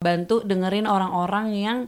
bantu 0.00 0.40
dengerin 0.40 0.88
orang-orang 0.88 1.52
yang 1.52 1.78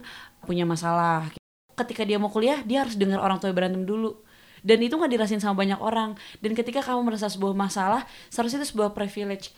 punya 0.45 0.69
masalah. 0.69 1.33
Ketika 1.73 2.05
dia 2.05 2.21
mau 2.21 2.29
kuliah, 2.29 2.61
dia 2.61 2.85
harus 2.85 2.93
denger 2.93 3.17
orang 3.17 3.41
tua 3.41 3.49
berantem 3.49 3.89
dulu. 3.89 4.21
Dan 4.61 4.85
itu 4.85 4.93
nggak 4.93 5.09
dirasain 5.09 5.41
sama 5.41 5.57
banyak 5.57 5.81
orang. 5.81 6.13
Dan 6.37 6.53
ketika 6.53 6.85
kamu 6.85 7.09
merasa 7.09 7.25
sebuah 7.25 7.57
masalah, 7.57 8.05
seharusnya 8.29 8.61
itu 8.61 8.77
sebuah 8.77 8.93
privilege. 8.93 9.49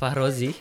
Fahrozi. 0.00 0.56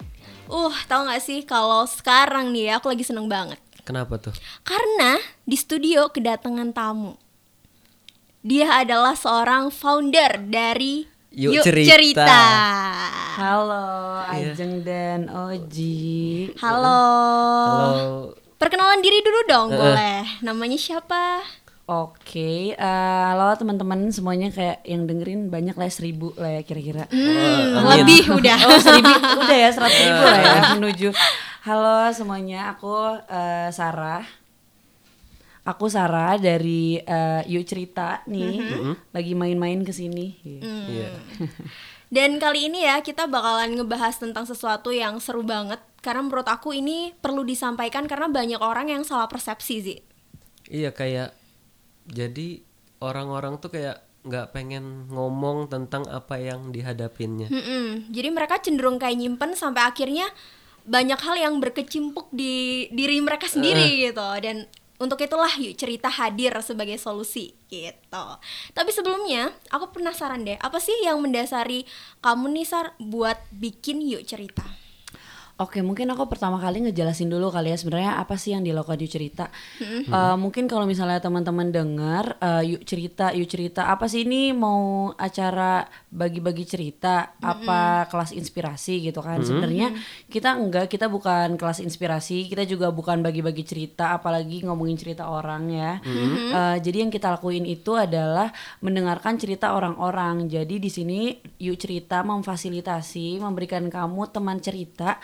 uh, 0.45 0.75
tahu 0.85 1.07
nggak 1.07 1.23
sih 1.23 1.39
kalau 1.41 1.88
sekarang 1.88 2.52
nih 2.52 2.67
ya 2.67 2.73
aku 2.75 2.91
lagi 2.91 3.02
seneng 3.02 3.25
banget 3.25 3.55
Kenapa 3.81 4.20
tuh? 4.20 4.35
karena 4.62 5.15
di 5.41 5.55
studio 5.55 6.12
kedatangan 6.12 6.70
tamu. 6.70 7.15
Dia 8.39 8.79
adalah 8.79 9.15
seorang 9.15 9.67
founder 9.70 10.39
dari 10.41 11.03
Yuk 11.29 11.59
Cerita. 11.62 12.23
Halo, 13.35 13.88
Iya. 14.29 14.52
Ajeng 14.52 14.81
dan 14.81 15.27
Oji. 15.27 16.51
Halo. 16.57 17.03
Halo. 17.65 18.07
Perkenalan 18.55 18.99
diri 18.99 19.20
dulu 19.20 19.40
dong, 19.45 19.70
Eh. 19.70 19.77
boleh. 19.77 20.20
Namanya 20.40 20.76
siapa? 20.76 21.43
Oke, 21.90 22.77
eh, 22.77 23.26
halo 23.34 23.49
teman-teman 23.57 24.13
semuanya 24.13 24.54
kayak 24.54 24.85
yang 24.85 25.09
dengerin 25.09 25.49
banyak 25.49 25.73
lah 25.73 25.90
seribu 25.90 26.37
lah 26.37 26.54
ya 26.54 26.62
kira-kira. 26.62 27.09
Hmm, 27.09 27.82
amin. 27.82 28.05
lebih 28.05 28.29
udah. 28.29 28.57
Oh 28.62 28.77
seribu, 28.77 29.09
udah 29.18 29.57
ya 29.57 29.70
seratus 29.73 29.98
ribu 29.98 30.21
lah 30.21 30.37
ya 30.37 30.54
menuju. 30.77 31.10
Halo 31.65 32.13
semuanya, 32.13 32.77
aku 32.77 32.93
eh, 33.26 33.73
Sarah. 33.73 34.21
Aku 35.65 35.90
Sarah 35.90 36.37
dari 36.37 37.01
eh, 37.01 37.41
Yuk 37.49 37.65
Cerita 37.65 38.21
nih, 38.29 38.70
lagi 39.10 39.34
main-main 39.34 39.82
ke 39.82 39.90
sini. 39.90 40.37
Iya. 40.45 41.10
Dan 42.13 42.37
kali 42.37 42.70
ini 42.70 42.85
ya 42.85 43.01
kita 43.01 43.26
bakalan 43.26 43.73
ngebahas 43.73 44.13
tentang 44.21 44.45
sesuatu 44.45 44.93
yang 44.93 45.17
seru 45.17 45.41
banget 45.41 45.82
karena 46.05 46.21
menurut 46.21 46.45
aku 46.45 46.70
ini 46.70 47.17
perlu 47.17 47.41
disampaikan 47.41 48.05
karena 48.05 48.29
banyak 48.29 48.62
orang 48.62 48.93
yang 48.93 49.01
salah 49.01 49.26
persepsi 49.26 49.76
sih. 49.82 49.99
Iya 50.70 50.93
kayak 50.93 51.38
jadi 52.10 52.60
orang-orang 52.99 53.62
tuh 53.62 53.71
kayak 53.71 54.04
nggak 54.27 54.52
pengen 54.52 55.07
ngomong 55.07 55.71
tentang 55.71 56.04
apa 56.12 56.35
yang 56.35 56.76
dihadapinnya. 56.76 57.48
Mm-mm. 57.48 58.12
Jadi 58.12 58.29
mereka 58.29 58.60
cenderung 58.60 58.99
kayak 58.99 59.16
nyimpen 59.16 59.55
sampai 59.55 59.88
akhirnya 59.88 60.27
banyak 60.84 61.20
hal 61.21 61.35
yang 61.40 61.55
berkecimpung 61.63 62.27
di 62.34 62.88
diri 62.91 63.21
mereka 63.24 63.48
sendiri 63.48 64.09
gitu 64.09 64.29
dan 64.44 64.68
untuk 65.00 65.24
itulah 65.24 65.50
yuk 65.56 65.79
cerita 65.79 66.12
hadir 66.12 66.51
sebagai 66.59 67.00
solusi 67.00 67.56
gitu. 67.72 68.25
Tapi 68.75 68.91
sebelumnya 68.91 69.56
aku 69.72 69.96
penasaran 69.96 70.44
deh, 70.44 70.59
apa 70.59 70.84
sih 70.84 71.07
yang 71.07 71.23
mendasari 71.23 71.88
kamu 72.19 72.51
nih 72.59 72.68
Sar 72.68 72.91
buat 73.00 73.40
bikin 73.56 74.03
yuk 74.03 74.28
cerita? 74.28 74.68
Oke, 75.59 75.84
mungkin 75.84 76.07
aku 76.16 76.24
pertama 76.31 76.56
kali 76.56 76.88
ngejelasin 76.88 77.28
dulu 77.28 77.52
kali 77.52 77.75
ya 77.75 77.78
sebenarnya 77.78 78.16
apa 78.16 78.40
sih 78.40 78.56
yang 78.56 78.63
dilakukan 78.63 78.96
Yuk 78.96 79.12
Cerita. 79.12 79.52
Eh, 79.84 80.35
mungkin 80.40 80.72
kalau 80.72 80.88
misalnya 80.88 81.19
teman-teman 81.19 81.68
dengar 81.68 82.40
eh, 82.40 82.63
Yuk 82.72 82.88
Cerita, 82.88 83.35
Yuk 83.35 83.44
Cerita 83.44 83.91
apa 83.91 84.07
sih 84.07 84.23
ini 84.23 84.56
mau 84.56 85.11
acara 85.19 85.83
bagi-bagi 86.07 86.63
cerita, 86.63 87.35
apa 87.44 88.07
kelas 88.07 88.31
inspirasi 88.31 89.03
gitu 89.03 89.19
kan. 89.19 89.44
Sebenarnya 89.44 89.91
kita 90.31 90.56
enggak, 90.56 90.88
kita 90.88 91.11
bukan 91.11 91.59
kelas 91.59 91.83
inspirasi, 91.83 92.47
kita 92.47 92.63
juga 92.63 92.95
bukan 92.95 93.19
bagi-bagi 93.19 93.67
cerita 93.67 94.16
apalagi 94.16 94.63
ngomongin 94.63 94.95
cerita 94.95 95.28
orang 95.28 95.75
ya. 95.75 96.00
Eh, 96.56 96.78
jadi 96.79 97.03
yang 97.03 97.12
kita 97.12 97.35
lakuin 97.35 97.67
itu 97.67 98.00
adalah 98.00 98.47
mendengarkan 98.79 99.35
cerita 99.35 99.75
orang-orang. 99.75 100.47
Jadi 100.47 100.79
di 100.79 100.88
sini 100.88 101.35
Yuk 101.59 101.75
Cerita 101.75 102.23
memfasilitasi, 102.23 103.44
memberikan 103.44 103.91
kamu 103.91 104.31
teman 104.31 104.63
cerita 104.63 105.19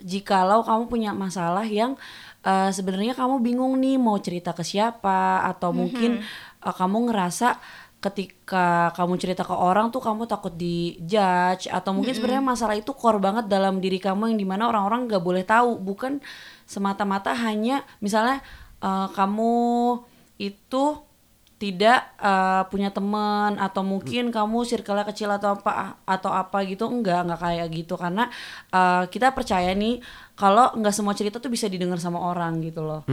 jikalau 0.00 0.60
kamu 0.64 0.88
punya 0.88 1.10
masalah 1.16 1.64
yang 1.64 1.96
eh, 2.44 2.70
sebenarnya 2.72 3.16
kamu 3.16 3.40
bingung 3.40 3.76
nih 3.80 3.96
mau 3.96 4.16
cerita 4.20 4.52
ke 4.52 4.62
siapa 4.62 5.44
atau 5.44 5.72
mungkin 5.72 6.20
eh, 6.66 6.74
kamu 6.74 7.10
ngerasa 7.12 7.58
ketika 7.96 8.92
kamu 8.94 9.18
cerita 9.18 9.42
ke 9.42 9.56
orang 9.56 9.90
tuh 9.90 10.04
kamu 10.04 10.28
takut 10.28 10.52
di 10.54 11.00
judge 11.02 11.66
atau 11.66 11.90
mungkin 11.96 12.12
sebenarnya 12.14 12.44
masalah 12.44 12.76
itu 12.76 12.92
core 12.92 13.18
banget 13.18 13.48
dalam 13.50 13.80
diri 13.82 13.96
kamu 13.98 14.30
yang 14.30 14.38
di 14.38 14.46
mana 14.46 14.68
orang-orang 14.70 15.08
nggak 15.10 15.24
boleh 15.24 15.42
tahu. 15.42 15.80
Bukan 15.80 16.20
semata-mata 16.68 17.32
hanya 17.34 17.82
misalnya 17.98 18.44
eh, 18.84 19.08
kamu 19.10 19.56
itu 20.36 21.05
tidak 21.56 22.12
eh, 22.20 22.62
punya 22.68 22.92
teman 22.92 23.56
atau 23.56 23.80
mungkin 23.80 24.28
kamu 24.28 24.68
circle 24.68 25.00
kecil 25.08 25.32
atau 25.32 25.56
apa 25.56 25.96
atau 26.04 26.28
apa 26.28 26.60
gitu 26.68 26.84
enggak 26.88 27.24
enggak 27.24 27.40
kayak 27.40 27.66
gitu. 27.72 27.94
Karena 27.96 28.28
eh, 28.72 29.04
kita 29.08 29.32
percaya 29.32 29.72
nih 29.72 30.00
kalau 30.36 30.68
nggak 30.76 30.92
semua 30.92 31.16
cerita 31.16 31.40
tuh 31.40 31.48
bisa 31.48 31.64
didengar 31.64 31.96
sama 31.96 32.20
orang 32.20 32.60
gitu 32.60 32.84
loh. 32.84 33.08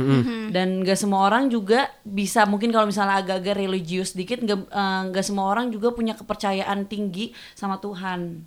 Dan 0.52 0.84
nggak 0.84 1.00
semua 1.00 1.24
orang 1.24 1.48
juga 1.48 1.88
bisa 2.04 2.44
mungkin 2.44 2.68
kalau 2.68 2.84
misalnya 2.84 3.24
agak-agak 3.24 3.56
religius 3.56 4.12
dikit 4.12 4.44
nggak 4.44 4.68
nggak 5.08 5.24
semua 5.24 5.48
orang 5.48 5.72
juga 5.72 5.96
punya 5.96 6.20
kepercayaan 6.20 6.84
tinggi 6.84 7.32
sama 7.56 7.80
Tuhan. 7.80 8.44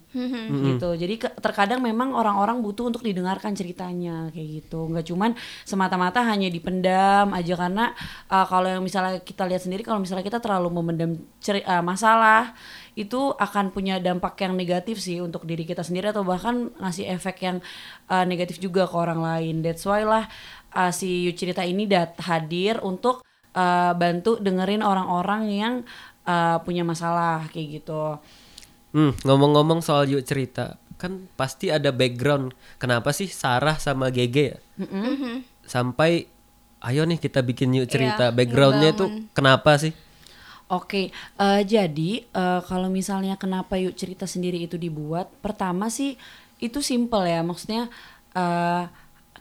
Gitu. 0.77 0.89
Jadi 0.93 1.15
ke- 1.17 1.35
terkadang 1.41 1.81
memang 1.81 2.13
orang-orang 2.13 2.61
butuh 2.61 2.93
untuk 2.93 3.01
didengarkan 3.01 3.57
ceritanya 3.57 4.29
kayak 4.29 4.49
gitu. 4.61 4.93
Nggak 4.93 5.09
cuman 5.09 5.31
semata-mata 5.65 6.21
hanya 6.21 6.53
dipendam 6.53 7.33
aja 7.33 7.57
karena 7.57 7.97
uh, 8.29 8.45
kalau 8.45 8.69
yang 8.69 8.85
misalnya 8.85 9.25
kita 9.25 9.49
lihat 9.49 9.65
sendiri 9.65 9.89
kalau 9.89 10.05
misalnya 10.05 10.21
kita 10.21 10.37
terlalu 10.37 10.69
memendam 10.69 11.17
ceri- 11.41 11.65
uh, 11.65 11.81
masalah 11.81 12.53
itu 12.97 13.33
akan 13.37 13.77
punya 13.77 14.01
dampak 14.01 14.41
yang 14.41 14.57
negatif 14.57 15.01
sih 15.01 15.21
untuk 15.21 15.45
diri 15.45 15.69
kita 15.69 15.85
sendiri 15.85 16.13
atau 16.17 16.25
bahkan 16.25 16.73
ngasih 16.81 17.09
efek 17.13 17.45
yang 17.45 17.57
uh, 18.09 18.25
negatif 18.25 18.57
juga 18.57 18.66
ke 18.71 18.85
orang 18.97 19.21
lain 19.23 19.63
that's 19.63 19.85
why 19.85 20.03
lah 20.03 20.27
uh, 20.75 20.91
si 20.91 21.27
Yu 21.27 21.33
cerita 21.35 21.63
ini 21.67 21.85
dat 21.89 22.19
hadir 22.23 22.79
untuk 22.83 23.27
uh, 23.55 23.93
bantu 23.97 24.39
dengerin 24.39 24.85
orang-orang 24.85 25.43
yang 25.51 25.75
uh, 26.27 26.59
punya 26.63 26.83
masalah 26.83 27.47
kayak 27.51 27.83
gitu 27.83 28.19
Hmm, 28.97 29.13
ngomong-ngomong 29.29 29.85
soal 29.85 30.09
yuk 30.09 30.25
cerita, 30.25 30.81
kan 30.97 31.29
pasti 31.37 31.69
ada 31.69 31.93
background. 31.93 32.57
Kenapa 32.81 33.13
sih 33.13 33.29
Sarah 33.29 33.77
sama 33.77 34.09
Gege 34.09 34.57
ya? 34.57 34.59
Sampai 35.69 36.33
ayo 36.81 37.05
nih 37.05 37.21
kita 37.21 37.45
bikin 37.45 37.77
yuk 37.77 37.93
cerita. 37.93 38.33
Iya, 38.33 38.37
Backgroundnya 38.37 38.97
tuh 38.97 39.29
kenapa 39.37 39.77
sih? 39.77 39.93
Oke, 40.73 41.13
eh, 41.13 41.63
jadi 41.69 42.25
eh, 42.25 42.61
kalau 42.65 42.89
misalnya 42.89 43.37
kenapa 43.37 43.77
yuk 43.77 43.93
cerita 44.01 44.25
sendiri 44.25 44.65
itu 44.65 44.81
dibuat, 44.81 45.29
pertama 45.45 45.93
sih 45.93 46.17
itu 46.57 46.81
simple 46.81 47.29
ya, 47.29 47.45
maksudnya 47.45 47.93
eh, 48.37 48.85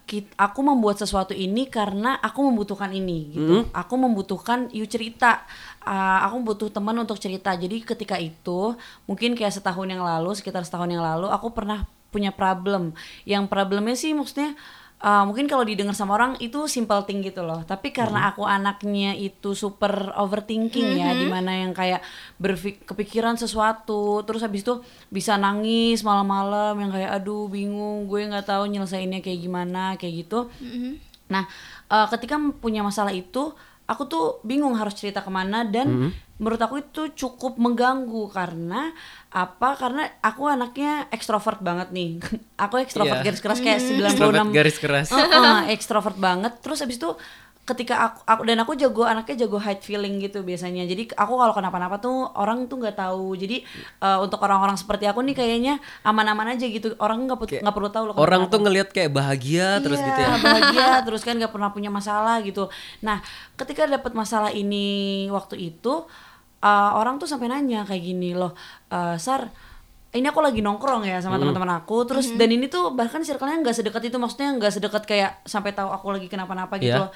kit- 0.05 0.31
aku 0.37 0.61
membuat 0.61 1.01
sesuatu 1.01 1.33
ini 1.33 1.67
karena 1.67 2.15
aku 2.21 2.39
membutuhkan 2.47 2.93
ini 2.93 3.35
gitu. 3.35 3.53
Aku 3.73 3.97
membutuhkan 3.99 4.69
yuk 4.71 4.87
cerita. 4.87 5.43
Eh, 5.83 6.19
aku 6.25 6.37
butuh 6.45 6.69
teman 6.71 6.95
untuk 6.97 7.17
cerita. 7.19 7.51
Jadi 7.57 7.83
ketika 7.83 8.15
itu 8.15 8.77
mungkin 9.09 9.35
kayak 9.35 9.53
setahun 9.53 9.87
yang 9.89 10.01
lalu, 10.05 10.31
sekitar 10.37 10.63
setahun 10.63 10.87
yang 10.87 11.03
lalu, 11.03 11.27
aku 11.27 11.51
pernah 11.51 11.83
punya 12.13 12.31
problem. 12.31 12.95
Yang 13.27 13.43
problemnya 13.51 13.95
sih 13.99 14.15
maksudnya 14.15 14.55
Uh, 15.05 15.21
mungkin 15.21 15.45
kalau 15.45 15.61
didengar 15.61 15.93
sama 15.93 16.17
orang 16.17 16.33
itu 16.41 16.65
simple 16.65 17.05
thing 17.05 17.21
gitu 17.21 17.45
loh. 17.45 17.61
Tapi 17.61 17.93
karena 17.93 18.25
aku 18.33 18.41
anaknya 18.41 19.13
itu 19.13 19.53
super 19.53 20.09
overthinking 20.17 20.97
ya 20.97 21.13
di 21.13 21.29
mana 21.29 21.61
yang 21.61 21.77
kayak 21.77 22.01
berfik 22.41 22.89
kepikiran 22.89 23.37
sesuatu 23.37 24.25
terus 24.25 24.41
habis 24.41 24.65
itu 24.65 24.81
bisa 25.13 25.37
nangis 25.37 26.01
malam-malam 26.01 26.81
yang 26.81 26.89
kayak 26.89 27.21
aduh 27.21 27.45
bingung 27.45 28.09
gue 28.09 28.25
nggak 28.25 28.49
tahu 28.49 28.65
nyelesainnya 28.65 29.21
kayak 29.21 29.45
gimana 29.45 29.93
kayak 30.01 30.25
gitu. 30.25 30.49
Nah 31.29 31.45
uh, 31.93 32.09
ketika 32.09 32.41
punya 32.57 32.81
masalah 32.81 33.13
itu 33.13 33.53
aku 33.85 34.03
tuh 34.05 34.25
bingung 34.41 34.73
harus 34.73 34.93
cerita 34.93 35.21
ke 35.21 35.29
mana 35.29 35.61
dan 35.61 36.09
menurut 36.35 36.57
aku 36.57 36.81
itu 36.81 37.13
cukup 37.15 37.55
mengganggu 37.55 38.27
karena 38.27 38.91
apa? 39.29 39.77
Karena 39.77 40.03
aku 40.19 40.49
anaknya 40.49 41.05
ekstrovert 41.09 41.61
banget 41.61 41.91
nih. 41.91 42.17
Aku 42.65 42.79
ekstrovert 42.79 43.19
Iya. 43.19 43.25
garis 43.29 43.41
keras 43.43 43.59
kayak 43.59 43.79
96 43.83 44.15
Extrovert 44.15 44.47
garis 44.51 44.77
keras. 44.79 45.07
Heeh, 45.11 45.57
ekstrovert 45.75 46.17
banget. 46.17 46.55
Terus 46.63 46.79
abis 46.81 46.97
itu 46.97 47.11
ketika 47.65 47.97
aku, 47.97 48.19
aku 48.23 48.41
dan 48.45 48.61
aku 48.61 48.71
jago 48.73 49.01
anaknya 49.03 49.41
jago 49.41 49.57
hide 49.57 49.81
feeling 49.81 50.21
gitu 50.21 50.41
biasanya. 50.41 50.85
Jadi 50.85 51.09
aku 51.11 51.33
kalau 51.33 51.49
kenapa-napa 51.49 51.97
tuh 51.97 52.29
orang 52.31 52.69
tuh 52.69 52.77
nggak 52.77 52.93
tahu. 52.95 53.33
Jadi 53.33 53.65
uh, 53.99 54.21
untuk 54.21 54.37
orang-orang 54.39 54.77
seperti 54.77 55.05
aku 55.05 55.19
nih 55.19 55.33
kayaknya 55.33 55.73
aman-aman 56.01 56.53
aja 56.53 56.61
gitu. 56.63 56.93
Orang 56.95 57.25
nggak 57.25 57.35
pu- 57.35 57.57
nggak 57.57 57.73
perlu 57.73 57.89
tahu 57.89 58.03
loh 58.05 58.15
Orang 58.15 58.47
tuh 58.47 58.61
ngelihat 58.61 58.89
kayak 58.89 59.09
bahagia 59.09 59.81
terus 59.81 59.97
Iya, 59.97 60.07
gitu 60.07 60.19
ya. 60.21 60.29
bahagia 60.37 60.87
terus 61.09 61.21
kan 61.21 61.33
nggak 61.35 61.49
pernah 61.49 61.69
punya 61.69 61.89
masalah 61.89 62.37
gitu. 62.39 62.69
Nah 63.01 63.25
ketika 63.55 63.89
dapat 63.89 64.13
masalah 64.13 64.53
ini 64.53 64.85
waktu 65.27 65.57
itu 65.73 66.05
uh, 66.61 66.91
orang 66.93 67.17
tuh 67.17 67.25
sampai 67.25 67.49
nanya 67.49 67.81
kayak 67.81 68.03
gini 68.03 68.31
loh 68.31 68.53
uh, 68.87 69.17
sar 69.17 69.49
ini 70.11 70.23
aku 70.23 70.39
lagi 70.39 70.61
nongkrong 70.61 71.03
ya 71.03 71.17
sama 71.17 71.35
teman-teman 71.35 71.75
aku. 71.75 72.05
Terus 72.05 72.31
dan 72.31 72.47
ini 72.47 72.69
tuh 72.69 72.93
bahkan 72.93 73.19
circle-nya 73.19 73.59
nggak 73.59 73.73
sedekat 73.73 73.99
itu. 74.05 74.15
Maksudnya 74.15 74.53
nggak 74.53 74.71
sedekat 74.71 75.03
kayak 75.03 75.43
sampai 75.43 75.73
tahu 75.73 75.89
aku 75.89 76.13
lagi 76.13 76.29
kenapa-napa 76.29 76.77
gitu 76.77 76.93
Iya. 76.93 77.03
loh 77.03 77.11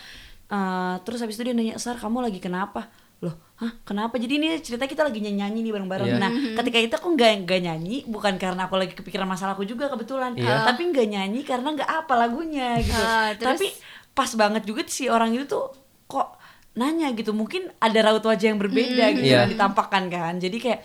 Uh, 0.50 0.98
terus 1.06 1.22
habis 1.22 1.38
itu 1.38 1.46
dia 1.46 1.54
nanya 1.54 1.78
sar 1.78 1.94
kamu 1.94 2.25
lagi 2.25 2.42
kenapa 2.42 2.90
loh 3.19 3.38
hah 3.54 3.69
kenapa 3.84 4.18
jadi 4.18 4.34
ini 4.34 4.57
cerita 4.60 4.90
kita 4.90 5.06
lagi 5.06 5.19
nyanyi 5.19 5.38
nyanyi 5.38 5.60
nih 5.62 5.74
bareng-bareng 5.75 6.10
Iya. 6.10 6.18
nah 6.18 6.31
ketika 6.57 6.78
itu 6.80 6.94
aku 6.96 7.10
nggak 7.13 7.46
nggak 7.46 7.60
nyanyi 7.62 7.98
bukan 8.07 8.34
karena 8.36 8.66
aku 8.66 8.74
lagi 8.74 8.96
kepikiran 8.96 9.28
masalahku 9.28 9.62
juga 9.62 9.86
kebetulan 9.88 10.34
Iya. 10.34 10.66
tapi 10.66 10.90
nggak 10.90 11.06
nyanyi 11.06 11.42
karena 11.44 11.69
nggak 11.69 11.86
apa 11.86 12.13
lagunya 12.16 12.81
gitu 12.81 12.98
Ah, 12.98 13.30
terus? 13.36 13.62
tapi 13.62 13.68
pas 14.10 14.31
banget 14.34 14.63
juga 14.63 14.81
si 14.88 15.06
orang 15.06 15.30
itu 15.31 15.46
tuh 15.46 15.69
kok 16.06 16.34
nanya 16.74 17.12
gitu 17.12 17.30
mungkin 17.30 17.69
ada 17.78 18.00
raut 18.01 18.24
wajah 18.24 18.50
yang 18.50 18.57
berbeda 18.57 19.06
gitu 19.13 19.30
Iya. 19.30 19.46
yang 19.46 19.54
ditampakkan 19.54 20.10
kan 20.10 20.34
jadi 20.40 20.57
kayak 20.57 20.80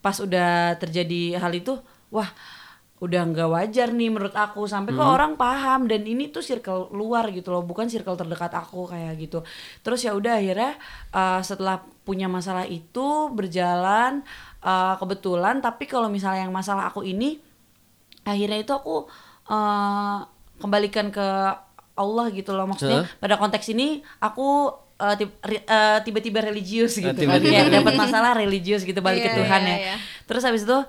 pas 0.00 0.16
udah 0.18 0.74
terjadi 0.74 1.38
hal 1.38 1.52
itu 1.52 1.78
wah 2.10 2.34
udah 3.04 3.22
nggak 3.28 3.48
wajar 3.52 3.88
nih 3.92 4.08
menurut 4.08 4.32
aku. 4.32 4.64
Sampai 4.64 4.96
kok 4.96 5.04
orang 5.04 5.36
paham 5.36 5.84
dan 5.84 6.08
ini 6.08 6.32
tuh 6.32 6.40
circle 6.40 6.88
luar 6.90 7.28
gitu 7.30 7.52
loh 7.52 7.60
bukan 7.60 7.86
circle 7.92 8.16
terdekat 8.16 8.56
aku 8.56 8.88
kayak 8.88 9.20
gitu. 9.20 9.44
Terus 9.84 10.00
ya 10.08 10.16
udah 10.16 10.40
akhirnya 10.40 10.72
uh, 11.12 11.44
setelah 11.44 11.84
punya 12.08 12.26
masalah 12.26 12.64
itu 12.64 13.28
berjalan 13.32 14.24
uh, 14.64 14.96
kebetulan 14.96 15.60
tapi 15.60 15.84
kalau 15.84 16.08
misalnya 16.08 16.48
yang 16.48 16.54
masalah 16.54 16.88
aku 16.88 17.04
ini 17.04 17.40
akhirnya 18.24 18.64
itu 18.64 18.72
aku 18.72 19.04
uh, 19.52 20.24
kembalikan 20.58 21.12
ke 21.12 21.26
Allah 21.94 22.26
gitu 22.32 22.56
loh. 22.56 22.66
Maksudnya 22.66 23.04
Heeh. 23.06 23.20
pada 23.20 23.36
konteks 23.36 23.70
ini 23.70 24.00
aku 24.18 24.72
uh, 24.96 25.14
tib- 25.14 25.38
ri- 25.42 25.64
uh, 25.64 25.98
tiba-tiba 26.00 26.38
religius 26.40 26.94
gitu 26.96 27.10
kan. 27.10 27.38
tiba-tiba. 27.40 27.50
kayak 27.64 27.72
dapat 27.72 27.94
masalah 27.94 28.30
religius 28.34 28.82
gitu 28.82 28.98
balik 28.98 29.22
ke 29.22 29.30
Iya, 29.30 29.38
Tuhan 29.42 29.62
iya, 29.62 29.70
ya. 29.70 29.76
iya. 29.78 29.96
terus 30.24 30.42
habis 30.42 30.62
itu 30.62 30.74
uh, 30.74 30.84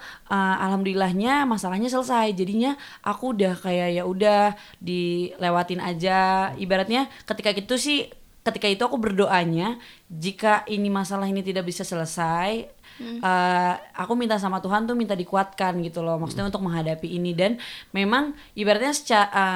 alhamdulillahnya 0.62 1.44
masalahnya 1.44 1.90
selesai. 1.90 2.34
Jadinya 2.34 2.74
aku 3.02 3.34
udah 3.34 3.54
kayak 3.56 3.90
ya 3.94 4.04
udah 4.04 4.54
dilewatin 4.80 5.80
aja. 5.80 6.20
Ibaratnya 6.56 7.08
ketika 7.26 7.50
itu 7.52 7.76
sih 7.76 8.00
ketika 8.46 8.70
itu 8.70 8.86
aku 8.86 9.02
berdoanya 9.02 9.82
jika 10.06 10.62
ini 10.66 10.86
masalah 10.88 11.26
ini 11.26 11.42
tidak 11.42 11.66
bisa 11.66 11.82
selesai 11.82 12.70
uh, 13.02 13.74
aku 13.98 14.14
minta 14.14 14.38
sama 14.38 14.62
Tuhan 14.62 14.86
tuh 14.86 14.94
minta 14.94 15.18
dikuatkan 15.18 15.82
gitu 15.82 16.00
loh. 16.00 16.16
Maksudnya 16.16 16.48
untuk 16.48 16.62
menghadapi 16.62 17.10
ini. 17.10 17.34
Dan 17.34 17.58
memang 17.92 18.32
ibaratnya 18.54 18.94
secara 18.94 19.48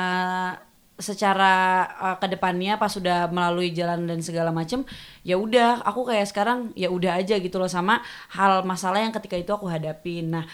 secara 1.00 1.88
uh, 1.98 2.16
ke 2.20 2.28
depannya 2.28 2.76
pas 2.76 2.92
sudah 2.92 3.32
melalui 3.32 3.72
jalan 3.72 4.06
dan 4.06 4.20
segala 4.20 4.52
macem 4.52 4.84
ya 5.24 5.40
udah 5.40 5.82
aku 5.88 6.12
kayak 6.12 6.28
sekarang 6.28 6.76
ya 6.76 6.92
udah 6.92 7.18
aja 7.18 7.40
gitu 7.40 7.56
loh 7.56 7.72
sama 7.72 8.04
hal 8.36 8.68
masalah 8.68 9.00
yang 9.00 9.16
ketika 9.16 9.40
itu 9.40 9.52
aku 9.56 9.72
hadapin 9.72 10.30
nah 10.30 10.46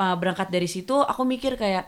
uh, 0.00 0.16
berangkat 0.16 0.48
dari 0.48 0.66
situ 0.66 0.96
aku 0.96 1.22
mikir 1.28 1.60
kayak 1.60 1.84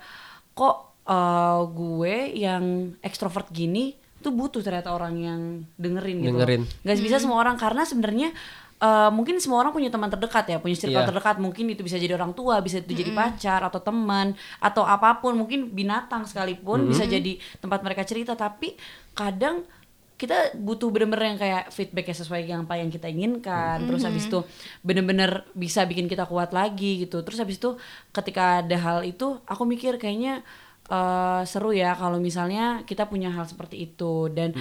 kok 0.53 0.95
uh, 1.09 1.65
gue 1.69 2.37
yang 2.37 2.95
ekstrovert 3.01 3.49
gini 3.51 3.97
tuh 4.25 4.33
butuh 4.33 4.65
ternyata 4.65 4.89
orang 4.97 5.15
yang 5.21 5.41
dengerin 5.77 6.25
gitu 6.25 6.33
loh. 6.33 6.41
Dengerin. 6.41 6.62
nggak 6.81 6.97
bisa 7.05 7.21
semua 7.21 7.45
orang 7.45 7.61
karena 7.61 7.85
sebenarnya 7.85 8.33
uh, 8.81 9.11
mungkin 9.11 9.38
semua 9.38 9.61
orang 9.61 9.71
punya 9.71 9.91
teman 9.91 10.09
terdekat 10.09 10.44
ya 10.49 10.59
punya 10.59 10.75
circle 10.75 11.03
Iya. 11.03 11.09
terdekat. 11.11 11.37
Mungkin 11.38 11.65
itu 11.71 11.82
bisa 11.82 11.99
jadi 11.99 12.15
orang 12.15 12.32
tua 12.32 12.59
bisa 12.59 12.81
itu 12.81 12.94
jadi 12.94 13.12
pacar 13.12 13.61
atau 13.62 13.79
teman 13.79 14.32
atau 14.59 14.82
apa 14.82 15.19
pun. 15.19 15.35
Mungkin 15.35 15.71
binatang 15.71 16.25
sekalipun 16.25 16.88
bisa 16.88 17.05
jadi 17.05 17.37
tempat 17.59 17.81
mereka 17.82 18.03
cerita. 18.03 18.35
Tapi 18.35 18.75
kadang 19.12 19.62
kita 20.15 20.55
butuh 20.55 20.94
bener-bener 20.94 21.35
yang 21.35 21.38
kayak 21.43 21.65
feedback 21.75 22.06
yang 22.06 22.19
sesuai 22.23 22.41
yang 22.47 22.61
apa 22.65 22.79
yang 22.79 22.87
kita 22.88 23.11
inginkan. 23.11 23.82
Terus 23.82 24.06
habis 24.06 24.31
itu 24.31 24.41
bener-bener 24.81 25.43
bisa 25.53 25.82
bikin 25.85 26.06
kita 26.06 26.25
kuat 26.25 26.55
lagi 26.55 27.03
gitu. 27.03 27.26
Terus 27.26 27.43
habis 27.43 27.59
itu 27.59 27.75
ketika 28.11 28.62
ada 28.62 28.79
hal 28.79 28.99
itu 29.03 29.43
aku 29.43 29.67
mikir 29.67 29.99
kayaknya 29.99 30.47
eh, 30.87 31.43
seru 31.44 31.75
ya 31.75 31.99
kalau 31.99 32.23
misalnya 32.23 32.87
kita 32.87 33.11
punya 33.11 33.35
hal 33.35 33.43
seperti 33.44 33.91
itu. 33.91 34.31
Dan 34.31 34.55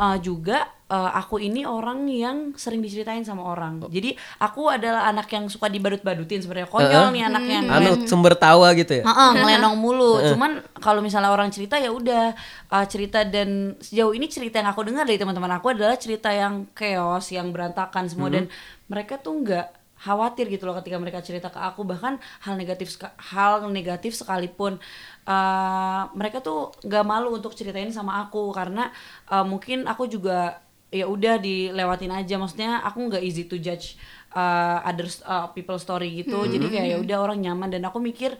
eh, 0.00 0.18
juga 0.24 0.64
eh, 0.88 1.10
aku 1.20 1.36
ini 1.38 1.68
orang 1.68 2.08
yang 2.08 2.56
sering 2.56 2.80
diceritain 2.80 3.22
sama 3.22 3.44
orang. 3.44 3.84
Jadi 3.92 4.16
aku 4.40 4.72
adalah 4.72 5.06
anak 5.12 5.28
yang 5.30 5.46
suka 5.52 5.68
dibadut-badutin 5.68 6.40
sebenarnya. 6.40 6.68
Konyol 6.72 7.12
nih 7.12 7.22
anaknya. 7.28 7.58
Anu 7.68 7.90
sumber 8.08 8.34
tawa 8.34 8.72
gitu 8.72 9.00
ya. 9.00 9.04
Heeh, 9.04 9.30
ngelenong 9.38 9.76
mulu. 9.76 10.18
Cuman 10.24 10.64
kalau 10.80 11.04
misalnya 11.04 11.30
orang 11.30 11.52
cerita 11.52 11.76
ya 11.78 11.92
udah 11.92 12.34
uh, 12.72 12.86
cerita 12.88 13.22
dan 13.22 13.78
sejauh 13.78 14.16
ini 14.16 14.26
cerita 14.26 14.58
yang 14.58 14.72
aku 14.72 14.82
dengar 14.82 15.04
dari 15.04 15.20
teman-teman 15.20 15.60
aku 15.60 15.76
adalah 15.76 15.94
cerita 16.00 16.32
yang 16.34 16.66
chaos, 16.74 17.30
yang 17.30 17.52
berantakan 17.54 18.08
semua. 18.10 18.32
Dan 18.32 18.50
mereka 18.90 19.20
tuh 19.20 19.38
nggak 19.46 19.79
khawatir 20.00 20.48
gitu 20.48 20.64
loh 20.64 20.72
ketika 20.80 20.96
mereka 20.96 21.20
cerita 21.20 21.52
ke 21.52 21.60
aku. 21.60 21.84
Bahkan 21.84 22.16
hal 22.48 22.54
negatif 22.56 22.96
hal 23.32 23.68
negatif 23.68 24.16
sekalipun 24.16 24.80
uh, 25.28 26.02
mereka 26.16 26.40
tuh 26.40 26.72
nggak 26.80 27.04
malu 27.04 27.36
untuk 27.36 27.52
ceritain 27.52 27.92
sama 27.92 28.24
aku. 28.24 28.48
Karena 28.56 28.88
uh, 29.28 29.44
mungkin 29.44 29.84
aku 29.84 30.08
juga 30.08 30.64
ya 30.90 31.04
udah 31.06 31.36
dilewatin 31.38 32.10
aja. 32.16 32.34
Maksudnya 32.40 32.80
aku 32.80 33.12
nggak 33.12 33.22
easy 33.22 33.44
to 33.44 33.60
judge 33.60 34.00
uh, 34.32 34.80
others 34.82 35.20
uh, 35.28 35.52
people 35.52 35.76
story 35.76 36.24
gitu. 36.24 36.48
Jadi 36.48 36.66
kayak 36.72 36.86
ya 36.90 36.96
udah 36.98 37.18
orang 37.20 37.38
nyaman. 37.44 37.68
Dan 37.68 37.84
aku 37.84 38.00
mikir 38.00 38.34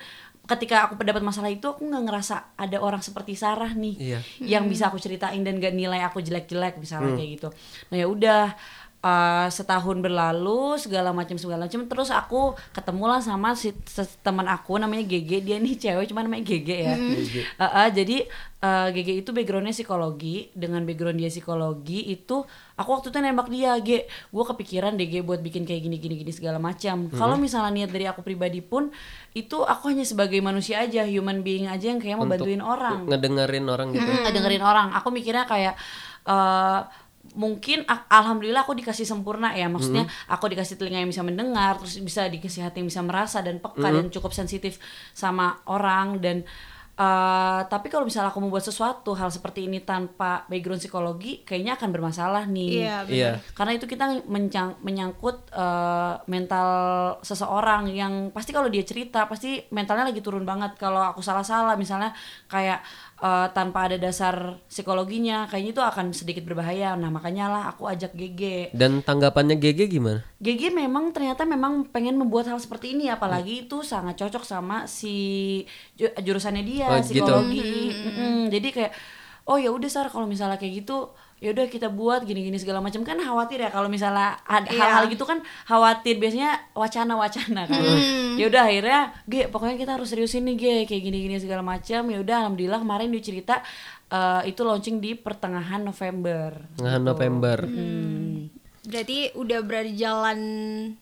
ketika 0.50 0.90
aku 0.90 0.98
dapat 1.06 1.22
masalah 1.22 1.46
itu 1.46 1.62
aku 1.70 1.86
nggak 1.86 2.10
ngerasa 2.10 2.58
ada 2.58 2.82
orang 2.82 2.98
seperti 2.98 3.38
Sarah 3.38 3.70
nih 3.70 3.94
Iya. 3.94 4.18
yang 4.42 4.66
bisa 4.66 4.90
aku 4.90 4.98
ceritain 4.98 5.38
dan 5.46 5.62
gak 5.62 5.70
nilai 5.70 6.02
aku 6.02 6.18
jelek-jelek 6.18 6.74
misalnya 6.82 7.14
kayak 7.14 7.30
gitu. 7.38 7.48
Nah 7.94 7.96
ya 8.02 8.06
udah 8.10 8.42
uh, 9.00 9.48
setahun 9.48 9.96
berlalu 10.00 10.76
segala 10.76 11.10
macam 11.12 11.36
segala 11.36 11.66
macam. 11.66 11.84
Terus 11.88 12.10
aku 12.12 12.56
ketemulah 12.72 13.20
sama 13.24 13.56
si 13.56 13.72
teman 14.20 14.46
aku 14.48 14.76
namanya 14.76 15.04
Gege 15.04 15.40
dia 15.40 15.56
nih 15.56 15.74
cewek 15.76 16.12
cuma 16.12 16.24
namanya 16.24 16.44
Gege 16.44 16.78
ya. 16.84 16.96
Uh, 16.96 17.64
uh, 17.64 17.88
jadi 17.88 18.28
uh, 18.60 18.88
Gege 18.92 19.20
itu 19.24 19.30
backgroundnya 19.32 19.74
psikologi. 19.74 20.52
Dengan 20.52 20.84
background 20.84 21.18
dia 21.20 21.32
psikologi 21.32 22.12
itu 22.12 22.44
aku 22.76 22.88
waktu 22.96 23.08
itu 23.12 23.18
nembak 23.20 23.48
dia 23.48 23.76
Ge 23.80 24.06
gue 24.08 24.44
kepikiran 24.44 24.96
deh 24.96 25.08
Ge 25.08 25.20
buat 25.24 25.40
bikin 25.40 25.64
kayak 25.64 25.80
gini 25.84 25.96
gini 25.96 26.14
gini 26.20 26.32
segala 26.32 26.60
macam. 26.60 27.08
Kalau 27.12 27.36
misalnya 27.40 27.84
niat 27.84 27.90
dari 27.90 28.06
aku 28.06 28.20
pribadi 28.20 28.60
pun 28.60 28.92
itu 29.32 29.62
aku 29.62 29.94
hanya 29.94 30.04
sebagai 30.04 30.38
manusia 30.42 30.82
aja 30.82 31.06
human 31.06 31.40
being 31.46 31.70
aja 31.70 31.92
yang 31.92 32.00
kayak 32.02 32.18
mau 32.20 32.28
Untuk 32.28 32.44
bantuin 32.44 32.62
orang. 32.62 33.08
Ngedengerin 33.08 33.66
orang 33.70 33.88
gitu. 33.94 34.10
Mm, 34.10 34.22
ngedengerin 34.28 34.62
orang. 34.62 34.88
Aku 34.98 35.08
mikirnya 35.14 35.46
kayak 35.48 35.74
eh 36.20 36.80
mungkin 37.32 37.84
a- 37.84 38.08
alhamdulillah 38.10 38.62
aku 38.62 38.74
dikasih 38.74 39.04
sempurna 39.04 39.52
ya 39.52 39.68
maksudnya 39.68 40.02
aku 40.26 40.48
dikasih 40.48 40.74
telinga 40.74 40.98
yang 40.98 41.08
bisa 41.08 41.20
mendengar 41.20 41.76
terus 41.76 41.96
bisa 41.98 42.26
dikasih 42.26 42.64
hati 42.64 42.80
yang 42.80 42.88
bisa 42.88 43.00
merasa 43.00 43.38
dan 43.38 43.58
peka 43.58 43.76
dan 43.92 44.08
cukup 44.08 44.32
sensitif 44.32 44.80
sama 45.12 45.46
orang 45.64 46.18
dan 46.18 46.42
eh 46.92 47.60
tapi 47.64 47.88
kalau 47.88 48.04
misalnya 48.04 48.28
aku 48.28 48.38
mau 48.38 48.52
buat 48.52 48.60
sesuatu 48.62 49.16
hal 49.16 49.28
seperti 49.28 49.64
ini 49.64 49.80
tanpa 49.80 50.44
background 50.46 50.76
psikologi 50.78 51.40
kayaknya 51.40 51.72
akan 51.74 51.88
bermasalah 51.90 52.44
nih 52.46 52.70
Iya, 52.78 52.96
benar. 53.00 53.16
Iya. 53.16 53.30
karena 53.50 53.72
itu 53.72 53.86
kita 53.86 54.04
mencang- 54.26 54.76
menyangkut 54.80 55.48
eh, 55.50 56.14
mental 56.26 56.68
seseorang 57.20 57.88
yang 57.88 58.12
pasti 58.28 58.52
kalau 58.52 58.68
dia 58.68 58.82
cerita 58.82 59.24
pasti 59.24 59.64
mentalnya 59.70 60.04
lagi 60.04 60.20
turun 60.20 60.44
banget 60.44 60.76
kalau 60.76 61.00
aku 61.00 61.20
salah-salah 61.20 61.72
misalnya 61.74 62.12
kayak 62.46 62.84
eh, 63.20 63.48
tanpa 63.52 63.86
ada 63.86 63.96
dasar 63.96 64.56
psikologinya 64.64 65.44
kayaknya 65.46 65.70
itu 65.72 65.82
akan 65.84 66.06
sedikit 66.10 66.42
berbahaya 66.42 66.96
nah 66.96 67.08
makanya 67.08 67.46
lah 67.46 67.62
aku 67.70 67.84
ajak 67.86 68.12
GG 68.12 68.72
Dan 68.72 69.00
tanggapannya 69.00 69.54
GG 69.54 69.80
gimana? 69.88 70.24
GG 70.40 70.72
memang 70.72 71.12
ternyata 71.12 71.44
memang 71.44 71.84
pengen 71.88 72.16
membuat 72.16 72.48
hal 72.48 72.56
seperti 72.56 72.96
ini 72.96 73.06
apalagi 73.06 73.68
itu 73.68 73.84
sangat 73.84 74.16
cocok 74.16 74.42
sama 74.42 74.88
si 74.88 75.14
ju- 75.94 76.14
jurusannya 76.16 76.64
dia 76.64 76.88
Oh, 76.88 76.96
gitu. 76.98 77.20
psikologi 77.20 77.92
Mm-mm. 77.92 78.48
jadi 78.48 78.68
kayak 78.72 78.92
oh 79.44 79.56
ya 79.56 79.68
udah 79.68 79.90
sar 79.90 80.06
kalau 80.08 80.24
misalnya 80.24 80.56
kayak 80.56 80.84
gitu 80.84 81.10
ya 81.40 81.56
udah 81.56 81.66
kita 81.72 81.88
buat 81.88 82.28
gini-gini 82.28 82.60
segala 82.60 82.84
macam 82.84 83.00
kan 83.00 83.16
khawatir 83.16 83.64
ya 83.64 83.72
kalau 83.72 83.88
misalnya 83.88 84.36
ada 84.44 84.68
Iya. 84.68 84.76
hal-hal 84.76 85.04
gitu 85.08 85.24
kan 85.24 85.40
khawatir 85.64 86.20
biasanya 86.20 86.52
wacana-wacana 86.76 87.64
kan 87.64 87.80
ya 88.36 88.44
udah 88.44 88.62
akhirnya 88.68 89.00
G 89.24 89.48
pokoknya 89.48 89.80
kita 89.80 89.96
harus 89.96 90.12
seriusin 90.12 90.44
nih 90.44 90.56
G 90.60 90.64
kayak 90.84 91.02
gini-gini 91.02 91.40
segala 91.40 91.64
macam 91.64 92.04
ya 92.12 92.20
udah 92.20 92.36
alhamdulillah 92.44 92.84
kemarin 92.84 93.08
dia 93.08 93.24
cerita 93.24 93.64
eh, 94.12 94.52
itu 94.52 94.60
launching 94.60 95.00
di 95.00 95.16
pertengahan 95.16 95.80
November 95.80 96.60
Tengah 96.76 97.00
November. 97.00 97.58
Hmm. 97.64 98.52
Berarti 98.80 99.36
udah 99.36 99.60
berjalan 99.60 100.40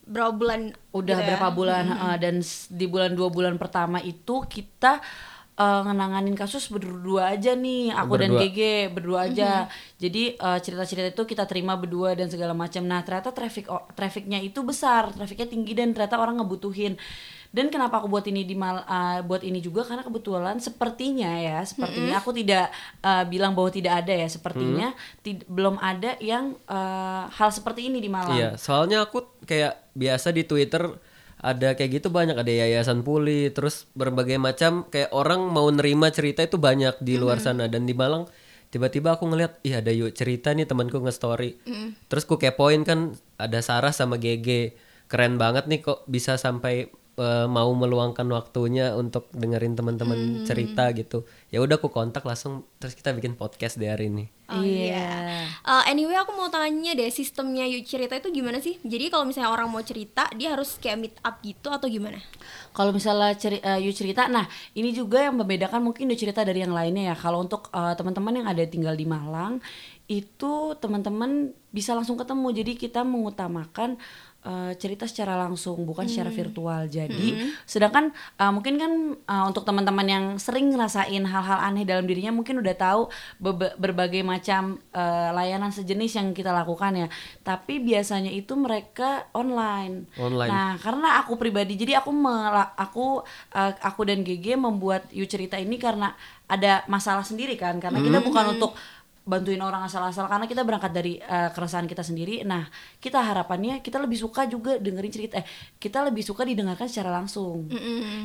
berapa 0.02 0.34
bulan? 0.34 0.74
udah 0.90 1.14
gitu 1.14 1.22
ya? 1.22 1.28
berapa 1.30 1.48
bulan 1.54 1.84
uh, 1.94 2.16
dan 2.18 2.42
di 2.74 2.86
bulan 2.90 3.14
dua 3.14 3.30
bulan 3.30 3.54
pertama 3.54 4.02
itu 4.02 4.42
kita 4.50 4.98
uh, 5.58 5.80
ngenanganin 5.84 6.38
kasus 6.38 6.70
berdua 6.70 7.34
aja 7.34 7.58
nih 7.58 7.90
aku 7.90 8.14
dan 8.16 8.30
Berdua. 8.32 8.46
GG 8.48 8.60
berdua 8.94 9.18
aja. 9.26 9.50
Jadi 9.98 10.38
uh, 10.38 10.58
cerita-cerita 10.62 11.10
itu 11.10 11.22
kita 11.26 11.44
terima 11.50 11.74
berdua 11.74 12.14
dan 12.14 12.30
segala 12.30 12.54
macam. 12.54 12.86
Nah 12.86 13.02
ternyata 13.02 13.34
traffic 13.34 13.66
trafficnya 13.98 14.38
itu 14.38 14.62
besar 14.62 15.10
trafficnya 15.10 15.50
tinggi 15.50 15.74
dan 15.74 15.90
ternyata 15.90 16.16
orang 16.16 16.38
ngebutuhin. 16.38 16.94
Dan 17.48 17.72
kenapa 17.72 18.04
aku 18.04 18.12
buat 18.12 18.28
ini 18.28 18.44
di 18.44 18.52
mal 18.52 18.84
uh, 18.84 19.24
buat 19.24 19.40
ini 19.40 19.58
juga? 19.64 19.80
Karena 19.80 20.04
kebetulan 20.04 20.60
sepertinya 20.60 21.32
ya 21.40 21.64
sepertinya 21.64 22.20
aku 22.20 22.36
tidak 22.36 22.68
uh, 23.00 23.24
bilang 23.24 23.56
bahwa 23.56 23.72
tidak 23.72 24.04
ada 24.04 24.12
ya. 24.12 24.28
Sepertinya 24.28 24.92
tid- 25.24 25.48
belum 25.48 25.80
ada 25.80 26.14
yang 26.20 26.54
uh, 26.68 27.24
hal 27.32 27.48
seperti 27.48 27.88
ini 27.88 28.04
di 28.04 28.12
Malang. 28.12 28.36
Iya, 28.36 28.50
soalnya 28.60 29.00
aku 29.08 29.24
kayak 29.48 29.80
biasa 29.96 30.28
di 30.28 30.44
Twitter 30.44 30.92
ada 31.38 31.78
kayak 31.78 32.02
gitu 32.02 32.10
banyak 32.10 32.34
ada 32.34 32.50
yayasan 32.50 33.06
puli 33.06 33.54
terus 33.54 33.86
berbagai 33.94 34.42
macam 34.42 34.90
kayak 34.90 35.14
orang 35.14 35.46
mau 35.46 35.70
nerima 35.70 36.10
cerita 36.10 36.42
itu 36.42 36.58
banyak 36.58 36.98
di 36.98 37.14
luar 37.14 37.38
sana. 37.38 37.70
Dan 37.70 37.86
di 37.86 37.94
Malang 37.94 38.26
tiba-tiba 38.74 39.14
aku 39.14 39.30
ngeliat 39.30 39.62
ih 39.62 39.78
ada 39.78 39.94
yuk 39.94 40.12
cerita 40.18 40.50
nih 40.50 40.66
temanku 40.66 40.98
nge-story. 40.98 41.62
Terus 42.10 42.24
ku 42.26 42.36
kepoin 42.36 42.82
kan 42.82 43.14
ada 43.38 43.62
Sarah 43.62 43.94
sama 43.94 44.18
GG 44.18 44.74
keren 45.08 45.40
banget 45.40 45.70
nih 45.70 45.80
kok 45.80 46.04
bisa 46.04 46.36
sampai 46.36 46.92
eh, 47.18 47.46
mau 47.50 47.70
meluangkan 47.74 48.24
waktunya 48.30 48.94
untuk 48.94 49.28
dengerin 49.34 49.74
teman-teman 49.74 50.46
cerita 50.48 50.88
gitu 50.94 51.26
ya 51.50 51.58
udah 51.58 51.76
aku 51.76 51.90
kontak 51.90 52.22
langsung 52.22 52.64
terus 52.78 52.94
kita 52.94 53.10
bikin 53.12 53.34
podcast 53.34 53.76
di 53.76 53.90
hari 53.90 54.08
ini 54.08 54.38
Oh 54.48 54.64
iya. 54.64 55.44
Uh, 55.60 55.84
anyway 55.84 56.16
aku 56.16 56.32
mau 56.32 56.48
tanya 56.48 56.96
deh 56.96 57.12
sistemnya 57.12 57.68
yuk 57.68 57.84
cerita 57.84 58.16
itu 58.16 58.32
gimana 58.32 58.64
sih? 58.64 58.80
Jadi 58.80 59.12
kalau 59.12 59.28
misalnya 59.28 59.52
orang 59.52 59.68
mau 59.68 59.84
cerita 59.84 60.24
dia 60.32 60.56
harus 60.56 60.80
kayak 60.80 60.96
meet 60.96 61.16
up 61.20 61.36
gitu 61.44 61.68
atau 61.68 61.84
gimana? 61.84 62.16
Kalau 62.72 62.88
misalnya 62.96 63.36
ceri, 63.36 63.60
eh, 63.60 63.76
you 63.84 63.92
cerita, 63.92 64.24
nah 64.24 64.48
ini 64.72 64.96
juga 64.96 65.20
yang 65.20 65.36
membedakan 65.36 65.84
mungkin 65.84 66.08
you 66.08 66.16
cerita 66.16 66.48
dari 66.48 66.64
yang 66.64 66.72
lainnya 66.72 67.12
ya. 67.12 67.16
Kalau 67.20 67.44
untuk 67.44 67.68
eh, 67.76 67.92
teman-teman 67.92 68.40
yang 68.40 68.48
ada 68.48 68.64
tinggal 68.64 68.96
di 68.96 69.04
Malang, 69.04 69.60
itu 70.08 70.72
teman-teman 70.80 71.52
bisa 71.68 71.92
langsung 71.92 72.16
ketemu. 72.16 72.48
Jadi 72.56 72.72
kita 72.80 73.04
mengutamakan 73.04 74.00
eh, 74.40 74.72
cerita 74.78 75.04
secara 75.04 75.34
langsung, 75.34 75.82
bukan 75.82 76.06
secara 76.06 76.30
virtual. 76.30 76.86
Jadi, 76.86 77.34
sedangkan 77.64 78.10
eh, 78.14 78.52
mungkin 78.52 78.74
kan 78.78 78.92
eh, 79.18 79.44
untuk 79.46 79.62
teman-teman 79.62 80.06
yang 80.06 80.24
sering 80.36 80.70
ngerasain 80.70 81.24
hal-hal 81.24 81.58
aneh 81.58 81.82
dalam 81.82 82.06
dirinya, 82.06 82.30
mungkin 82.30 82.62
udah 82.62 82.74
tahu 82.74 83.10
bebe- 83.38 83.74
berbagai 83.76 84.22
macam 84.22 84.78
eh, 84.94 85.30
layanan 85.34 85.74
sejenis 85.74 86.18
yang 86.18 86.28
kita 86.32 86.54
lakukan 86.54 86.94
ya. 86.94 87.08
Tapi 87.42 87.82
biasanya 87.82 88.30
itu 88.30 88.54
mereka 88.54 89.26
online. 89.34 90.06
Online. 90.16 90.50
Nah, 90.50 90.70
karena 90.78 91.18
aku 91.20 91.34
pribadi 91.34 91.74
jadi 91.74 91.98
aku 91.98 92.10
aku 92.78 93.26
eh, 93.54 93.72
aku 93.82 94.00
dan 94.06 94.22
GG 94.22 94.54
membuat 94.54 95.10
You 95.10 95.26
cerita 95.26 95.58
ini 95.58 95.76
karena 95.80 96.14
ada 96.48 96.82
masalah 96.88 97.20
sendiri 97.22 97.60
kan 97.60 97.76
karena 97.76 98.00
kita 98.00 98.24
bukan 98.24 98.56
untuk 98.56 98.72
bantuin 99.28 99.60
orang 99.60 99.84
asal-asal 99.84 100.24
karena 100.24 100.48
kita 100.48 100.64
berangkat 100.64 100.88
dari 100.88 101.20
eh, 101.20 101.52
keresahan 101.52 101.84
kita 101.84 102.00
sendiri. 102.00 102.40
Nah, 102.48 102.64
kita 102.96 103.20
harapannya 103.20 103.84
kita 103.84 104.00
lebih 104.00 104.16
suka 104.16 104.48
juga 104.48 104.80
dengerin 104.80 105.12
cerita 105.12 105.34
eh 105.36 105.46
kita 105.76 106.00
lebih 106.08 106.24
suka 106.24 106.48
didengarkan 106.48 106.88
secara 106.88 107.12
langsung. 107.12 107.68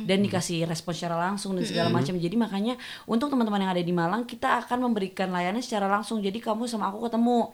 Dan 0.08 0.24
dikasih 0.24 0.64
respon 0.64 0.96
secara 0.96 1.20
langsung 1.20 1.52
dan 1.52 1.68
segala 1.68 1.92
macam. 1.92 2.16
Jadi 2.16 2.36
makanya 2.40 2.74
untuk 3.04 3.28
teman-teman 3.28 3.60
yang 3.68 3.72
ada 3.76 3.84
di 3.84 3.92
Malang 3.92 4.24
kita 4.24 4.64
akan 4.64 4.88
memberikan 4.88 5.28
layanan 5.28 5.60
secara 5.60 5.84
langsung. 5.84 6.24
Jadi 6.24 6.40
kamu 6.40 6.64
sama 6.64 6.88
aku 6.88 7.04
ketemu. 7.04 7.52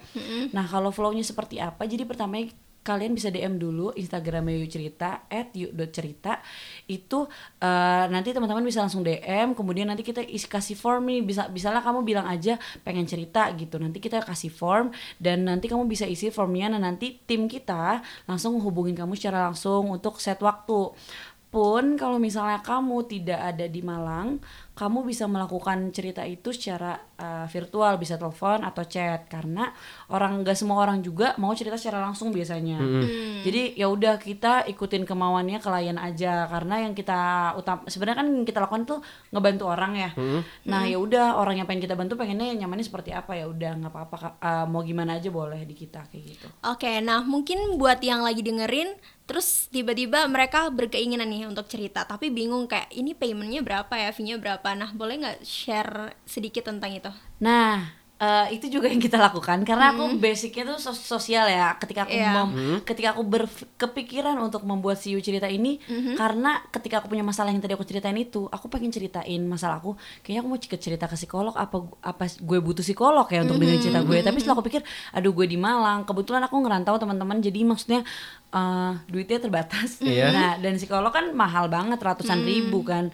Nah, 0.55 0.65
kalau 0.71 0.95
flow-nya 0.95 1.27
seperti 1.27 1.59
apa? 1.59 1.83
Jadi 1.91 2.07
pertama 2.07 2.39
kalian 2.81 3.13
bisa 3.13 3.29
DM 3.29 3.61
dulu 3.61 3.93
Instagramnya 3.93 4.57
yuk 4.65 4.71
cerita 4.73 5.29
at 5.29 5.53
yuk.cerita 5.53 6.41
itu 6.89 7.29
eh, 7.61 8.05
nanti 8.09 8.33
teman-teman 8.33 8.65
bisa 8.65 8.81
langsung 8.81 9.05
DM 9.05 9.53
kemudian 9.53 9.89
nanti 9.89 10.01
kita 10.01 10.25
isi 10.25 10.49
kasih 10.49 10.77
form 10.77 11.13
nih. 11.13 11.21
Bisa 11.25 11.43
misalnya 11.53 11.85
kamu 11.85 12.01
bilang 12.03 12.27
aja 12.27 12.57
pengen 12.83 13.05
cerita 13.05 13.53
gitu. 13.57 13.77
Nanti 13.77 14.01
kita 14.01 14.25
kasih 14.25 14.53
form 14.53 14.93
dan 15.21 15.45
nanti 15.45 15.69
kamu 15.69 15.85
bisa 15.85 16.09
isi 16.09 16.33
formnya 16.33 16.73
nah 16.73 16.81
nanti 16.81 17.21
tim 17.27 17.47
kita 17.51 18.01
langsung 18.25 18.57
hubungin 18.63 18.97
kamu 18.97 19.17
secara 19.17 19.51
langsung 19.51 19.93
untuk 19.93 20.17
set 20.19 20.41
waktu. 20.41 20.97
Pun 21.51 21.99
kalau 21.99 22.23
misalnya 22.23 22.63
kamu 22.63 23.11
tidak 23.11 23.41
ada 23.43 23.67
di 23.67 23.83
Malang, 23.83 24.39
kamu 24.81 25.05
bisa 25.05 25.29
melakukan 25.29 25.93
cerita 25.93 26.25
itu 26.25 26.57
secara 26.57 26.97
uh, 27.21 27.45
virtual, 27.53 28.01
bisa 28.01 28.17
telepon 28.17 28.65
atau 28.65 28.81
chat 28.89 29.29
karena 29.29 29.69
orang 30.09 30.41
nggak 30.41 30.57
semua 30.57 30.81
orang 30.81 31.05
juga 31.05 31.37
mau 31.37 31.53
cerita 31.53 31.77
secara 31.77 32.01
langsung 32.01 32.33
biasanya. 32.33 32.81
Jadi 33.45 33.77
ya 33.77 33.93
udah 33.93 34.17
kita 34.17 34.65
ikutin 34.73 35.05
kemauannya 35.05 35.61
klien 35.61 36.01
aja 36.01 36.49
karena 36.49 36.89
yang 36.89 36.97
kita 36.97 37.53
utam 37.61 37.85
sebenarnya 37.85 38.25
kan 38.25 38.29
yang 38.33 38.47
kita 38.49 38.65
lakukan 38.65 38.89
tuh 38.89 38.99
ngebantu 39.29 39.69
orang 39.69 39.93
ya. 40.01 40.11
Nah 40.65 40.89
ya 40.89 40.97
udah 40.97 41.37
orang 41.37 41.61
yang 41.61 41.69
pengen 41.69 41.85
kita 41.85 41.93
bantu 41.93 42.17
pengennya 42.17 42.57
nyamannya 42.65 42.89
seperti 42.89 43.13
apa 43.13 43.37
ya 43.37 43.45
udah 43.53 43.85
nggak 43.85 43.93
apa-apa. 43.93 44.17
Uh, 44.41 44.65
mau 44.65 44.81
gimana 44.81 45.21
aja 45.21 45.29
boleh 45.29 45.61
di 45.69 45.77
kita 45.77 46.09
kayak 46.09 46.25
gitu. 46.25 46.49
Oke, 46.65 47.05
nah 47.05 47.21
mungkin 47.21 47.77
buat 47.77 48.01
yang 48.01 48.25
lagi 48.25 48.41
dengerin 48.41 48.97
terus 49.31 49.71
tiba-tiba 49.71 50.27
mereka 50.27 50.67
berkeinginan 50.75 51.31
nih 51.31 51.47
untuk 51.47 51.71
cerita 51.71 52.03
tapi 52.03 52.35
bingung 52.35 52.67
kayak 52.67 52.91
ini 52.91 53.15
paymentnya 53.15 53.63
berapa 53.63 53.95
ya 53.95 54.11
fee-nya 54.11 54.43
berapa 54.43 54.70
nah 54.73 54.91
boleh 54.91 55.15
nggak 55.17 55.39
share 55.41 55.95
sedikit 56.25 56.67
tentang 56.67 56.93
itu 56.93 57.11
Nah, 57.39 57.89
eh, 58.17 58.53
itu 58.53 58.69
juga 58.69 58.85
yang 58.85 59.01
kita 59.01 59.17
lakukan 59.17 59.65
karena 59.65 59.91
aku 59.91 60.21
basicnya 60.21 60.69
tuh 60.69 60.79
sos- 60.79 61.01
sosial 61.01 61.49
ya. 61.49 61.73
Ketika 61.75 62.05
aku 62.05 62.13
Iya. 62.13 62.33
mem- 62.37 62.53
ketika 62.83 63.09
aku 63.11 63.25
berkepikiran 63.25 64.37
untuk 64.37 64.61
membuat 64.63 64.97
siu 64.97 65.17
cerita 65.19 65.49
ini 65.49 65.81
karena 66.15 66.61
ketika 66.69 67.01
aku 67.01 67.09
punya 67.09 67.23
masalah 67.23 67.49
yang 67.49 67.59
tadi 67.59 67.73
aku 67.73 67.83
ceritain 67.83 68.13
itu, 68.15 68.45
aku 68.47 68.69
pengen 68.69 68.91
ceritain 68.91 69.41
masalah 69.43 69.81
aku. 69.81 69.97
Kayaknya 70.21 70.39
aku 70.39 70.49
mau 70.49 70.61
cer- 70.61 70.77
cerita 70.79 71.05
ke 71.07 71.17
psikolog 71.17 71.55
apa 71.55 71.77
apa 72.03 72.25
gue 72.39 72.59
butuh 72.59 72.85
psikolog 72.85 73.25
ya 73.27 73.41
untuk 73.41 73.57
dengerin 73.57 73.81
cerita 73.83 74.01
gue. 74.03 74.19
Tapi 74.21 74.37
setelah 74.37 74.55
aku 74.55 74.69
pikir, 74.69 74.83
aduh 75.11 75.33
gue 75.33 75.47
di 75.47 75.57
Malang, 75.57 76.05
kebetulan 76.05 76.45
aku 76.45 76.57
ngerantau 76.59 76.97
teman-teman 76.97 77.41
jadi 77.41 77.65
maksudnya 77.65 78.05
eh, 78.51 78.93
duitnya 79.07 79.41
terbatas. 79.41 79.97
Iya. 80.03 80.29
Nah, 80.29 80.53
dan 80.59 80.77
psikolog 80.77 81.09
kan 81.09 81.33
mahal 81.33 81.69
banget 81.69 81.97
ratusan 81.97 82.45
ribu 82.45 82.83
kan. 82.83 83.09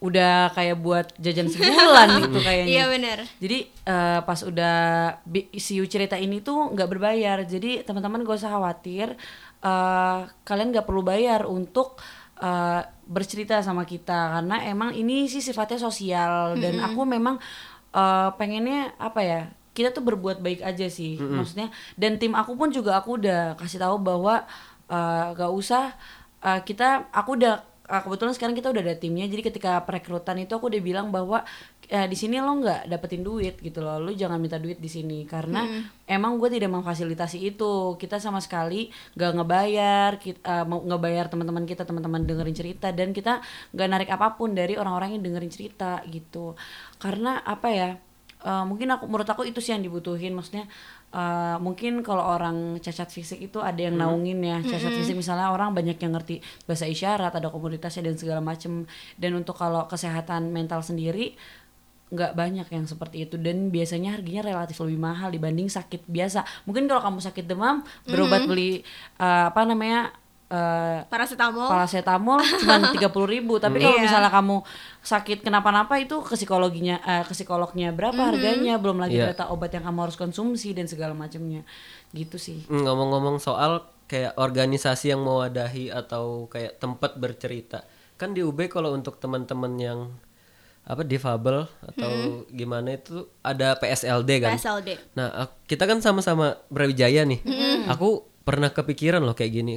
Udah 0.00 0.48
kayak 0.50 0.76
buat 0.76 1.12
jajan 1.16 1.44
sebulan 1.46 2.08
gitu 2.24 2.40
kayaknya. 2.40 2.68
iya 2.70 2.84
benar 2.88 3.18
Jadi 3.36 3.58
eh, 3.68 4.20
pas 4.20 4.40
udah 4.40 4.76
bi- 5.22 5.52
si 5.54 5.76
Yu 5.76 5.84
cerita 5.84 6.16
ini 6.16 6.40
tuh 6.40 6.72
nggak 6.72 6.88
berbayar. 6.88 7.44
Jadi 7.44 7.84
teman-teman 7.84 8.24
gak 8.24 8.36
usah 8.36 8.50
khawatir. 8.50 9.12
eh, 9.60 10.18
kalian 10.42 10.72
nggak 10.72 10.84
perlu 10.84 11.02
bayar 11.02 11.44
untuk 11.44 12.00
eh, 12.36 12.80
bercerita 13.04 13.60
sama 13.60 13.84
kita 13.84 14.32
karena 14.34 14.64
emang 14.64 14.90
ini 14.92 15.26
sih 15.26 15.38
sifatnya 15.38 15.76
sosial 15.78 16.56
dan 16.56 16.80
aku 16.80 17.04
memang 17.04 17.36
eh, 17.92 18.28
pengennya 18.34 18.96
apa 18.96 19.20
ya? 19.20 19.42
Kita 19.70 19.92
tuh 19.92 20.02
berbuat 20.02 20.40
baik 20.40 20.60
aja 20.60 20.88
sih. 20.88 21.20
Maksudnya 21.36 21.68
dan 21.94 22.16
tim 22.16 22.32
aku 22.32 22.56
pun 22.56 22.68
juga 22.68 22.96
aku 22.96 23.16
udah 23.16 23.54
kasih 23.54 23.78
tahu 23.78 24.00
bahwa 24.00 24.48
eh, 24.88 25.24
gak 25.36 25.52
usah 25.52 25.92
eh, 26.40 26.60
kita 26.62 27.12
aku 27.12 27.36
udah 27.36 27.68
uh, 27.90 28.02
kebetulan 28.06 28.32
sekarang 28.32 28.54
kita 28.54 28.70
udah 28.70 28.82
ada 28.86 28.94
timnya. 28.94 29.26
Jadi 29.26 29.42
ketika 29.42 29.82
perekrutan 29.82 30.38
itu 30.38 30.54
aku 30.54 30.70
udah 30.70 30.80
bilang 30.80 31.10
bahwa 31.10 31.42
eh, 31.90 32.06
di 32.06 32.14
sini 32.14 32.38
lo 32.38 32.54
nggak 32.62 32.86
dapetin 32.86 33.26
duit 33.26 33.58
gitu 33.58 33.82
loh. 33.82 33.98
Lo 33.98 34.14
jangan 34.14 34.38
minta 34.38 34.62
duit 34.62 34.78
di 34.78 34.86
sini 34.86 35.26
karena 35.26 35.66
emang 36.06 36.38
gue 36.38 36.48
tidak 36.54 36.70
memfasilitasi 36.70 37.42
itu. 37.42 37.98
Kita 37.98 38.22
sama 38.22 38.38
sekali 38.38 38.88
nggak 39.18 39.30
ngebayar 39.42 40.10
kita 40.22 40.64
mau 40.70 40.80
ngebayar 40.86 41.26
teman-teman 41.26 41.66
kita 41.66 41.82
teman-teman 41.82 42.22
dengerin 42.22 42.54
cerita. 42.54 42.94
Dan 42.94 43.10
kita 43.10 43.42
nggak 43.74 43.88
narik 43.90 44.08
apa 44.14 44.38
pun 44.38 44.54
dari 44.54 44.78
orang-orang 44.78 45.18
yang 45.18 45.22
dengerin 45.26 45.50
cerita 45.50 45.98
gitu. 46.06 46.54
Karena 47.02 47.42
apa 47.42 47.68
ya 47.74 47.90
eh, 48.46 48.64
mungkin 48.64 48.94
aku 48.94 49.10
menurut 49.10 49.26
aku 49.26 49.42
itu 49.42 49.58
sih 49.58 49.74
yang 49.74 49.82
dibutuhin. 49.82 50.30
Maksudnya 50.38 50.70
eh, 51.10 51.56
mungkin 51.58 52.02
kalau 52.06 52.22
orang 52.22 52.78
cacat 52.78 53.10
fisik 53.10 53.38
itu 53.42 53.58
ada 53.58 53.78
yang 53.78 53.98
naungin 53.98 54.38
ya. 54.42 54.58
Cacat 54.62 54.92
fisik 54.94 55.16
misalnya 55.18 55.50
orang 55.50 55.74
banyak 55.74 55.98
yang 55.98 56.14
ngerti 56.14 56.42
bahasa 56.64 56.86
isyarat 56.86 57.34
ada 57.34 57.48
komunitasnya 57.50 58.10
dan 58.10 58.16
segala 58.16 58.40
macem. 58.42 58.86
Dan 59.18 59.38
untuk 59.38 59.58
kalau 59.58 59.86
kesehatan 59.90 60.54
mental 60.54 60.82
sendiri 60.82 61.34
nggak 62.10 62.34
banyak 62.34 62.66
yang 62.70 62.84
seperti 62.86 63.26
itu. 63.26 63.38
Dan 63.38 63.70
biasanya 63.70 64.18
harganya 64.18 64.42
relatif 64.54 64.78
lebih 64.82 64.98
mahal 64.98 65.30
dibanding 65.30 65.70
sakit 65.70 66.06
biasa. 66.10 66.42
Mungkin 66.66 66.90
kalau 66.90 67.02
kamu 67.06 67.18
sakit 67.22 67.44
demam 67.46 67.82
berobat 68.06 68.46
beli 68.50 68.82
eh, 69.18 69.44
apa 69.50 69.62
namanya 69.66 70.19
eh, 70.50 70.98
paracetamol 71.06 71.64
paracetamol 71.64 72.42
cuma 72.58 72.76
tiga 72.94 73.06
puluh 73.06 73.30
ribu 73.30 73.56
tapi 73.56 73.78
kalau 73.78 73.94
Iya. 73.94 74.04
misalnya 74.04 74.28
kamu 74.28 74.56
sakit 75.00 75.38
kenapa-napa 75.40 75.96
itu 75.96 76.18
ke 76.20 76.34
psikologinya 76.34 76.98
eh, 77.00 77.22
ke 77.22 77.30
psikolognya 77.30 77.90
berapa 77.90 78.18
harganya 78.20 78.76
belum 78.76 78.98
lagi 78.98 79.14
Iya. 79.14 79.30
ternyata 79.30 79.48
obat 79.48 79.70
yang 79.70 79.86
kamu 79.86 79.98
harus 80.04 80.16
konsumsi 80.16 80.74
dan 80.74 80.84
segala 80.84 81.14
macamnya 81.14 81.62
gitu 82.10 82.36
sih 82.36 82.66
Hmm, 82.66 82.82
Ngomong-ngomong 82.82 83.38
soal 83.38 83.80
kayak 84.04 84.34
organisasi 84.34 85.08
yang 85.08 85.22
mewadahi 85.22 85.88
atau 85.88 86.44
kayak 86.46 86.76
tempat 86.76 87.14
bercerita. 87.14 87.86
Kan 88.18 88.34
di 88.34 88.42
UB 88.42 88.66
kalau 88.66 88.90
untuk 88.90 89.16
teman-teman 89.16 89.70
yang 89.76 90.00
apa 90.82 91.06
difabel 91.06 91.70
atau 91.80 92.10
gimana 92.50 92.98
itu 92.98 93.30
ada 93.40 93.78
PSLD 93.78 94.30
kan. 94.42 94.58
PSLD 94.58 95.14
Nah, 95.14 95.28
kita 95.64 95.86
kan 95.86 96.02
sama-sama 96.02 96.58
Brawijaya 96.66 97.22
nih. 97.22 97.38
Aku 97.86 98.26
pernah 98.42 98.68
kepikiran 98.68 99.22
loh 99.22 99.32
kayak 99.32 99.52
gini. 99.54 99.74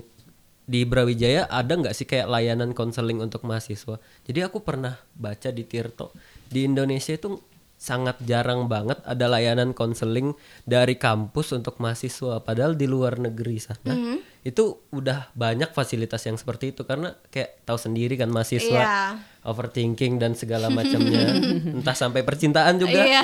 Di 0.63 0.83
Brawijaya 0.83 1.45
ada 1.45 1.73
nggak 1.73 1.91
sih 1.91 2.03
kayak 2.03 2.27
layanan 2.27 2.71
konseling 2.71 3.19
untuk 3.19 3.43
mahasiswa 3.43 3.99
jadi 4.23 4.47
aku 4.47 4.59
pernah 4.59 4.95
baca 5.13 5.49
di 5.49 5.61
Tirto 5.61 6.15
di 6.47 6.63
Indonesia 6.63 7.11
itu 7.11 7.35
sangat 7.75 8.15
jarang 8.23 8.71
banget 8.71 8.95
ada 9.03 9.27
layanan 9.27 9.75
konseling 9.75 10.31
dari 10.63 10.95
kampus 10.95 11.51
untuk 11.51 11.77
mahasiswa 11.77 12.39
padahal 12.39 12.73
di 12.73 12.87
luar 12.87 13.19
negeri 13.19 13.59
sana 13.59 13.91
Mm-hmm. 13.91 14.17
itu 14.43 14.63
udah 14.89 15.31
banyak 15.33 15.71
fasilitas 15.71 16.23
yang 16.23 16.35
seperti 16.35 16.71
itu 16.71 16.83
karena 16.83 17.11
kayak 17.27 17.59
tahu 17.63 17.75
sendiri 17.75 18.15
kan 18.15 18.27
mahasiswa 18.27 18.71
Iya. 18.73 19.19
overthinking 19.43 20.15
dan 20.15 20.31
segala 20.33 20.67
macamnya 20.69 21.35
entah 21.75 21.91
sampai 21.93 22.23
percintaan 22.23 22.75
juga 22.77 23.03
Iya. 23.03 23.23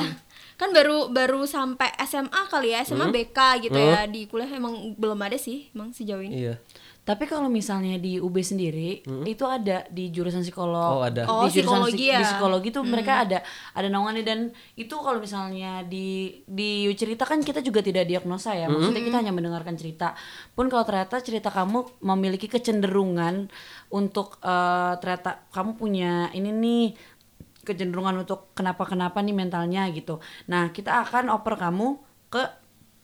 Kan 0.59 0.69
baru 0.69 1.07
baru 1.07 1.47
sampai 1.47 1.87
SMA 2.03 2.41
kali 2.45 2.75
ya, 2.75 2.83
SMA 2.83 3.07
BK 3.09 3.39
gitu 3.63 3.79
ya. 3.79 4.03
Di 4.05 4.27
kuliah 4.27 4.51
emang 4.51 4.75
belum 4.93 5.15
ada 5.17 5.39
sih, 5.39 5.71
emang 5.71 5.89
sejauh 5.89 6.19
ini. 6.19 6.35
iya 6.45 6.55
Tapi 6.99 7.25
kalau 7.25 7.49
misalnya 7.49 7.97
di 7.97 8.19
UB 8.19 8.37
sendiri 8.37 9.01
itu 9.25 9.41
ada 9.41 9.81
di 9.89 10.11
jurusan 10.11 10.43
psikolog. 10.43 10.93
Oh, 10.93 11.01
ada. 11.01 11.25
Oh, 11.25 11.41
di 11.41 11.55
jurusan 11.55 11.65
psikologi 11.81 11.95
psik- 11.97 12.11
ya. 12.11 12.19
Di 12.19 12.25
psikologi 12.27 12.69
tuh 12.69 12.83
mereka 12.85 13.13
ada 13.23 13.39
ada 13.71 13.87
naungannya 13.87 14.21
dan 14.21 14.39
itu 14.75 14.93
kalau 14.93 15.17
misalnya 15.17 15.81
di 15.81 16.07
di 16.45 16.69
cerita 16.93 17.23
kan 17.23 17.41
kita 17.41 17.59
juga 17.59 17.81
tidak 17.81 18.05
diagnosa 18.05 18.53
ya. 18.53 18.69
Maksudnya 18.69 19.01
kita 19.01 19.17
hanya 19.17 19.33
mendengarkan 19.33 19.73
cerita. 19.73 20.13
Pun 20.53 20.67
kalau 20.67 20.85
ternyata 20.85 21.17
cerita 21.19 21.49
kamu 21.49 22.03
memiliki 22.03 22.45
kecenderungan 22.45 23.49
untuk 23.89 24.37
eh, 24.39 24.93
ternyata 24.97 25.49
kamu 25.49 25.71
punya 25.73 26.11
ini 26.31 26.51
nih 26.51 26.85
kecenderungan 27.69 28.17
untuk 28.19 28.49
kenapa-kenapa 28.51 29.19
nih 29.19 29.35
mentalnya 29.35 29.85
gitu. 29.89 30.17
Nah, 30.45 30.69
kita 30.69 31.03
akan 31.03 31.29
oper 31.29 31.55
kamu 31.55 32.01
ke 32.27 32.43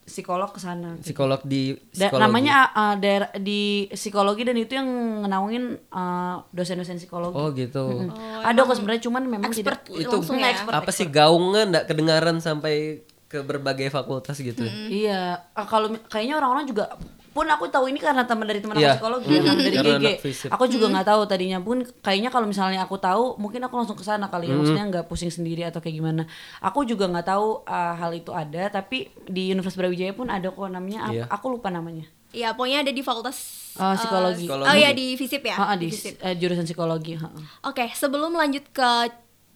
psikolog 0.02 0.50
ke 0.50 0.60
sana. 0.60 0.94
psikolog 1.00 1.42
di 1.42 1.74
Da- 1.74 1.82
psikologi. 2.08 2.22
namanya 2.22 2.56
uh, 2.72 2.94
di 3.36 3.62
psikologi 3.90 4.44
dan 4.44 4.54
itu 4.56 4.74
yang 4.74 4.86
ngenaungin 5.22 5.64
uh, 5.90 6.46
dosen-dosen 6.52 6.98
psikologi. 6.98 7.34
oh 7.34 7.50
gitu 7.50 8.06
Ada 8.40 8.60
kok 8.60 8.76
sebenarnya 8.76 9.02
cuman 9.02 9.24
memang 9.26 9.50
Expert 9.50 9.82
tidak 9.82 10.06
itu 10.06 10.14
langsung 10.14 10.38
ya. 10.38 10.54
apa 10.62 10.92
sih 10.92 11.10
gaungan 11.10 11.74
nggak 11.74 11.86
kedengaran 11.86 12.38
sampai 12.38 13.02
ke 13.26 13.42
berbagai 13.42 13.90
fakultas 13.90 14.38
gitu 14.38 14.62
Iya, 14.86 15.42
Ah, 15.52 15.66
kalau 15.66 15.90
kayaknya 16.06 16.38
orang-orang 16.38 16.70
juga 16.70 16.94
pun 17.36 17.44
aku 17.46 17.68
tahu 17.68 17.86
ini 17.86 18.00
karena 18.00 18.24
teman 18.24 18.48
dari 18.48 18.58
teman 18.58 18.74
Iya. 18.74 18.96
aku 18.96 19.04
psikologi 19.04 19.28
ya, 19.28 19.42
karena 19.44 19.62
dari 19.62 19.78
GG. 19.78 20.06
Aku 20.48 20.64
juga 20.66 20.86
nggak 20.88 21.04
tahu 21.06 21.22
tadinya 21.26 21.60
pun 21.60 21.78
kayaknya 22.00 22.32
kalau 22.32 22.48
misalnya 22.48 22.80
aku 22.80 22.96
tahu 22.96 23.36
mungkin 23.36 23.60
aku 23.60 23.76
langsung 23.76 23.94
ke 23.94 24.02
sana 24.02 24.26
kali 24.26 24.48
ya, 24.48 24.56
maksudnya 24.56 24.88
nggak 24.88 25.06
pusing 25.06 25.28
sendiri 25.28 25.62
atau 25.62 25.78
kayak 25.78 26.00
gimana. 26.00 26.24
Aku 26.62 26.82
juga 26.82 27.06
nggak 27.06 27.28
tahu 27.28 27.48
uh, 27.62 27.94
hal 27.94 28.12
itu 28.14 28.32
ada, 28.32 28.72
tapi 28.72 29.12
di 29.22 29.52
Universitas 29.52 29.76
Brawijaya 29.78 30.12
pun 30.12 30.26
ada 30.28 30.48
kok 30.48 30.64
namanya. 30.66 31.12
Iya. 31.12 31.24
Aku 31.28 31.52
lupa 31.52 31.68
namanya. 31.68 32.08
Iya, 32.32 32.52
pokoknya 32.52 32.82
ada 32.82 32.92
di 32.92 33.02
fakultas 33.02 33.38
Uh, 33.76 33.92
psikologi. 33.94 34.48
eh, 34.48 34.56
oh 34.56 34.72
iya 34.74 34.90
di 34.90 35.14
FISIP 35.14 35.44
ya. 35.46 35.56
Ha-ha, 35.58 35.76
di 35.76 35.92
FISIP. 35.92 36.16
uh, 36.18 36.32
jurusan 36.34 36.64
psikologi. 36.64 37.20
Oke, 37.62 37.92
sebelum 37.92 38.32
lanjut 38.32 38.64
ke 38.72 38.90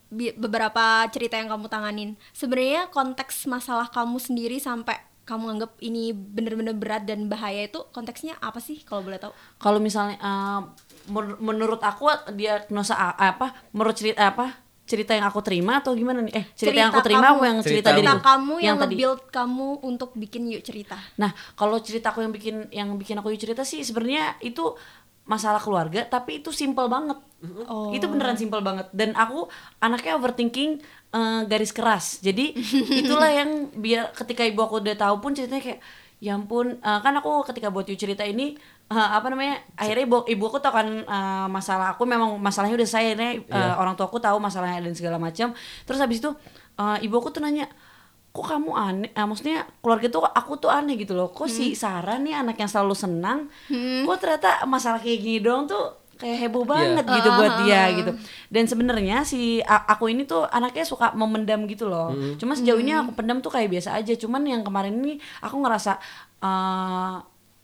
bi- 0.10 0.34
beberapa 0.34 1.08
cerita 1.08 1.36
yang 1.36 1.48
kamu 1.48 1.66
tanganin, 1.66 2.10
sebenarnya 2.32 2.90
konteks 2.90 3.48
masalah 3.48 3.88
kamu 3.88 4.20
sendiri 4.20 4.58
sampai 4.58 5.00
kamu 5.30 5.46
anggap 5.52 5.78
ini 5.80 6.10
bener-bener 6.10 6.74
berat 6.74 7.06
dan 7.06 7.26
bahaya 7.26 7.64
itu 7.64 7.86
konteksnya 7.90 8.34
apa 8.40 8.58
sih 8.58 8.82
kalau 8.82 9.06
boleh 9.06 9.16
tahu? 9.16 9.30
kalau 9.56 9.78
misalnya 9.78 10.18
uh, 10.18 10.62
menur- 11.08 11.38
menurut 11.38 11.78
aku 11.80 12.10
diagnosa 12.34 12.94
a- 12.94 13.14
apa 13.30 13.70
menurut 13.70 13.94
cerita 13.94 14.26
apa 14.26 14.58
cerita 14.84 15.14
yang 15.14 15.22
aku 15.24 15.40
terima 15.40 15.78
atau 15.78 15.94
gimana 15.94 16.20
nih 16.20 16.34
eh 16.34 16.46
cerita, 16.52 16.74
yang 16.76 16.90
aku 16.90 17.06
terima 17.06 17.22
kamu, 17.24 17.30
aku 17.32 17.44
yang 17.46 17.58
cerita, 17.60 17.70
Cerita 17.70 17.90
diriku 17.92 18.10
cerita 18.10 18.26
kamu 18.26 18.54
yang, 18.58 18.76
tadi 18.76 18.90
nge-build 18.90 19.22
kamu 19.30 19.68
untuk 19.84 20.10
bikin 20.16 20.42
yuk 20.50 20.64
cerita. 20.66 20.98
nah 21.16 21.30
kalau 21.54 21.78
ceritaku 21.78 22.18
yang 22.20 22.34
bikin 22.34 22.56
yang 22.72 22.90
bikin 22.98 23.16
aku 23.16 23.30
cerita 23.36 23.62
sih 23.62 23.80
sebenarnya 23.80 24.42
itu 24.42 24.66
masalah 25.24 25.62
keluarga 25.62 26.02
tapi 26.04 26.42
itu 26.42 26.50
simple 26.50 26.90
banget 26.90 27.22
Oh. 27.70 27.96
itu 27.96 28.04
beneran 28.04 28.36
simple 28.36 28.60
banget 28.60 28.92
dan 28.92 29.16
aku 29.16 29.48
anaknya 29.80 30.20
overthinking 30.20 30.84
eh, 31.13 31.42
garis 31.46 31.72
keras. 31.72 32.20
Jadi 32.22 32.54
itulah 33.01 33.30
yang 33.30 33.72
biar 33.74 34.13
ketika 34.13 34.46
ibu 34.46 34.62
aku 34.62 34.82
udah 34.82 34.96
tahu 34.98 35.22
pun 35.24 35.32
ceritanya 35.34 35.63
kayak 35.63 35.82
ya 36.20 36.36
ampun 36.36 36.75
eh, 36.84 37.00
kan 37.00 37.16
aku 37.16 37.48
ketika 37.48 37.72
buat 37.72 37.88
you 37.88 37.96
cerita 37.96 38.28
ini 38.28 38.60
eh, 38.92 39.10
apa 39.16 39.32
namanya 39.32 39.63
akhirnya 39.80 40.04
ibu 40.04 40.18
ibu 40.28 40.44
aku 40.51 40.60
tahu 40.60 40.74
kan 40.75 40.88
eh, 41.08 41.48
masalah 41.48 41.96
aku 41.96 42.04
memang 42.04 42.36
masalahnya 42.39 42.75
udah 42.75 42.89
saya 42.89 43.16
ini 43.16 43.39
eh, 43.48 43.74
orang 43.80 43.96
tua 43.96 44.12
aku 44.12 44.20
tahu 44.20 44.38
masalahnya 44.38 44.84
dan 44.84 44.94
segala 44.94 45.16
macam. 45.16 45.56
Terus 45.88 46.00
habis 46.00 46.20
itu 46.20 46.30
eh, 46.75 46.98
ibu 47.08 47.16
aku 47.18 47.32
tuh 47.32 47.39
nanya 47.39 47.68
kok 48.30 48.46
kamu 48.46 48.72
aneh 48.78 49.10
ah, 49.18 49.25
maksudnya 49.25 49.66
keluarga 49.82 50.06
tuh 50.06 50.22
aku 50.22 50.54
tuh 50.62 50.69
aneh 50.69 50.93
gitu 51.02 51.17
loh. 51.17 51.34
Kok 51.34 51.50
si 51.50 51.74
Sarah 51.74 52.22
nih 52.22 52.38
anak 52.38 52.62
yang 52.62 52.69
selalu 52.69 52.93
senang? 52.93 53.50
Kok 54.06 54.17
ternyata 54.22 54.69
masalah 54.69 55.02
kayak 55.02 55.17
gini 55.17 55.39
doang 55.41 55.65
tuh 55.65 55.98
kayak 56.19 56.38
heboh 56.41 56.63
banget 56.63 57.08
gitu 57.08 57.29
buat 57.32 57.63
dia 57.63 57.82
gitu. 57.93 58.12
Dan 58.47 58.63
sebenarnya 58.65 59.23
si 59.23 59.39
a- 59.62 59.88
aku 59.88 60.08
ini 60.08 60.23
tuh 60.23 60.43
anaknya 60.45 60.84
suka 60.84 61.12
memendam 61.13 61.63
gitu 61.63 61.86
loh. 61.86 62.12
Cuma 62.36 62.53
sejauh 62.53 62.75
ini 62.77 62.91
aku 62.91 63.15
pendam 63.15 63.39
tuh 63.39 63.49
kayak 63.49 63.71
biasa 63.71 63.95
aja. 63.95 64.13
Cuman 64.13 64.43
yang 64.43 64.60
kemarin 64.60 64.93
ini 64.93 65.15
aku 65.39 65.55
ngerasa 65.58 65.95
eh, 66.39 67.15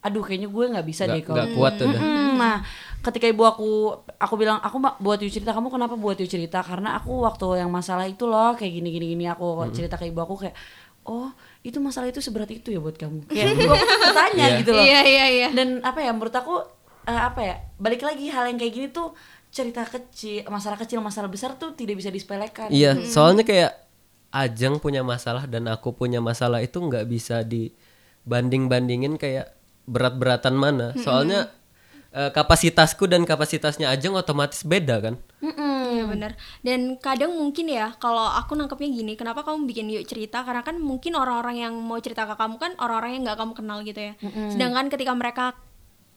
aduh 0.01 0.21
kayaknya 0.21 0.47
gue 0.47 0.65
nggak 0.69 0.85
bisa 0.85 1.03
deh 1.03 1.17
nggak 1.17 1.25
kalau 1.27 1.45
kuat 1.53 1.73
tuh 1.75 1.89
dah. 1.89 1.97
Mm, 1.97 2.31
nah, 2.35 2.57
ketika 3.01 3.25
ibu 3.25 3.43
aku 3.43 3.69
aku 4.15 4.33
bilang 4.35 4.57
aku 4.59 4.77
mbak 4.77 4.95
buat 4.99 5.17
you 5.17 5.27
cerita 5.27 5.49
kamu 5.49 5.67
kenapa 5.67 5.95
buat 5.95 6.15
you 6.15 6.25
cerita? 6.25 6.61
Karena 6.61 6.93
aku 6.93 7.11
waktu 7.19 7.59
yang 7.59 7.69
masalah 7.69 8.05
itu 8.05 8.23
loh 8.23 8.53
kayak 8.53 8.71
gini 8.71 8.89
gini 8.89 9.05
gini 9.11 9.25
aku 9.25 9.45
cerita 9.71 9.97
ke 9.97 10.05
ibu 10.05 10.21
aku 10.21 10.37
kayak 10.39 10.55
oh 11.03 11.29
itu 11.59 11.77
masalah 11.77 12.05
itu 12.05 12.17
seberat 12.17 12.49
itu 12.49 12.69
ya 12.69 12.77
buat 12.77 12.93
kamu. 12.93 13.25
Kayak 13.27 13.51
ibu 13.57 13.73
aku 13.73 13.95
bertanya 13.99 14.45
Iya. 14.45 14.57
gitu 14.61 14.71
loh. 14.71 14.85
Iya 14.85 14.99
iya 15.03 15.25
iya. 15.27 15.47
dan 15.51 15.81
apa 15.81 15.99
ya 15.99 16.13
menurut 16.13 16.33
aku 16.33 16.53
eh, 17.05 17.21
apa 17.21 17.39
ya 17.41 17.55
balik 17.77 18.01
lagi 18.01 18.29
hal 18.29 18.49
yang 18.49 18.57
kayak 18.57 18.73
gini 18.73 18.87
tuh 18.89 19.13
cerita 19.53 19.87
kecil 19.87 20.43
masalah 20.51 20.75
kecil 20.75 20.99
masalah 20.99 21.31
besar 21.31 21.55
tuh 21.55 21.71
tidak 21.77 21.95
bisa 22.01 22.11
disepelekan. 22.11 22.69
Iya 22.73 22.99
soalnya 23.07 23.47
kayak 23.47 23.71
Ajeng 24.35 24.83
punya 24.83 24.99
masalah 24.99 25.47
dan 25.47 25.63
aku 25.71 25.95
punya 25.95 26.19
masalah 26.19 26.59
itu 26.59 26.75
nggak 26.75 27.07
bisa 27.07 27.47
dibanding 27.47 28.67
bandingin 28.67 29.15
kayak 29.15 29.55
berat-beratan 29.87 30.51
mana. 30.59 30.91
Soalnya 30.99 31.55
eh, 32.11 32.35
kapasitasku 32.35 33.07
dan 33.07 33.23
kapasitasnya 33.23 33.87
Ajeng 33.87 34.11
otomatis 34.11 34.67
beda 34.67 34.99
kan? 34.99 35.15
Iya 35.95 36.03
benar. 36.11 36.31
Dan 36.59 36.99
kadang 36.99 37.31
mungkin 37.39 37.71
ya 37.71 37.95
kalau 37.95 38.27
aku 38.27 38.59
nangkepnya 38.59 38.91
gini, 38.91 39.13
kenapa 39.15 39.47
kamu 39.47 39.63
bikin 39.71 39.87
yuk 39.87 40.03
cerita? 40.03 40.43
Karena 40.43 40.67
kan 40.67 40.75
mungkin 40.83 41.15
orang-orang 41.15 41.63
yang 41.63 41.73
mau 41.79 41.95
cerita 42.03 42.27
ke 42.27 42.35
kamu 42.35 42.59
kan 42.59 42.71
orang-orang 42.83 43.15
yang 43.15 43.23
nggak 43.23 43.39
kamu 43.39 43.53
kenal 43.55 43.79
gitu 43.87 44.01
ya. 44.11 44.13
Sedangkan 44.51 44.91
ketika 44.91 45.15
mereka 45.15 45.55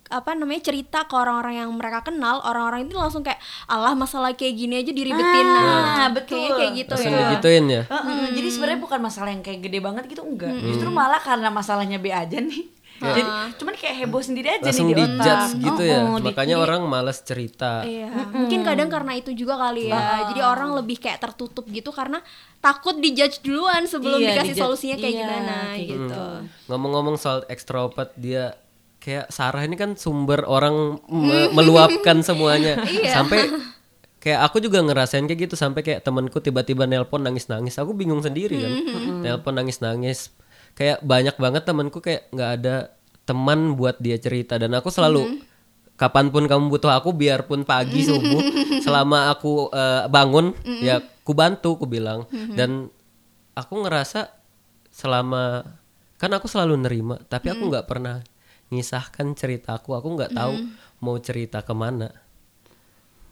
apa 0.09 0.33
namanya 0.33 0.63
cerita 0.65 1.05
ke 1.05 1.15
orang-orang 1.15 1.55
yang 1.59 1.71
mereka 1.71 2.01
kenal, 2.03 2.41
orang-orang 2.41 2.85
itu 2.85 2.95
langsung 2.95 3.21
kayak 3.21 3.37
Allah 3.65 3.93
masalah 3.93 4.33
kayak 4.33 4.55
gini 4.55 4.75
aja 4.77 4.89
diribetin. 4.91 5.47
Ah, 5.47 5.61
nah, 5.99 6.09
betul. 6.11 6.37
Kayaknya 6.39 6.53
kayak 6.55 6.73
gitu 6.75 6.91
langsung 6.91 7.13
ya. 7.13 7.21
digituin 7.23 7.65
ya 7.67 7.83
Heeh, 7.85 8.21
Jadi 8.33 8.49
sebenarnya 8.49 8.81
bukan 8.81 9.01
masalah 9.01 9.31
yang 9.31 9.41
kayak 9.41 9.61
gede 9.61 9.79
banget 9.79 10.05
gitu 10.07 10.23
enggak. 10.23 10.53
Justru 10.59 10.89
malah 10.91 11.19
karena 11.19 11.49
masalahnya 11.49 11.97
B 11.97 12.09
aja 12.09 12.37
nih. 12.37 12.65
Jadi 12.99 13.23
cuman 13.55 13.75
kayak 13.75 13.95
heboh 13.97 14.19
sendiri 14.19 14.49
aja 14.51 14.65
langsung 14.65 14.91
nih 14.91 14.97
di 14.97 15.05
otak. 15.15 15.55
gitu 15.57 15.71
Oh, 15.79 15.87
ya 15.87 15.99
oh, 16.01 16.17
di- 16.17 16.27
makanya 16.27 16.51
jadi- 16.53 16.65
orang 16.65 16.81
malas 16.85 17.19
cerita 17.21 17.87
Iya, 17.87 18.11
mungkin 18.33 18.61
kadang 18.61 18.89
karena 18.89 19.13
itu 19.15 19.31
juga 19.33 19.55
kali 19.57 19.87
ya. 19.87 20.27
Jadi 20.27 20.41
orang 20.43 20.75
lebih 20.75 20.99
kayak 20.99 21.21
tertutup 21.21 21.63
gitu 21.69 21.91
karena 21.91 22.19
takut 22.59 22.99
dijudge 22.99 23.39
duluan 23.41 23.85
sebelum 23.85 24.19
Iya, 24.19 24.35
dikasih 24.35 24.51
dijudge. 24.51 24.63
solusinya 24.65 24.97
kayak 24.97 25.15
Iya, 25.15 25.21
gimana 25.21 25.55
kayak 25.71 25.87
gitu. 25.87 26.23
ngomong-ngomong 26.67 27.15
soal 27.15 27.47
extrovert 27.47 28.11
dia 28.15 28.59
kayak 29.09 29.33
Sarah 29.33 29.65
ini 29.65 29.73
kan 29.73 29.97
sumber 29.97 30.45
orang 30.45 31.01
me- 31.09 31.49
meluapkan 31.57 32.21
semuanya. 32.21 32.85
Iya. 32.85 33.17
sampai 33.17 33.49
kayak 34.19 34.45
aku 34.45 34.61
juga 34.61 34.85
ngerasain 34.85 35.25
kayak 35.25 35.49
gitu 35.49 35.57
sampai 35.57 35.81
kayak 35.81 36.05
temanku 36.05 36.39
tiba-tiba 36.39 36.85
nelpon 36.85 37.25
nangis-nangis. 37.25 37.73
Aku 37.75 37.97
bingung 37.97 38.21
sendiri 38.21 38.61
kan. 38.61 38.73
Mm-hmm. 38.75 39.19
nelpon 39.23 39.57
nangis-nangis. 39.57 40.29
Kayak 40.75 41.01
banyak 41.01 41.35
banget 41.35 41.63
temanku 41.65 41.99
kayak 41.99 42.29
nggak 42.29 42.51
ada 42.55 42.77
teman 43.25 43.73
buat 43.75 43.97
dia 43.97 44.15
cerita. 44.17 44.55
Dan 44.55 44.77
aku 44.77 44.91
selalu 44.91 45.25
Mm-hmm. 45.25 45.47
kapan 45.97 46.29
pun 46.29 46.45
kamu 46.45 46.69
butuh 46.69 46.93
aku 46.93 47.11
biarpun 47.11 47.65
pagi 47.65 48.05
subuh 48.05 48.39
selama 48.79 49.33
aku 49.33 49.73
eh, 49.73 50.05
bangun 50.07 50.53
Mm-hmm. 50.53 50.79
ya 50.81 51.01
ku 51.25 51.33
bantu 51.33 51.75
ku 51.75 51.87
bilang. 51.87 52.29
Dan 52.29 52.93
aku 53.53 53.75
ngerasa 53.81 54.31
selama 54.89 55.63
kan 56.15 56.31
aku 56.31 56.47
selalu 56.47 56.75
nerima 56.77 57.15
tapi 57.23 57.47
aku 57.49 57.67
nggak 57.67 57.87
pernah 57.87 58.19
ngisahkan 58.69 59.37
ceritaku. 59.37 59.97
Aku 59.97 60.15
nggak 60.17 60.37
tahu 60.37 60.55
mau 61.05 61.17
cerita 61.21 61.65
ke 61.65 61.73
mana. 61.73 62.13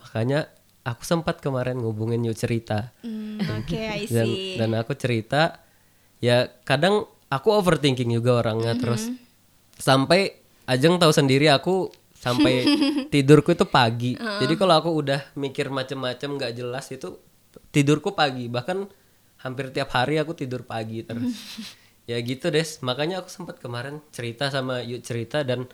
Makanya 0.02 0.48
aku 0.86 1.02
sempat 1.02 1.42
kemarin 1.42 1.82
ngubungin 1.82 2.22
yuk 2.24 2.38
cerita. 2.38 2.94
Hmm, 3.02 3.42
Oke, 3.60 3.76
I 3.76 4.06
dan 4.06 4.28
see. 4.28 4.54
dan 4.56 4.70
aku 4.78 4.94
cerita 4.94 5.60
ya 6.22 6.46
kadang 6.64 7.04
aku 7.28 7.48
overthinking 7.52 8.14
juga 8.14 8.44
orangnya. 8.44 8.78
Terus 8.78 9.10
sampai 9.76 10.46
Ajeng 10.66 10.98
tahu 10.98 11.14
sendiri 11.14 11.46
aku 11.46 11.94
sampai 12.10 12.66
tidurku 13.14 13.54
itu 13.54 13.62
pagi. 13.70 14.18
Jadi 14.18 14.58
kalau 14.58 14.74
aku 14.82 14.90
udah 14.90 15.30
mikir 15.38 15.70
macem-macem 15.70 16.26
nggak 16.34 16.58
jelas 16.58 16.90
itu 16.90 17.22
tidurku 17.70 18.18
pagi. 18.18 18.50
Bahkan 18.50 18.78
hampir 19.46 19.70
tiap 19.70 19.94
hari 19.94 20.18
aku 20.18 20.34
tidur 20.34 20.66
pagi 20.66 21.06
terus 21.06 21.30
ya 22.06 22.18
gitu 22.22 22.48
des. 22.48 22.80
Makanya 22.82 23.22
aku 23.22 23.28
sempat 23.30 23.58
kemarin 23.58 24.00
cerita 24.14 24.48
sama 24.48 24.80
yuk 24.82 25.02
cerita 25.02 25.42
dan 25.42 25.66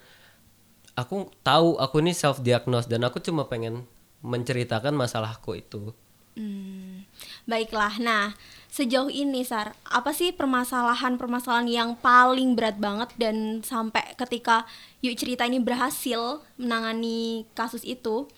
aku 0.97 1.33
tahu 1.45 1.81
aku 1.81 2.01
ini 2.05 2.13
self 2.13 2.41
diagnose 2.41 2.89
dan 2.89 3.05
aku 3.05 3.21
cuma 3.21 3.49
pengen 3.49 3.85
menceritakan 4.25 4.97
masalahku 4.97 5.57
itu. 5.57 5.93
Hmm, 6.33 7.05
baiklah. 7.45 8.01
Nah, 8.01 8.33
sejauh 8.73 9.13
ini 9.13 9.45
Sar, 9.45 9.77
apa 9.85 10.17
sih 10.17 10.33
permasalahan-permasalahan 10.33 11.69
yang 11.69 11.91
paling 12.01 12.57
berat 12.57 12.81
banget 12.81 13.13
dan 13.21 13.61
sampai 13.61 14.17
ketika 14.17 14.65
Yuk 15.05 15.13
Cerita 15.21 15.45
ini 15.45 15.61
berhasil 15.61 16.41
menangani 16.57 17.45
kasus 17.53 17.85
itu, 17.85 18.33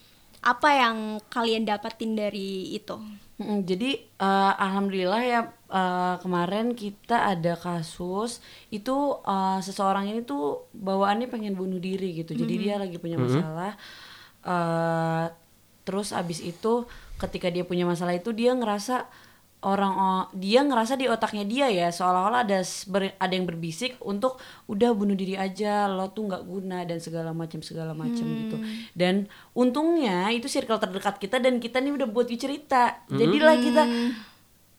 apa 0.44 0.68
yang 0.76 0.96
kalian 1.32 1.64
dapatin 1.64 2.12
dari 2.12 2.76
itu? 2.76 3.00
Mm, 3.40 3.64
jadi 3.66 3.98
eh, 3.98 4.52
alhamdulillah 4.60 5.22
ya 5.24 5.40
eh, 5.72 6.14
kemarin 6.20 6.76
kita 6.76 7.32
ada 7.32 7.56
kasus 7.56 8.44
itu 8.68 8.94
eh, 9.24 9.58
seseorang 9.64 10.06
ini 10.12 10.20
tuh 10.22 10.68
bawaannya 10.76 11.32
pengen 11.32 11.56
bunuh 11.56 11.80
diri 11.80 12.12
gitu. 12.20 12.36
Jadi 12.36 12.54
dia 12.60 12.76
lagi 12.76 13.00
punya 13.00 13.16
masalah. 13.16 13.74
eh, 14.44 15.26
terus 15.84 16.16
abis 16.16 16.40
itu 16.40 16.88
ketika 17.20 17.52
dia 17.52 17.64
punya 17.64 17.84
masalah 17.84 18.16
itu 18.16 18.32
dia 18.32 18.56
ngerasa 18.56 19.08
orang 19.64 19.94
dia 20.36 20.60
ngerasa 20.60 20.94
di 20.94 21.08
otaknya 21.08 21.44
dia 21.44 21.66
ya 21.66 21.88
seolah-olah 21.88 22.44
ada 22.44 22.60
ber- 22.86 23.16
ada 23.16 23.32
yang 23.32 23.44
berbisik 23.44 23.96
untuk 24.00 24.36
udah 24.64 24.92
bunuh 24.92 25.12
diri 25.12 25.34
aja 25.34 25.88
lo 25.88 26.12
tuh 26.12 26.28
nggak 26.28 26.42
guna 26.44 26.84
dan 26.84 27.00
segala 27.00 27.32
macam 27.32 27.58
segala 27.60 27.92
macam 27.92 28.22
gitu. 28.22 28.56
Dan 28.92 29.24
untungnya 29.52 30.28
itu 30.28 30.46
circle 30.46 30.76
terdekat 30.76 31.16
kita 31.16 31.40
dan 31.40 31.58
kita 31.58 31.80
nih 31.80 31.92
udah 31.92 32.06
buat 32.06 32.28
cerita. 32.28 33.02
Jadilah 33.10 33.54
kita 33.58 33.82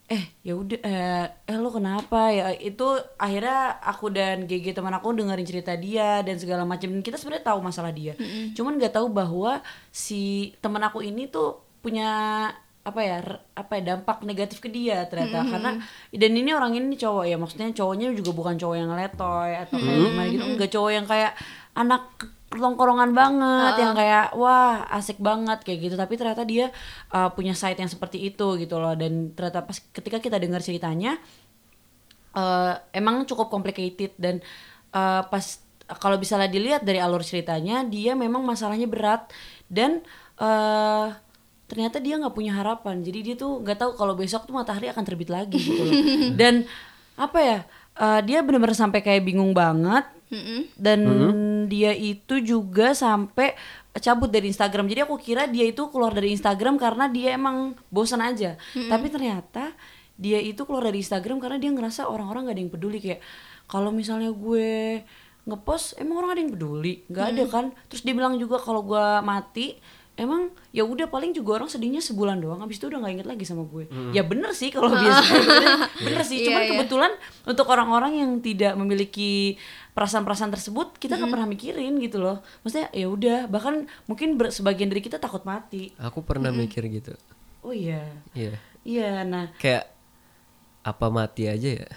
eh 0.06 0.22
ya 0.40 0.54
udah 0.54 0.78
eh, 0.80 1.26
eh 1.50 1.58
lo 1.58 1.66
kenapa 1.68 2.30
ya? 2.30 2.54
Itu 2.54 2.86
akhirnya 3.18 3.82
aku 3.82 4.06
dan 4.08 4.46
GG 4.46 4.70
teman 4.70 4.94
aku 4.94 5.10
dengerin 5.10 5.42
cerita 5.42 5.74
dia 5.74 6.22
dan 6.22 6.38
segala 6.38 6.62
macam 6.62 6.94
dan 6.94 7.02
kita 7.02 7.18
sebenarnya 7.18 7.50
tahu 7.50 7.58
masalah 7.58 7.90
dia. 7.90 8.14
Cuman 8.54 8.78
nggak 8.78 8.94
tahu 8.94 9.10
bahwa 9.10 9.58
si 9.90 10.54
teman 10.62 10.78
aku 10.80 11.02
ini 11.02 11.26
tuh 11.26 11.58
punya 11.82 12.06
apa 12.86 13.00
ya 13.02 13.18
apa 13.58 13.72
ya 13.82 13.82
dampak 13.98 14.22
negatif 14.22 14.62
ke 14.62 14.70
dia 14.70 15.02
ternyata. 15.10 15.42
Karena 15.42 15.70
dan 16.14 16.32
ini 16.38 16.50
orang 16.54 16.78
ini 16.78 16.94
cowok 16.94 17.26
ya 17.26 17.34
maksudnya 17.34 17.74
cowoknya 17.74 18.14
juga 18.14 18.30
bukan 18.30 18.54
cowok 18.54 18.76
yang 18.78 18.94
letoy 18.94 19.50
atau 19.58 19.76
kayak 19.82 19.98
gimana 19.98 20.22
gitu. 20.30 20.44
Enggak 20.54 20.70
cowok 20.70 20.90
yang 20.94 21.06
kayak 21.10 21.32
anak 21.74 22.02
tongkorongan 22.46 23.10
banget 23.10 23.74
yang 23.82 23.92
kayak 23.98 24.32
wah 24.38 24.86
asik 24.94 25.18
banget 25.18 25.66
kayak 25.66 25.90
gitu. 25.90 25.94
Tapi 25.98 26.14
ternyata 26.14 26.46
dia 26.46 26.70
uh, 27.10 27.28
punya 27.34 27.58
side 27.58 27.82
yang 27.82 27.90
seperti 27.90 28.22
itu 28.22 28.54
gitu 28.62 28.78
loh. 28.78 28.94
Dan 28.94 29.34
ternyata 29.34 29.66
pas 29.66 29.76
ketika 29.76 30.22
kita 30.22 30.38
dengar 30.38 30.62
ceritanya 30.62 31.18
eh, 32.36 32.74
emang 32.94 33.26
cukup 33.26 33.50
complicated. 33.50 34.14
Dan 34.14 34.38
eh, 34.94 35.22
pas 35.26 35.44
kalau 35.98 36.16
misalnya 36.18 36.50
dilihat 36.50 36.82
dari 36.86 37.02
alur 37.02 37.22
ceritanya 37.26 37.82
dia 37.82 38.14
memang 38.14 38.46
masalahnya 38.46 38.86
berat. 38.86 39.26
Dan 39.66 40.06
eh, 40.38 41.06
ternyata 41.66 41.98
dia 41.98 42.18
nggak 42.18 42.34
punya 42.34 42.54
harapan. 42.54 43.02
Jadi 43.02 43.18
dia 43.32 43.34
tuh 43.34 43.62
nggak 43.62 43.78
tahu 43.78 43.90
kalau 43.98 44.14
besok 44.14 44.46
tuh 44.46 44.54
matahari 44.54 44.90
akan 44.90 45.04
terbit 45.06 45.30
lagi 45.30 45.58
gitu 45.58 45.82
loh. 45.82 45.94
Dan 46.40 46.66
apa 47.18 47.38
ya 47.42 47.58
eh, 47.98 48.20
dia 48.26 48.42
benar-benar 48.42 48.78
sampai 48.78 49.02
kayak 49.02 49.26
bingung 49.26 49.54
banget. 49.54 50.06
Dan 50.74 51.00
dia 51.70 51.94
itu 51.94 52.42
juga 52.42 52.90
sampai 52.94 53.54
cabut 54.02 54.26
dari 54.26 54.50
Instagram. 54.50 54.90
Jadi 54.90 55.00
aku 55.06 55.16
kira 55.22 55.46
dia 55.46 55.66
itu 55.66 55.86
keluar 55.90 56.10
dari 56.10 56.34
Instagram 56.34 56.78
karena 56.82 57.06
dia 57.06 57.38
emang 57.38 57.78
bosan 57.90 58.22
aja. 58.22 58.58
Tapi 58.74 59.06
ternyata 59.06 59.70
dia 60.16 60.40
itu 60.40 60.64
keluar 60.64 60.88
dari 60.88 61.04
Instagram 61.04 61.38
karena 61.38 61.60
dia 61.60 61.70
ngerasa 61.70 62.08
orang-orang 62.08 62.50
gak 62.50 62.54
ada 62.56 62.62
yang 62.62 62.72
peduli. 62.72 62.98
Kayak 62.98 63.20
kalau 63.70 63.90
misalnya 63.94 64.30
gue 64.32 65.02
ngepost 65.46 65.94
emang 66.02 66.26
orang 66.26 66.30
ada 66.34 66.40
yang 66.42 66.52
peduli? 66.58 66.94
Nggak 67.06 67.26
ada 67.30 67.44
kan? 67.46 67.66
Terus 67.86 68.02
dia 68.02 68.14
bilang 68.18 68.34
juga 68.34 68.58
kalau 68.58 68.82
gue 68.82 69.06
mati 69.22 69.78
emang 70.16 70.48
ya 70.70 70.80
udah 70.80 71.06
paling 71.06 71.30
juga 71.30 71.56
orang 71.56 71.68
sedihnya 71.68 72.00
sebulan 72.00 72.36
doang 72.36 72.58
habis 72.58 72.76
itu 72.76 72.88
udah 72.88 72.98
nggak 72.98 73.12
inget 73.14 73.28
lagi 73.28 73.44
sama 73.44 73.64
gue. 73.64 73.84
Ya 74.10 74.20
bener 74.20 74.50
sih 74.50 74.68
kalau 74.68 74.88
biasa 74.88 75.24
bener 76.06 76.22
sih 76.22 76.40
cuman 76.42 76.56
Iya, 76.58 76.64
iya. 76.64 76.70
kebetulan 76.74 77.12
untuk 77.44 77.66
orang-orang 77.66 78.12
yang 78.16 78.30
tidak 78.38 78.72
memiliki 78.74 79.60
perasaan-perasaan 79.92 80.50
tersebut 80.50 80.96
kita 80.96 81.16
nggak 81.16 81.30
pernah 81.30 81.44
mikirin 81.46 81.96
gitu 81.98 82.16
loh. 82.18 82.40
Maksudnya 82.60 82.88
ya 82.90 83.06
udah 83.06 83.38
bahkan 83.46 83.74
mungkin 84.04 84.34
ber- 84.34 84.50
sebagian 84.50 84.88
dari 84.88 85.00
kita 85.00 85.16
takut 85.16 85.40
mati. 85.42 85.92
Aku 85.96 86.20
pernah 86.20 86.48
mikir 86.50 86.84
gitu. 86.86 87.12
Oh 87.60 87.70
iya. 87.70 88.04
Iya. 88.32 88.56
Iya 88.82 89.20
nah. 89.22 89.52
Kayak 89.56 89.92
apa 90.80 91.06
mati 91.08 91.44
aja 91.44 91.70
ya 91.76 91.88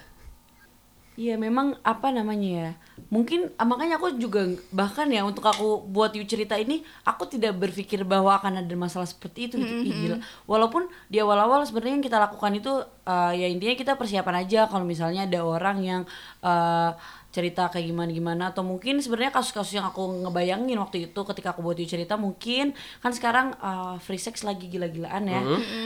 Iya 1.19 1.35
memang 1.35 1.75
apa 1.83 2.15
namanya 2.15 2.47
ya 2.47 2.71
mungkin 3.11 3.51
ah, 3.59 3.67
makanya 3.67 3.99
aku 3.99 4.15
juga 4.15 4.45
bahkan 4.71 5.09
ya 5.11 5.25
untuk 5.27 5.43
aku 5.43 5.83
buat 5.83 6.15
you 6.15 6.23
cerita 6.23 6.55
ini 6.55 6.85
aku 7.03 7.27
tidak 7.27 7.59
berpikir 7.59 8.07
bahwa 8.07 8.37
akan 8.39 8.63
ada 8.63 8.75
masalah 8.77 9.03
seperti 9.03 9.51
itu 9.51 9.55
gitu 9.59 9.75
Ih, 9.83 9.91
gila. 9.91 10.17
walaupun 10.47 10.87
di 11.11 11.17
awal-awal 11.19 11.65
sebenarnya 11.67 11.99
yang 11.99 12.05
kita 12.05 12.21
lakukan 12.23 12.55
itu 12.55 12.71
eh, 13.03 13.31
ya 13.35 13.47
intinya 13.51 13.75
kita 13.75 13.93
persiapan 13.99 14.47
aja 14.47 14.71
kalau 14.71 14.85
misalnya 14.87 15.27
ada 15.27 15.43
orang 15.43 15.77
yang 15.83 16.01
eh, 16.39 16.91
cerita 17.39 17.71
kayak 17.71 17.87
gimana 17.87 18.11
gimana 18.11 18.43
atau 18.51 18.67
mungkin 18.67 18.99
sebenarnya 18.99 19.31
kasus-kasus 19.31 19.79
yang 19.79 19.87
aku 19.87 20.27
ngebayangin 20.27 20.75
waktu 20.75 21.07
itu 21.07 21.21
ketika 21.23 21.55
aku 21.55 21.63
buat 21.63 21.79
you 21.79 21.87
cerita 21.87 22.19
mungkin 22.19 22.75
kan 22.99 23.15
sekarang 23.15 23.55
eh, 23.55 23.95
free 24.03 24.19
sex 24.19 24.43
lagi 24.43 24.67
gila-gilaan 24.67 25.23
ya. 25.25 25.41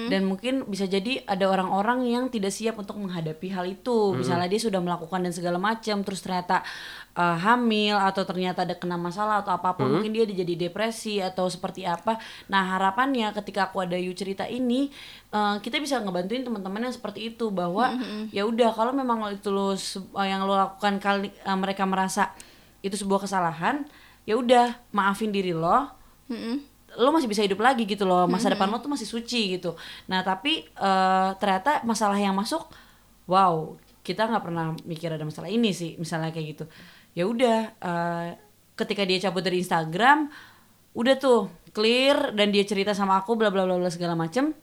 Dan 0.09 0.25
mungkin 0.25 0.65
bisa 0.65 0.89
jadi 0.89 1.21
ada 1.29 1.45
orang-orang 1.45 2.09
yang 2.09 2.23
tidak 2.33 2.49
siap 2.49 2.81
untuk 2.81 2.97
menghadapi 2.97 3.47
hal 3.53 3.69
itu. 3.69 4.17
Misalnya 4.17 4.49
dia 4.49 4.61
sudah 4.61 4.81
melakukan 4.81 5.21
dan 5.21 5.33
segala 5.33 5.61
macam 5.61 6.01
terus 6.01 6.25
ternyata 6.25 6.65
eh, 7.13 7.37
hamil 7.45 7.95
atau 7.97 8.25
ternyata 8.25 8.65
ada 8.65 8.73
kena 8.73 8.97
masalah 8.97 9.45
atau 9.45 9.53
apa 9.53 9.77
pun 9.77 9.89
mungkin 9.89 10.13
dia 10.13 10.25
jadi 10.25 10.67
depresi 10.67 11.21
atau 11.21 11.45
seperti 11.45 11.85
apa. 11.85 12.17
Nah 12.49 12.75
harapannya 12.77 13.29
ketika 13.37 13.69
aku 13.69 13.85
ada 13.85 13.97
you 13.97 14.13
cerita 14.17 14.49
ini 14.49 14.89
eh, 15.33 15.55
kita 15.61 15.77
bisa 15.77 16.01
ngebantuin 16.01 16.41
teman-teman 16.41 16.89
yang 16.89 16.95
seperti 16.95 17.33
itu 17.33 17.53
bahwa 17.53 17.93
ya 18.33 18.43
udah 18.49 18.69
kalau 18.73 18.91
memang 18.91 19.29
itu 19.33 19.49
lo 19.53 19.73
eh, 19.73 20.27
yang 20.27 20.45
lo 20.45 20.57
lakukan 20.57 20.97
kali 20.97 21.29
eh, 21.29 21.57
mereka 21.57 21.85
merasa 21.85 22.33
itu 22.83 22.97
sebuah 22.99 23.23
kesalahan 23.29 23.85
ya 24.25 24.35
udah 24.35 24.73
maafin 24.91 25.29
diri 25.29 25.53
lo. 25.53 25.89
Lo 26.93 27.09
masih 27.09 27.25
bisa 27.25 27.41
hidup 27.41 27.57
lagi 27.57 27.89
gitu 27.89 28.05
loh 28.05 28.29
masa 28.29 28.53
depan 28.53 28.69
lo 28.69 28.77
tuh 28.77 28.89
masih 28.89 29.09
suci 29.09 29.57
gitu. 29.57 29.77
Nah 30.09 30.25
tapi 30.25 30.65
eh, 30.65 31.29
ternyata 31.37 31.85
masalah 31.85 32.17
yang 32.17 32.33
masuk 32.33 32.69
wow 33.29 33.77
kita 34.03 34.27
nggak 34.27 34.43
pernah 34.43 34.75
mikir 34.83 35.15
ada 35.15 35.23
masalah 35.23 35.47
ini 35.47 35.71
sih 35.71 35.95
misalnya 35.95 36.35
kayak 36.35 36.47
gitu 36.53 36.65
ya 37.13 37.29
udah 37.29 37.59
eh, 37.77 38.29
ketika 38.73 39.05
dia 39.05 39.29
cabut 39.29 39.45
dari 39.45 39.61
Instagram 39.61 40.29
udah 40.93 41.15
tuh 41.17 41.49
clear 41.73 42.33
dan 42.37 42.53
dia 42.53 42.65
cerita 42.65 42.93
sama 42.93 43.17
aku 43.21 43.33
bla 43.33 43.49
bla 43.49 43.65
bla 43.65 43.77
bla 43.77 43.89
segala 43.89 44.13
macem. 44.13 44.53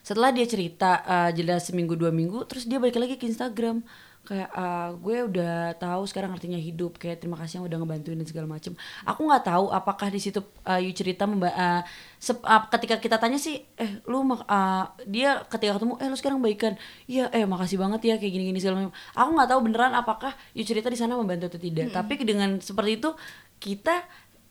Setelah 0.00 0.32
dia 0.32 0.48
cerita 0.48 1.04
eh, 1.04 1.30
jeda 1.36 1.60
seminggu 1.60 1.96
dua 1.96 2.12
minggu 2.12 2.48
terus 2.48 2.64
dia 2.64 2.80
balik 2.80 2.96
lagi 3.00 3.16
ke 3.20 3.28
Instagram 3.28 3.84
kayak 4.20 4.52
eh, 4.52 4.88
gue 5.00 5.16
udah 5.26 5.54
tahu 5.74 6.06
sekarang 6.06 6.30
artinya 6.30 6.54
hidup 6.54 6.96
kayak 6.96 7.18
terima 7.18 7.34
kasih 7.34 7.58
yang 7.58 7.66
udah 7.66 7.78
ngebantuin 7.82 8.14
dan 8.14 8.28
segala 8.28 8.46
macem. 8.46 8.76
Aku 9.02 9.26
nggak 9.26 9.42
tahu 9.42 9.72
apakah 9.72 10.06
di 10.06 10.20
situ 10.20 10.38
eh, 10.62 10.80
you 10.80 10.92
cerita 10.92 11.24
memba- 11.24 11.50
eh, 11.50 11.82
sep- 12.16 12.44
ah, 12.44 12.68
ketika 12.68 13.00
kita 13.00 13.16
tanya 13.16 13.40
sih 13.40 13.58
eh 13.74 13.98
lu 14.06 14.22
mak- 14.22 14.46
ah, 14.46 14.92
dia 15.02 15.42
ketika 15.48 15.80
ketemu 15.80 15.98
eh 15.98 16.06
lu 16.06 16.16
sekarang 16.16 16.38
baikan? 16.38 16.76
Iya 17.04 17.32
eh 17.32 17.42
makasih 17.42 17.80
banget 17.80 18.00
ya 18.04 18.14
kayak 18.16 18.30
gini 18.30 18.44
gini 18.48 18.58
segala 18.60 18.86
macam 18.86 18.92
aku 19.12 19.30
nggak 19.34 19.48
tahu 19.50 19.60
beneran 19.66 19.92
apakah 19.92 20.32
you 20.52 20.62
cerita 20.62 20.86
di 20.86 20.96
sana 20.96 21.16
membantu 21.16 21.50
atau 21.50 21.58
tidak. 21.58 21.90
Tapi 21.90 22.12
dengan 22.22 22.60
seperti 22.60 23.02
itu 23.02 23.10
kita 23.58 24.04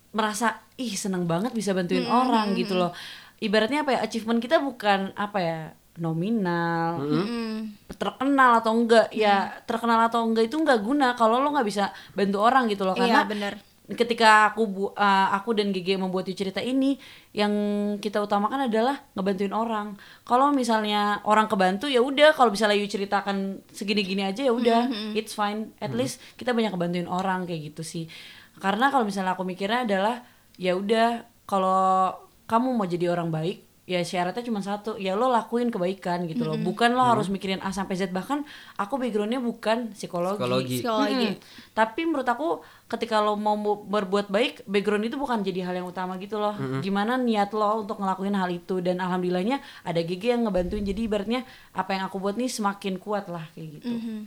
merasa 0.09 0.65
ih 0.75 0.93
seneng 0.93 1.23
banget 1.23 1.53
bisa 1.53 1.71
bantuin 1.71 2.03
orang 2.09 2.57
gitu 2.57 2.73
loh. 2.75 2.91
Ibaratnya 3.37 3.85
apa 3.85 3.95
ya 3.95 3.99
achievement 4.03 4.41
kita 4.41 4.59
bukan 4.59 5.13
apa 5.15 5.37
ya 5.39 5.57
nominal 5.99 6.99
terkenal 7.99 8.63
atau 8.63 8.71
enggak 8.73 9.11
ya 9.11 9.51
terkenal 9.67 10.07
atau 10.07 10.23
enggak 10.23 10.47
itu 10.47 10.55
enggak 10.55 10.79
guna 10.79 11.13
kalau 11.13 11.43
lo 11.43 11.51
nggak 11.51 11.67
bisa 11.67 11.91
bantu 12.15 12.39
orang 12.39 12.71
gitu 12.71 12.87
loh. 12.87 12.95
Karena 12.95 13.23
Iya, 13.23 13.29
bener. 13.29 13.53
ketika 13.89 14.53
aku 14.53 14.61
bu 14.69 14.83
uh, 14.93 15.27
aku 15.33 15.57
dan 15.57 15.73
GG 15.73 15.97
membuat 15.97 16.29
cerita 16.29 16.61
ini 16.61 16.93
yang 17.33 17.51
kita 17.97 18.21
utamakan 18.21 18.69
adalah 18.69 19.01
ngebantuin 19.17 19.49
orang. 19.51 19.97
Kalau 20.23 20.53
misalnya 20.53 21.19
orang 21.25 21.49
kebantu 21.49 21.89
ya 21.89 21.99
udah. 21.99 22.31
Kalau 22.37 22.53
misalnya 22.53 22.77
you 22.77 22.85
ceritakan 22.85 23.65
segini-gini 23.73 24.23
aja 24.23 24.45
ya 24.45 24.53
udah. 24.53 24.87
It's 25.17 25.33
fine. 25.33 25.73
At 25.81 25.91
least 25.91 26.21
kita 26.37 26.53
banyak 26.53 26.71
ngebantuin 26.71 27.09
orang 27.09 27.49
kayak 27.49 27.73
gitu 27.73 27.81
sih. 27.81 28.05
Karena 28.61 28.93
kalau 28.93 29.09
misalnya 29.09 29.33
aku 29.33 29.41
mikirnya 29.41 29.83
adalah 29.89 30.21
ya 30.55 30.77
udah. 30.77 31.25
Kalau 31.49 32.13
kamu 32.45 32.77
mau 32.77 32.85
jadi 32.85 33.09
orang 33.09 33.33
baik 33.33 33.65
ya 33.89 34.05
syaratnya 34.05 34.45
cuma 34.45 34.61
satu 34.61 35.01
ya 35.01 35.17
lo 35.17 35.33
lakuin 35.33 35.73
kebaikan 35.73 36.29
gitu 36.29 36.45
loh. 36.45 36.61
Bukan 36.61 36.93
lo 36.93 37.01
harus 37.01 37.25
mikirin 37.33 37.57
A 37.65 37.73
sampai 37.73 37.97
Z 37.97 38.13
bahkan 38.13 38.45
aku 38.77 39.01
backgroundnya 39.01 39.41
bukan 39.41 39.97
psikologi, 39.97 40.37
Psikologi. 40.37 40.77
Psikologi. 40.85 41.27
Mm-mm. 41.33 41.73
tapi 41.73 42.01
menurut 42.05 42.29
aku 42.29 42.61
ketika 42.85 43.17
lo 43.17 43.33
mau 43.33 43.57
berbuat 43.81 44.29
baik 44.29 44.69
background 44.69 45.09
itu 45.09 45.17
bukan 45.17 45.41
jadi 45.41 45.65
hal 45.65 45.81
yang 45.81 45.89
utama 45.89 46.21
gitu 46.21 46.37
loh. 46.37 46.53
Gimana 46.85 47.17
niat 47.17 47.49
lo 47.57 47.81
untuk 47.81 47.97
ngelakuin 47.97 48.37
hal 48.37 48.53
itu 48.53 48.77
dan 48.85 49.01
alhamdulillahnya 49.01 49.57
ada 49.81 49.99
GG 50.05 50.37
yang 50.37 50.41
ngebantuin. 50.45 50.85
Jadi 50.85 51.09
ibaratnya 51.09 51.41
apa 51.73 51.97
yang 51.97 52.05
aku 52.05 52.21
buat 52.21 52.37
nih 52.37 52.49
semakin 52.49 53.01
kuat 53.01 53.25
lah 53.25 53.49
kayak 53.57 53.81
gitu. 53.81 53.89
Mhm. 53.89 54.17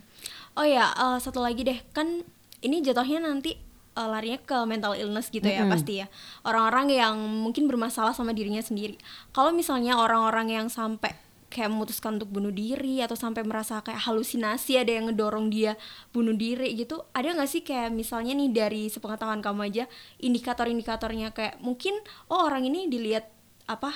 Oh 0.59 0.67
ya, 0.67 0.91
eh, 0.91 1.17
satu 1.17 1.39
lagi 1.39 1.63
deh, 1.65 1.79
kan 1.95 2.21
ini 2.61 2.83
jatuhnya 2.83 3.23
nanti 3.25 3.55
eh, 3.93 4.07
larinya 4.09 4.39
ke 4.41 4.57
mental 4.65 4.93
illness 4.97 5.29
gitu 5.29 5.45
ya 5.45 5.63
pasti 5.69 6.03
ya. 6.03 6.07
Orang-orang 6.43 6.89
yang 6.91 7.15
mungkin 7.17 7.69
bermasalah 7.69 8.11
sama 8.17 8.33
dirinya 8.33 8.61
sendiri. 8.61 8.97
Kalau 9.31 9.53
misalnya 9.53 9.97
orang-orang 9.97 10.49
yang 10.51 10.67
sampai 10.67 11.13
kayak 11.53 11.69
memutuskan 11.69 12.17
untuk 12.17 12.33
bunuh 12.33 12.49
diri 12.49 13.05
atau 13.05 13.13
sampai 13.13 13.45
merasa 13.45 13.77
kayak 13.85 14.09
halusinasi 14.09 14.81
ada 14.81 14.89
yang 14.89 15.13
ngedorong 15.13 15.53
dia 15.53 15.77
bunuh 16.09 16.33
diri 16.33 16.73
gitu 16.73 17.05
ada 17.13 17.29
nggak 17.29 17.45
sih 17.45 17.61
kayak 17.61 17.93
misalnya 17.93 18.33
nih 18.33 18.49
dari 18.49 18.83
sepengetahuan 18.89 19.37
kamu 19.37 19.69
aja 19.69 19.83
indikator-indikatornya 20.17 21.29
kayak 21.29 21.61
mungkin 21.61 21.93
oh 22.33 22.49
orang 22.49 22.65
ini 22.65 22.89
dilihat 22.89 23.29
apa 23.69 23.93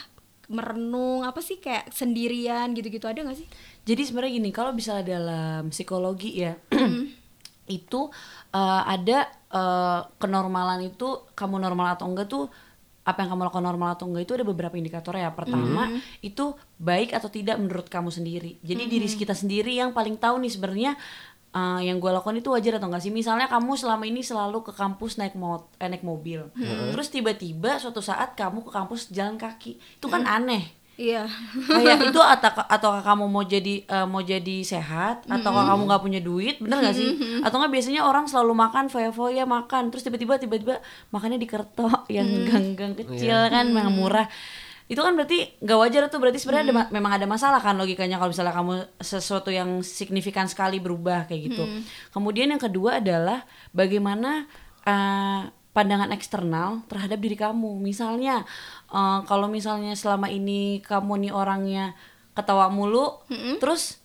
merenung 0.47 1.27
apa 1.27 1.43
sih 1.43 1.59
kayak 1.59 1.91
sendirian 1.91 2.71
gitu-gitu 2.71 3.03
ada 3.07 3.19
nggak 3.19 3.37
sih? 3.37 3.47
Jadi 3.83 4.01
sebenarnya 4.07 4.33
gini, 4.39 4.49
kalau 4.55 4.71
bisa 4.71 5.03
dalam 5.03 5.71
psikologi 5.71 6.39
ya, 6.39 6.55
itu 7.67 8.01
eh, 8.55 8.81
ada 8.87 9.27
eh, 9.51 10.01
kenormalan 10.19 10.81
itu 10.87 11.27
kamu 11.35 11.61
normal 11.61 11.95
atau 11.95 12.05
enggak 12.07 12.27
tuh 12.27 12.47
apa 13.07 13.23
yang 13.23 13.31
kamu 13.31 13.47
lakukan 13.47 13.63
normal 13.63 13.95
atau 13.95 14.05
enggak 14.11 14.27
itu 14.27 14.33
ada 14.35 14.45
beberapa 14.45 14.75
indikator 14.75 15.15
ya. 15.15 15.31
Pertama 15.31 15.87
itu 16.19 16.51
baik 16.75 17.15
atau 17.15 17.31
tidak 17.31 17.55
menurut 17.55 17.87
kamu 17.87 18.11
sendiri. 18.11 18.59
Jadi 18.59 18.83
diri 18.91 19.07
kita 19.07 19.31
sendiri 19.31 19.79
yang 19.79 19.95
paling 19.95 20.19
tahu 20.19 20.43
nih 20.43 20.51
sebenarnya 20.51 20.91
eh, 21.55 21.81
yang 21.87 22.03
gue 22.03 22.11
lakukan 22.11 22.35
itu 22.35 22.51
wajar 22.51 22.75
atau 22.75 22.91
enggak 22.91 23.07
sih. 23.07 23.13
Misalnya 23.15 23.47
kamu 23.47 23.79
selama 23.79 24.03
ini 24.03 24.19
selalu 24.19 24.67
ke 24.67 24.75
kampus 24.75 25.15
naik 25.15 25.39
mo 25.39 25.71
eh, 25.79 25.87
naik 25.87 26.03
mobil, 26.03 26.51
terus 26.91 27.07
tiba-tiba 27.07 27.79
suatu 27.79 28.03
saat 28.03 28.35
kamu 28.35 28.67
ke 28.67 28.71
kampus 28.75 29.07
jalan 29.15 29.39
kaki, 29.39 29.79
itu 29.79 30.07
kan 30.11 30.27
aneh 30.27 30.75
iya. 30.97 31.23
Kayak 31.69 32.09
itu 32.09 32.17
atau 32.17 32.51
atau 32.65 32.89
kamu 32.99 33.25
mau 33.29 33.45
jadi 33.45 33.85
eh, 33.85 34.07
mau 34.09 34.19
jadi 34.19 34.65
sehat? 34.65 35.23
Atau 35.29 35.53
kamu 35.53 35.81
nggak 35.85 36.01
punya 36.01 36.19
duit? 36.19 36.57
Bener 36.57 36.81
gak 36.81 36.97
sih? 36.97 37.13
Atau 37.45 37.61
nggak 37.61 37.69
biasanya 37.71 38.01
orang 38.03 38.25
selalu 38.25 38.57
makan 38.57 38.89
foya-foya 38.89 39.45
makan 39.45 39.93
terus 39.93 40.01
tiba-tiba 40.01 40.41
tiba-tiba 40.41 40.81
makannya 41.13 41.37
di 41.37 41.45
kertok 41.45 42.09
yang 42.17 42.25
gang-gang 42.43 42.97
kecil 42.97 43.37
kan 43.47 43.69
yang 43.69 43.93
murah. 43.93 44.25
Itu 44.87 45.03
kan 45.03 45.13
berarti 45.13 45.59
nggak 45.59 45.77
wajar 45.77 46.01
tuh. 46.07 46.17
Berarti 46.17 46.39
sebenarnya 46.41 46.71
ada 46.71 46.73
ma- 46.73 46.89
memang 46.89 47.11
ada 47.13 47.25
masalah 47.27 47.59
kan 47.59 47.75
logikanya 47.77 48.17
kalau 48.17 48.31
misalnya 48.31 48.55
kamu 48.55 48.73
sesuatu 48.97 49.51
yang 49.51 49.83
signifikan 49.83 50.49
sekali 50.49 50.81
berubah 50.81 51.27
kayak 51.27 51.41
gitu. 51.51 51.63
Kemudian 52.09 52.49
yang 52.49 52.59
kedua 52.59 53.03
adalah 53.03 53.43
bagaimana 53.69 54.47
eh, 54.81 55.41
pandangan 55.77 56.09
eksternal 56.09 56.81
terhadap 56.89 57.21
diri 57.21 57.37
kamu. 57.37 57.77
Misalnya 57.77 58.47
eh, 58.91 59.19
kalau 59.27 59.47
misalnya 59.51 59.93
selama 59.97 60.27
ini 60.31 60.79
kamu 60.83 61.27
nih 61.27 61.31
orangnya 61.33 61.95
ketawa 62.37 62.69
mulu 62.69 63.25
terus 63.57 63.97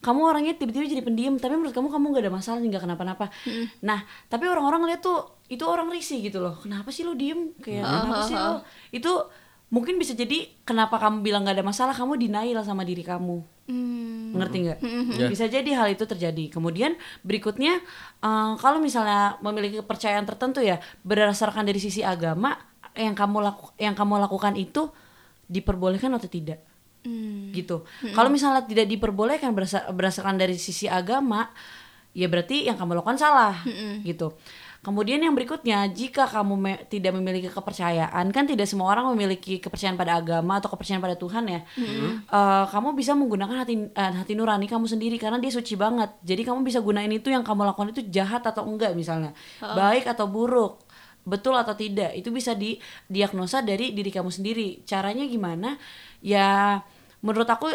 kamu 0.00 0.20
orangnya 0.32 0.56
tiba-tiba 0.56 0.88
jadi 0.88 1.04
pendiam 1.04 1.36
tapi 1.36 1.60
menurut 1.60 1.76
kamu 1.76 1.92
kamu 1.92 2.04
nggak 2.16 2.24
ada 2.24 2.32
masalah 2.32 2.58
nggak 2.64 2.82
kenapa-napa. 2.88 3.28
Nah 3.84 4.00
tapi 4.32 4.48
orang-orang 4.48 4.88
lihat 4.88 5.04
tuh 5.04 5.44
itu 5.52 5.60
orang 5.68 5.92
risih 5.92 6.24
gitu 6.24 6.40
loh. 6.40 6.56
Kenapa 6.56 6.88
sih 6.88 7.04
lo 7.04 7.12
diem? 7.12 7.52
Kayak 7.60 7.84
kenapa 7.84 8.22
sih 8.24 8.36
lo? 8.38 8.64
Itu 8.96 9.28
mungkin 9.68 10.00
bisa 10.00 10.16
jadi 10.16 10.50
kenapa 10.64 10.96
kamu 10.96 11.20
bilang 11.20 11.44
nggak 11.44 11.60
ada 11.60 11.66
masalah 11.66 11.92
kamu 11.92 12.16
denial 12.16 12.64
sama 12.64 12.82
diri 12.82 13.04
kamu. 13.04 13.44
Hmm. 13.70 14.34
ngerti 14.34 14.56
nggak? 14.66 14.78
Ya. 15.14 15.26
bisa 15.30 15.46
jadi 15.46 15.70
hal 15.76 15.92
itu 15.92 16.02
terjadi. 16.08 16.48
Kemudian 16.48 16.96
berikutnya 17.20 17.78
eh, 18.24 18.52
kalau 18.56 18.80
misalnya 18.80 19.36
memiliki 19.44 19.84
kepercayaan 19.84 20.24
tertentu 20.24 20.64
ya 20.64 20.80
berdasarkan 21.04 21.68
dari 21.68 21.78
sisi 21.78 22.00
agama 22.00 22.69
yang 22.96 23.14
kamu 23.14 23.38
laku 23.42 23.70
yang 23.76 23.94
kamu 23.94 24.18
lakukan 24.20 24.54
itu 24.54 24.90
diperbolehkan 25.46 26.14
atau 26.14 26.30
tidak? 26.30 26.62
Hmm. 27.00 27.48
gitu. 27.56 27.80
Kalau 28.12 28.28
misalnya 28.28 28.60
tidak 28.68 28.84
diperbolehkan 28.84 29.56
berasa- 29.56 29.88
berdasarkan 29.88 30.36
dari 30.36 30.60
sisi 30.60 30.84
agama 30.84 31.48
ya 32.12 32.28
berarti 32.28 32.68
yang 32.68 32.76
kamu 32.76 33.00
lakukan 33.00 33.16
salah. 33.16 33.56
Gitu. 34.04 34.36
Kemudian 34.80 35.20
yang 35.20 35.32
berikutnya 35.32 35.92
jika 35.92 36.24
kamu 36.24 36.54
me- 36.56 36.82
tidak 36.88 37.12
memiliki 37.12 37.48
kepercayaan 37.48 38.32
kan 38.32 38.44
tidak 38.44 38.64
semua 38.64 38.92
orang 38.92 39.12
memiliki 39.12 39.60
kepercayaan 39.60 39.96
pada 39.96 40.16
agama 40.16 40.56
atau 40.56 40.72
kepercayaan 40.72 41.00
pada 41.00 41.16
Tuhan 41.16 41.44
ya. 41.48 41.60
Eh, 42.28 42.64
kamu 42.68 42.92
bisa 42.92 43.12
menggunakan 43.16 43.64
hati 43.64 43.92
eh, 43.92 44.12
hati 44.20 44.32
nurani 44.36 44.68
kamu 44.68 44.84
sendiri 44.84 45.16
karena 45.16 45.36
dia 45.36 45.48
suci 45.48 45.76
banget. 45.76 46.16
Jadi 46.20 46.44
kamu 46.44 46.64
bisa 46.64 46.80
gunain 46.80 47.08
itu 47.08 47.28
yang 47.28 47.44
kamu 47.44 47.64
lakukan 47.64 47.92
itu 47.92 48.04
jahat 48.08 48.44
atau 48.44 48.64
enggak 48.64 48.92
misalnya. 48.92 49.32
Baik 49.72 50.04
atau 50.04 50.28
buruk 50.28 50.84
betul 51.22 51.52
atau 51.54 51.76
tidak 51.76 52.16
itu 52.16 52.28
bisa 52.28 52.56
didiagnosa 52.56 53.60
dari 53.60 53.92
diri 53.92 54.10
kamu 54.10 54.30
sendiri. 54.30 54.82
Caranya 54.84 55.24
gimana? 55.24 55.76
Ya 56.20 56.80
menurut 57.20 57.48
aku 57.48 57.68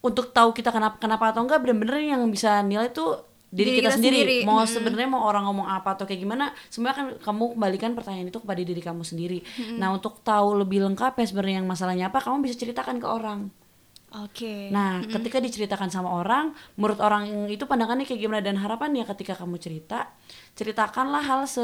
untuk 0.00 0.32
tahu 0.32 0.56
kita 0.56 0.72
kenapa 0.72 0.96
kenapa 0.96 1.34
atau 1.34 1.44
enggak 1.44 1.60
bener-bener 1.60 2.16
yang 2.16 2.22
bisa 2.30 2.64
nilai 2.64 2.88
itu 2.88 3.04
diri, 3.50 3.74
Diri 3.74 3.78
kita, 3.82 3.90
kita 3.90 3.96
sendiri. 3.98 4.18
sendiri. 4.22 4.36
mau 4.46 4.62
Mm. 4.62 4.70
sebenarnya 4.70 5.08
mau 5.10 5.22
orang 5.26 5.42
ngomong 5.50 5.66
apa 5.66 5.98
atau 5.98 6.06
kayak 6.06 6.22
gimana 6.22 6.54
semuanya 6.70 6.96
kan 6.96 7.06
kamu 7.18 7.58
kembalikan 7.58 7.90
pertanyaan 7.98 8.30
itu 8.30 8.38
kepada 8.38 8.62
diri 8.62 8.78
kamu 8.80 9.02
sendiri. 9.02 9.38
Nah 9.76 9.90
untuk 9.90 10.22
tahu 10.22 10.62
lebih 10.62 10.86
lengkap 10.86 11.18
ya 11.18 11.26
sebenarnya 11.26 11.56
yang 11.60 11.68
masalahnya 11.68 12.08
apa 12.08 12.22
kamu 12.22 12.46
bisa 12.46 12.54
ceritakan 12.56 13.02
ke 13.02 13.08
orang. 13.10 13.50
Oke. 14.10 14.74
Nah, 14.74 15.06
ketika 15.06 15.38
diceritakan 15.38 15.86
sama 15.86 16.10
orang, 16.10 16.50
menurut 16.74 16.98
orang 16.98 17.46
itu 17.46 17.62
pandangannya 17.62 18.02
kayak 18.02 18.18
gimana 18.18 18.42
dan 18.42 18.58
harapannya 18.58 19.06
ketika 19.06 19.38
kamu 19.38 19.54
cerita, 19.62 20.10
ceritakanlah 20.58 21.22
hal 21.22 21.46
se 21.46 21.62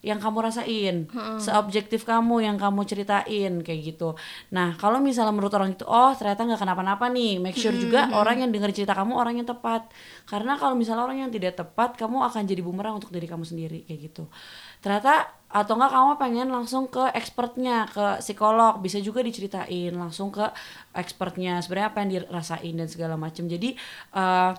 yang 0.00 0.16
kamu 0.16 0.48
rasain, 0.48 1.12
seobjektif 1.36 2.08
kamu 2.08 2.40
yang 2.48 2.56
kamu 2.56 2.88
ceritain 2.88 3.60
kayak 3.60 3.80
gitu. 3.84 4.16
Nah, 4.48 4.72
kalau 4.80 4.96
misalnya 4.96 5.36
menurut 5.36 5.52
orang 5.52 5.76
itu, 5.76 5.84
oh 5.84 6.16
ternyata 6.16 6.48
nggak 6.48 6.60
kenapa-napa 6.60 7.12
nih, 7.12 7.36
make 7.36 7.56
sure 7.60 7.76
juga 7.76 8.08
orang 8.16 8.40
yang 8.40 8.50
dengar 8.50 8.72
cerita 8.72 8.96
kamu 8.96 9.12
orang 9.12 9.44
yang 9.44 9.48
tepat. 9.48 9.92
Karena 10.24 10.56
kalau 10.56 10.72
misalnya 10.72 11.04
orang 11.04 11.28
yang 11.28 11.30
tidak 11.32 11.60
tepat, 11.60 12.00
kamu 12.00 12.16
akan 12.32 12.42
jadi 12.48 12.62
bumerang 12.64 12.96
untuk 12.96 13.12
diri 13.12 13.28
kamu 13.28 13.44
sendiri 13.44 13.84
kayak 13.84 14.00
gitu. 14.08 14.24
Ternyata 14.80 15.36
atau 15.50 15.74
enggak 15.76 15.92
kamu 15.92 16.10
pengen 16.16 16.48
langsung 16.48 16.88
ke 16.88 17.12
expertnya, 17.12 17.84
ke 17.90 18.24
psikolog, 18.24 18.80
bisa 18.80 19.02
juga 19.04 19.20
diceritain 19.20 19.92
langsung 19.92 20.32
ke 20.32 20.48
expertnya 20.96 21.60
sebenarnya 21.60 21.88
apa 21.92 21.98
yang 22.00 22.10
dirasain 22.24 22.74
dan 22.78 22.88
segala 22.88 23.20
macam. 23.20 23.44
Jadi 23.44 23.76
eh 24.16 24.52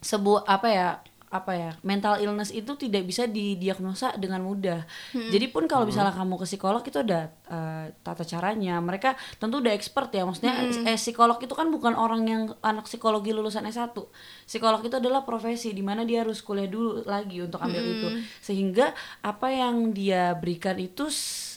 sebuah 0.00 0.48
apa 0.48 0.68
ya 0.72 0.88
apa 1.30 1.54
ya 1.54 1.70
mental 1.86 2.18
illness 2.18 2.50
itu 2.50 2.74
tidak 2.74 3.06
bisa 3.06 3.22
didiagnosa 3.22 4.18
dengan 4.18 4.42
mudah. 4.42 4.82
Jadi 5.30 5.46
pun 5.46 5.70
kalau 5.70 5.86
misalnya 5.86 6.10
kamu 6.10 6.34
ke 6.34 6.46
psikolog 6.46 6.82
itu 6.82 6.98
ada 6.98 7.30
eh, 7.46 7.94
tata 8.02 8.26
caranya. 8.26 8.82
Mereka 8.82 9.14
tentu 9.38 9.62
udah 9.62 9.70
expert 9.70 10.10
ya. 10.10 10.26
Maksudnya 10.26 10.58
eh, 10.84 10.98
psikolog 10.98 11.38
itu 11.38 11.54
kan 11.54 11.70
bukan 11.70 11.94
orang 11.94 12.26
yang 12.26 12.42
anak 12.60 12.90
psikologi 12.90 13.30
lulusan 13.30 13.62
S1. 13.62 13.94
Psikolog 14.42 14.82
itu 14.82 14.98
adalah 14.98 15.22
profesi 15.22 15.70
di 15.70 15.86
mana 15.86 16.02
dia 16.02 16.26
harus 16.26 16.42
kuliah 16.42 16.66
dulu 16.66 17.06
lagi 17.06 17.38
untuk 17.38 17.62
ambil 17.62 17.78
itu. 17.78 18.08
Sehingga 18.42 18.90
apa 19.22 19.54
yang 19.54 19.94
dia 19.94 20.34
berikan 20.34 20.74
itu 20.76 21.06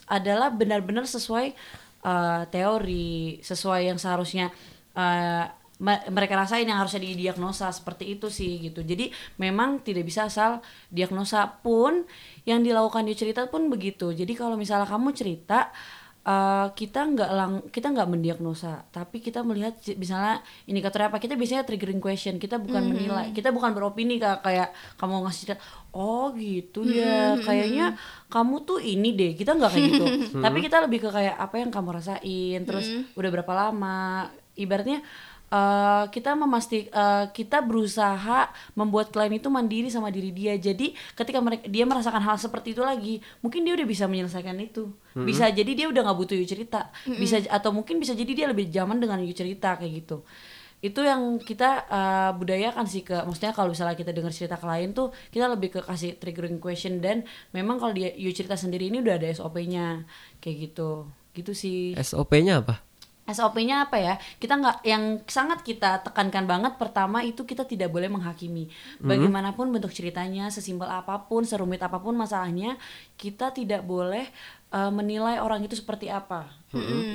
adalah 0.05 0.53
benar-benar 0.53 1.09
sesuai 1.09 1.57
eh, 2.05 2.43
teori, 2.53 3.41
sesuai 3.41 3.89
yang 3.89 3.97
seharusnya 3.97 4.53
eh, 4.93 5.45
me- 5.49 5.62
mereka 5.84 6.39
rasain 6.39 6.63
yang 6.63 6.80
harusnya 6.80 7.04
didiagnosa 7.04 7.67
seperti 7.76 8.15
itu 8.15 8.32
sih 8.32 8.63
gitu. 8.63 8.80
Jadi 8.82 9.12
memang 9.36 9.84
tidak 9.84 10.08
bisa 10.08 10.32
asal 10.32 10.63
diagnosa 10.88 11.60
pun 11.60 12.08
yang 12.48 12.63
dilakukan 12.63 13.04
di 13.04 13.13
cerita 13.13 13.52
pun 13.52 13.67
begitu. 13.67 14.15
Jadi 14.15 14.32
kalau 14.34 14.56
misalnya 14.56 14.88
kamu 14.88 15.12
cerita 15.12 15.76
eh, 16.24 16.67
kita 16.72 17.04
nggak 17.04 17.32
lang 17.36 17.54
kita 17.67 17.91
nggak 17.91 18.08
mendiagnosa, 18.08 18.88
tapi 18.96 19.19
kita 19.19 19.43
melihat 19.43 19.76
misalnya 20.00 20.39
indikatornya 20.72 21.12
apa 21.12 21.19
kita 21.19 21.36
biasanya 21.36 21.67
triggering 21.67 22.00
question, 22.00 22.39
kita 22.39 22.63
bukan 22.63 22.88
menilai, 22.88 23.36
kita 23.36 23.52
bukan 23.52 23.76
beropini 23.76 24.24
kayak 24.24 24.39
kayak 24.39 24.69
kamu 24.96 25.28
ngasih 25.28 25.39
cerita, 25.43 25.60
oh 25.91 26.32
gitu 26.39 26.88
ya, 26.88 27.36
kayaknya 27.43 28.00
kamu 28.32 28.56
tuh 28.63 28.80
ini 28.80 29.12
deh, 29.19 29.32
kita 29.36 29.52
nggak 29.52 29.72
kayak 29.76 29.86
gitu, 29.91 30.06
tapi 30.48 30.58
kita 30.63 30.80
lebih 30.88 31.04
ke 31.04 31.10
kayak 31.12 31.36
apa 31.36 31.56
yang 31.60 31.72
kamu 31.76 31.89
rasain, 31.91 32.60
terus 32.63 32.88
udah 33.19 33.30
berapa 33.30 33.52
lama, 33.52 34.32
ibaratnya 34.56 35.04
eh, 35.53 36.03
kita 36.09 36.33
memastik 36.33 36.89
eh, 36.89 37.25
kita 37.29 37.61
berusaha 37.61 38.49
membuat 38.73 39.13
klien 39.13 39.37
itu 39.37 39.53
mandiri 39.53 39.93
sama 39.93 40.09
diri 40.09 40.33
dia. 40.33 40.57
Jadi 40.57 40.97
ketika 41.13 41.39
mereka 41.39 41.69
dia 41.69 41.85
merasakan 41.85 42.25
hal 42.25 42.41
seperti 42.41 42.73
itu 42.73 42.81
lagi 42.81 43.21
mungkin 43.45 43.61
dia 43.61 43.77
udah 43.77 43.87
bisa 43.87 44.09
menyelesaikan 44.09 44.57
itu. 44.57 44.89
Bisa 45.13 45.53
jadi 45.53 45.71
dia 45.77 45.87
udah 45.93 46.01
nggak 46.09 46.17
butuh 46.17 46.33
you 46.33 46.49
cerita 46.49 46.89
bisa 47.05 47.37
atau 47.53 47.69
mungkin 47.69 48.01
bisa 48.01 48.17
jadi 48.17 48.31
dia 48.33 48.47
lebih 48.49 48.73
zaman 48.73 48.97
dengan 48.97 49.21
you 49.21 49.35
cerita 49.37 49.77
kayak 49.77 50.03
gitu. 50.03 50.25
Itu 50.83 50.99
yang 50.99 51.39
kita 51.39 51.87
eh, 51.87 52.31
budayakan 52.35 52.85
sih 52.89 53.05
ke 53.07 53.15
maksudnya 53.23 53.55
kalau 53.55 53.71
misalnya 53.71 53.95
kita 53.95 54.11
dengar 54.11 54.33
cerita 54.35 54.59
klien 54.59 54.91
tuh 54.91 55.13
kita 55.31 55.47
lebih 55.47 55.69
ke 55.77 55.79
kasih 55.85 56.17
triggering 56.17 56.57
question. 56.57 56.99
Dan 56.99 57.23
memang 57.53 57.77
kalau 57.77 57.93
dia 57.93 58.11
you 58.17 58.33
cerita 58.33 58.57
sendiri 58.57 58.89
ini 58.89 58.99
udah 58.99 59.15
ada 59.21 59.29
SOP-nya 59.31 60.03
kayak 60.41 60.71
gitu. 60.71 61.07
Gitu 61.31 61.51
sih. 61.55 61.95
SOP-nya 61.95 62.65
apa? 62.65 62.92
SOP-nya 63.23 63.88
apa 63.88 63.97
ya? 63.99 64.15
Kita 64.36 64.59
nggak 64.59 64.77
yang 64.83 65.23
sangat 65.27 65.63
kita 65.63 66.03
tekankan 66.03 66.43
banget 66.43 66.75
pertama 66.75 67.23
itu 67.23 67.47
kita 67.47 67.63
tidak 67.63 67.88
boleh 67.88 68.12
menghakimi. 68.12 68.67
Bagaimanapun 68.99 69.71
bentuk 69.71 69.95
ceritanya, 69.95 70.51
sesimpel 70.51 70.91
apa 70.91 71.23
pun, 71.23 71.47
serumit 71.47 71.79
apa 71.79 72.03
pun 72.03 72.19
masalahnya, 72.19 72.75
kita 73.15 73.55
tidak 73.55 73.88
boleh 73.88 74.27
uh, 74.75 74.91
menilai 74.91 75.39
orang 75.39 75.63
itu 75.63 75.79
seperti 75.79 76.12
apa. 76.12 76.62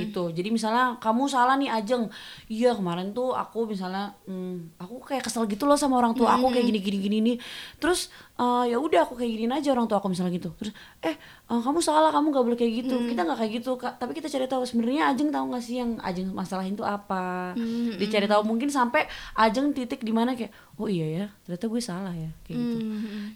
Itu 0.07 0.23
jadi 0.31 0.49
misalnya 0.55 0.97
kamu 1.03 1.27
salah 1.27 1.59
nih 1.59 1.67
Ajeng. 1.67 2.07
Iya 2.47 2.79
kemarin 2.79 3.11
tuh 3.11 3.35
aku 3.35 3.67
misalnya 3.67 4.15
hmm, 4.31 4.79
aku 4.79 5.03
kayak 5.03 5.27
kesel 5.27 5.51
gitu 5.51 5.67
loh 5.67 5.75
sama 5.75 5.99
orang 5.99 6.15
tua 6.15 6.39
aku 6.39 6.55
kayak 6.55 6.67
gini 6.71 6.79
gini 6.79 6.99
gini 7.03 7.17
nih. 7.25 7.37
Terus 7.83 8.11
eh, 8.39 8.65
ya 8.71 8.79
udah 8.79 9.03
aku 9.03 9.19
kayak 9.19 9.33
gini 9.35 9.53
aja 9.53 9.75
orang 9.75 9.91
tua 9.91 9.99
aku 9.99 10.09
misalnya 10.15 10.39
gitu. 10.39 10.55
Terus 10.59 10.73
eh 11.03 11.19
eh, 11.19 11.61
kamu 11.63 11.83
salah 11.83 12.15
kamu 12.15 12.31
gak 12.31 12.45
boleh 12.47 12.59
kayak 12.59 12.73
gitu. 12.87 12.97
Kita 13.11 13.21
nggak 13.27 13.39
kayak 13.43 13.53
gitu 13.59 13.71
kak. 13.75 13.99
Tapi 13.99 14.13
kita 14.15 14.31
cari 14.31 14.47
tahu 14.47 14.63
sebenarnya 14.63 15.11
Ajeng 15.11 15.35
tahu 15.35 15.45
nggak 15.51 15.63
sih 15.65 15.77
yang 15.83 15.99
Ajeng 15.99 16.31
masalahin 16.31 16.79
tuh 16.79 16.87
apa? 16.87 17.53
Dicari 17.99 18.31
tahu 18.31 18.47
mungkin 18.47 18.71
sampai 18.71 19.11
Ajeng 19.35 19.75
titik 19.75 20.07
di 20.07 20.15
mana 20.15 20.39
kayak 20.39 20.55
oh 20.79 20.87
iya 20.87 21.07
ya 21.11 21.27
ternyata 21.43 21.67
gue 21.67 21.83
salah 21.83 22.15
ya 22.15 22.31
kayak 22.47 22.57
gitu. 22.59 22.77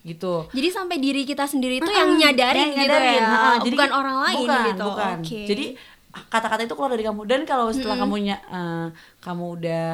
Gitu. 0.07 0.35
Jadi 0.55 0.69
sampai 0.71 0.97
diri 1.03 1.23
kita 1.27 1.45
sendiri 1.51 1.83
itu 1.83 1.91
yang 1.91 2.15
nyadarin, 2.15 2.71
yang 2.71 2.71
gitu 2.71 2.81
nyadarin, 2.87 3.19
ya, 3.19 3.27
ah, 3.35 3.57
jadi 3.59 3.75
bukan 3.75 3.93
orang 3.93 4.17
lain 4.23 4.47
bukan, 4.47 4.63
gitu. 4.63 4.85
bukan. 4.87 5.17
Oke. 5.19 5.41
Jadi 5.51 5.67
kata-kata 6.13 6.63
itu 6.63 6.73
keluar 6.73 6.91
dari 6.91 7.03
kamu. 7.03 7.25
Dan 7.25 7.41
kalau 7.43 7.69
setelah 7.71 7.97
kamu 7.99 8.17
nya- 8.23 8.45
eh, 8.45 8.87
kamu 9.19 9.45
udah 9.57 9.87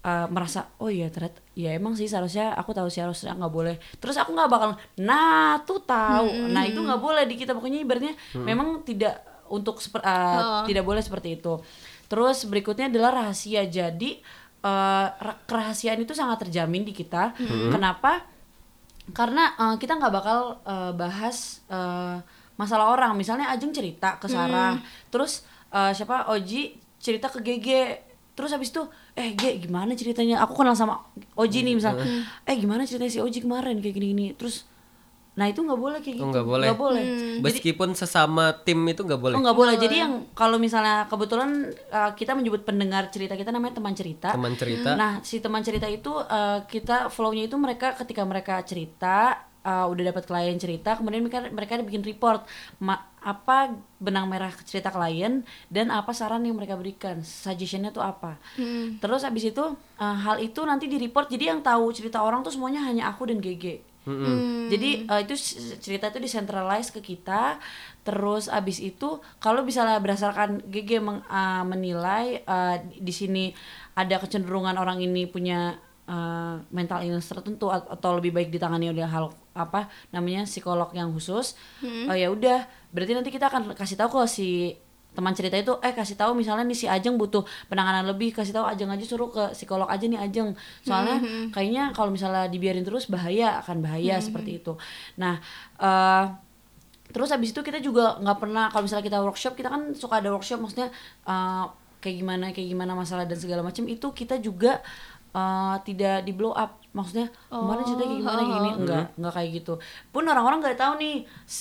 eh, 0.00 0.26
merasa 0.28 0.70
oh 0.76 0.86
iya 0.86 1.08
ternyata 1.08 1.42
ya 1.52 1.72
emang 1.72 1.92
sih 1.92 2.04
seharusnya 2.04 2.54
aku 2.54 2.70
tahu 2.70 2.86
sih 2.86 3.00
harusnya 3.00 3.32
nggak 3.32 3.50
boleh. 3.50 3.74
Terus 3.96 4.14
aku 4.14 4.30
nggak 4.32 4.46
bakal 4.48 4.70
nah 4.96 5.58
tuh 5.60 5.80
tahu. 5.80 6.26
Nah 6.48 6.62
itu 6.64 6.78
nggak 6.78 7.00
boleh 7.00 7.24
di 7.24 7.34
kita. 7.34 7.50
Pokoknya 7.52 7.80
ibaratnya 7.80 8.14
memang 8.36 8.82
tidak 8.82 9.18
untuk 9.46 9.78
seper- 9.78 10.00
eh, 10.00 10.38
Oh. 10.38 10.62
tidak 10.64 10.82
boleh 10.82 10.98
seperti 11.00 11.36
itu. 11.36 11.58
Terus 12.06 12.44
berikutnya 12.44 12.86
adalah 12.86 13.10
rahasia. 13.16 13.62
Jadi 13.64 14.22
ra- 14.62 15.14
kerahasiaan 15.44 15.98
itu 15.98 16.12
sangat 16.12 16.38
terjamin 16.40 16.82
di 16.82 16.92
kita. 16.92 17.34
Kenapa? 17.68 18.22
Karena 19.08 19.42
eh, 19.56 19.76
kita 19.76 19.94
nggak 19.94 20.12
bakal 20.12 20.38
eh, 20.62 20.92
bahas 20.92 21.62
eh, 21.66 22.18
masalah 22.54 22.90
orang. 22.90 23.14
Misalnya 23.14 23.46
Ajeng 23.48 23.70
cerita 23.70 24.16
ke 24.16 24.26
Sarah. 24.28 24.74
Terus 25.08 25.42
eh, 25.70 25.92
siapa 25.92 26.28
Oji 26.30 26.76
cerita 26.96 27.26
ke 27.28 27.38
Gege 27.40 28.02
terus 28.36 28.52
habis 28.52 28.68
itu 28.68 28.84
eh 29.16 29.32
Ge 29.32 29.56
gimana 29.56 29.96
ceritanya 29.96 30.44
aku 30.44 30.52
kenal 30.60 30.76
sama 30.76 31.00
Oji 31.34 31.64
nih 31.64 31.74
misalnya 31.76 32.04
eh 32.44 32.56
gimana 32.56 32.84
ceritanya 32.84 33.12
si 33.12 33.20
Oji 33.20 33.40
kemarin 33.40 33.80
kayak 33.80 33.96
gini 33.96 34.06
gini 34.12 34.26
terus 34.36 34.68
nah 35.36 35.44
itu 35.44 35.60
nggak 35.60 35.76
boleh 35.76 36.00
kayak 36.00 36.16
gitu 36.16 36.24
Oh, 36.24 36.32
nggak 36.32 36.48
boleh. 36.48 36.66
Nggak 36.66 36.80
boleh. 36.80 37.04
Meskipun 37.44 37.92
sesama 37.92 38.56
tim 38.64 38.80
itu 38.88 39.04
nggak 39.04 39.20
boleh. 39.20 39.36
Oh 39.36 39.44
nggak 39.44 39.52
boleh. 39.52 39.76
Jadi 39.76 39.96
yang 40.00 40.32
kalau 40.32 40.56
misalnya 40.56 41.04
kebetulan 41.12 41.76
uh, 41.92 42.16
kita 42.16 42.32
menyebut 42.32 42.64
pendengar 42.64 43.12
cerita 43.12 43.36
kita 43.36 43.52
namanya 43.52 43.76
teman 43.76 43.92
cerita. 43.92 44.32
Teman 44.32 44.56
cerita. 44.56 44.96
Nah 44.96 45.20
si 45.20 45.44
teman 45.44 45.60
cerita 45.60 45.84
itu 45.92 46.08
uh, 46.08 46.64
kita 46.64 47.12
flownya 47.12 47.52
itu 47.52 47.56
mereka 47.60 47.92
ketika 48.00 48.24
mereka 48.24 48.64
cerita 48.64 49.44
uh, 49.66 49.90
udah 49.90 50.14
dapat 50.14 50.24
klien 50.24 50.54
cerita, 50.56 50.94
kemudian 50.94 51.20
mereka 51.20 51.42
mereka 51.50 51.82
bikin 51.82 52.00
report 52.00 52.46
ma- 52.78 53.02
apa 53.20 53.74
benang 53.98 54.30
merah 54.30 54.54
cerita 54.62 54.88
klien 54.88 55.42
dan 55.66 55.90
apa 55.90 56.14
saran 56.14 56.46
yang 56.46 56.54
mereka 56.54 56.78
berikan, 56.78 57.18
suggestionnya 57.20 57.90
tuh 57.90 58.00
apa. 58.00 58.38
Terus 58.96 59.26
habis 59.26 59.42
itu 59.44 59.64
uh, 59.98 60.16
hal 60.16 60.38
itu 60.38 60.62
nanti 60.62 60.86
di 60.86 60.96
report. 60.96 61.26
Jadi 61.26 61.50
yang 61.50 61.58
tahu 61.60 61.90
cerita 61.90 62.22
orang 62.22 62.40
tuh 62.40 62.54
semuanya 62.54 62.86
hanya 62.86 63.10
aku 63.10 63.26
dan 63.26 63.42
GG. 63.42 63.82
Jadi 64.70 64.90
uh, 65.04 65.18
itu 65.18 65.34
cerita 65.76 66.06
itu 66.06 66.22
decentralize 66.22 66.88
ke 66.88 67.02
kita. 67.02 67.58
Terus 68.02 68.46
abis 68.46 68.78
itu 68.78 69.08
kalau 69.36 69.66
misalnya 69.66 69.98
berdasarkan 69.98 70.62
GG 70.64 71.02
meng- 71.02 71.26
uh, 71.26 71.66
menilai 71.66 72.46
uh, 72.46 72.78
di 72.86 73.10
sini 73.10 73.50
ada 73.92 74.22
kecenderungan 74.22 74.78
orang 74.78 75.02
ini 75.02 75.26
punya 75.26 75.74
uh, 76.06 76.62
mental 76.70 77.02
illness 77.02 77.26
tertentu 77.26 77.66
at- 77.66 77.90
atau 77.90 78.14
lebih 78.14 78.30
baik 78.30 78.54
ditangani 78.54 78.94
oleh 78.94 79.02
hal 79.02 79.34
apa 79.56 79.88
namanya 80.12 80.44
psikolog 80.44 80.92
yang 80.92 81.08
khusus. 81.10 81.56
uh, 81.82 82.16
ya 82.16 82.28
udah, 82.28 82.68
berarti 82.92 83.12
nanti 83.16 83.32
kita 83.32 83.48
akan 83.48 83.72
kasih 83.72 83.96
tahu 83.96 84.20
ke 84.20 84.28
si 84.28 84.76
teman 85.16 85.32
cerita 85.32 85.56
itu 85.56 85.72
eh 85.80 85.96
kasih 85.96 86.12
tahu 86.20 86.36
misalnya 86.36 86.68
nih 86.68 86.76
si 86.76 86.84
Ajeng 86.84 87.16
butuh 87.16 87.40
penanganan 87.72 88.04
lebih 88.04 88.36
kasih 88.36 88.52
tahu 88.52 88.68
Ajeng 88.68 88.92
aja 88.92 89.00
suruh 89.08 89.32
ke 89.32 89.56
psikolog 89.56 89.88
aja 89.88 90.04
nih 90.04 90.20
Ajeng. 90.20 90.52
Soalnya 90.84 91.16
kayaknya 91.48 91.96
kalau 91.96 92.12
misalnya 92.12 92.52
dibiarin 92.52 92.84
terus 92.84 93.08
bahaya 93.08 93.56
akan 93.64 93.80
bahaya 93.80 94.20
seperti 94.20 94.60
itu. 94.60 94.76
Nah 95.16 95.40
eh 95.80 96.24
terus 97.16 97.32
habis 97.32 97.56
itu 97.56 97.64
kita 97.64 97.80
juga 97.80 98.20
nggak 98.20 98.38
pernah 98.44 98.68
kalau 98.68 98.84
misalnya 98.84 99.08
kita 99.08 99.18
workshop 99.24 99.56
kita 99.56 99.72
kan 99.72 99.96
suka 99.96 100.20
ada 100.20 100.28
workshop 100.28 100.60
maksudnya 100.60 100.92
eh, 101.24 101.64
kayak 102.04 102.16
gimana 102.20 102.44
kayak 102.52 102.68
gimana 102.76 102.92
masalah 102.92 103.24
dan 103.24 103.38
segala 103.40 103.64
macam 103.64 103.88
itu 103.88 104.06
kita 104.12 104.36
juga 104.38 104.84
eh, 105.36 105.74
tidak 105.84 106.24
di 106.24 106.32
blow 106.32 106.50
up. 106.50 106.80
Maksudnya 106.90 107.28
kemarin 107.46 107.84
cerita 107.84 108.02
kayak 108.02 108.18
gimana 108.18 108.36
kayak 108.38 108.48
gini. 108.50 108.70
Enggak 108.74 109.04
enggak 109.14 109.32
kayak 109.36 109.50
gitu. 109.54 109.74
Pun 110.08 110.24
orang-orang 110.24 110.58
nggak 110.58 110.80
tahu 110.80 110.92
nih. 110.96 111.16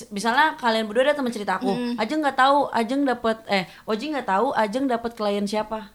Misalnya 0.09 0.55
kalian 0.55 0.87
berdua 0.87 1.03
ada 1.03 1.13
teman 1.13 1.27
cerita 1.27 1.59
aku 1.59 1.75
Ajeng 1.95 2.23
nggak 2.23 2.39
tahu 2.39 2.71
Ajeng 2.71 3.03
dapat 3.03 3.43
eh 3.45 3.67
Oji 3.83 4.15
nggak 4.15 4.23
tahu 4.25 4.55
Ajeng 4.55 4.87
dapat 4.87 5.11
klien 5.11 5.43
siapa. 5.43 5.91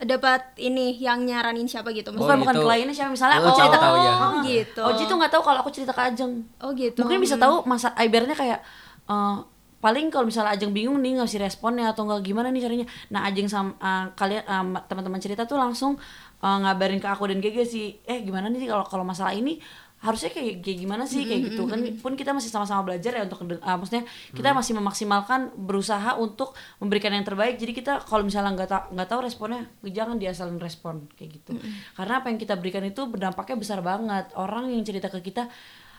Dapat 0.00 0.56
ini 0.56 0.96
yang 0.96 1.22
nyaranin 1.22 1.68
siapa 1.68 1.92
gitu 1.92 2.08
Oh, 2.10 2.18
bukan 2.18 2.40
bukan 2.40 2.56
itu. 2.56 2.64
kliennya 2.64 2.94
siapa. 2.96 3.12
Misalnya 3.12 3.36
Oh, 3.38 3.46
aku 3.46 3.50
cerita 3.54 3.76
tahu, 3.78 3.94
ya. 3.94 4.12
Oh, 4.16 4.32
gitu. 4.42 4.80
Oji 4.80 5.02
tuh 5.04 5.16
nggak 5.20 5.30
tahu 5.30 5.42
kalau 5.44 5.58
aku 5.60 5.70
cerita 5.70 5.92
ke 5.92 6.02
Ajeng. 6.02 6.32
Oh 6.58 6.72
gitu. 6.72 7.04
mungkin 7.04 7.20
bisa 7.20 7.36
tahu 7.36 7.62
masa 7.62 7.92
ibaratnya 7.94 8.32
kayak 8.34 8.58
eh, 9.06 9.36
paling 9.78 10.08
kalau 10.08 10.24
misalnya 10.24 10.56
Ajeng 10.56 10.72
bingung 10.72 10.98
nih 10.98 11.20
ngasih 11.20 11.38
responnya 11.38 11.92
atau 11.92 12.08
nggak 12.08 12.24
gimana 12.24 12.48
nih 12.48 12.58
caranya. 12.58 12.86
Nah 13.06 13.22
Ajeng 13.22 13.44
sama 13.44 13.76
eh, 13.76 14.04
kalian 14.16 14.42
eh, 14.42 14.82
teman-teman 14.88 15.20
cerita 15.20 15.44
tuh 15.44 15.60
langsung 15.60 16.00
eh, 16.40 16.58
ngabarin 16.64 17.00
ke 17.00 17.08
aku 17.08 17.28
dan 17.28 17.38
Gege 17.38 17.64
sih. 17.64 18.00
Eh 18.04 18.24
gimana 18.24 18.48
nih 18.48 18.68
kalau 18.68 18.84
kalau 18.88 19.04
masalah 19.04 19.32
ini? 19.36 19.60
Harusnya 20.00 20.32
kayak, 20.32 20.64
kayak 20.64 20.78
gimana 20.80 21.04
sih? 21.04 21.28
Kayak 21.28 21.52
gitu. 21.52 21.68
Kan 21.68 21.84
pun 22.00 22.16
kita 22.16 22.32
masih 22.32 22.48
sama-sama 22.48 22.88
belajar 22.88 23.12
ya 23.12 23.28
untuk 23.28 23.44
eh, 23.44 23.60
maksudnya 23.60 24.08
kita 24.32 24.48
masih 24.56 24.72
memaksimalkan 24.80 25.40
berusaha 25.60 26.16
untuk 26.16 26.56
memberikan 26.80 27.12
yang 27.12 27.20
terbaik. 27.20 27.60
Jadi 27.60 27.76
kita 27.76 28.00
kalau 28.08 28.24
misalnya 28.24 28.56
nggak 28.56 28.68
tahu 28.72 28.82
nggak 28.96 29.08
tahu 29.12 29.20
responnya 29.20 29.68
jangan 29.84 30.16
diasalin 30.16 30.56
respon 30.56 31.04
kayak 31.20 31.36
gitu. 31.36 31.52
Karena 31.92 32.24
apa 32.24 32.32
yang 32.32 32.40
kita 32.40 32.56
berikan 32.56 32.80
itu 32.82 33.04
berdampaknya 33.04 33.56
besar 33.60 33.84
banget. 33.84 34.32
Orang 34.40 34.72
yang 34.72 34.80
cerita 34.80 35.12
ke 35.12 35.20
kita 35.20 35.52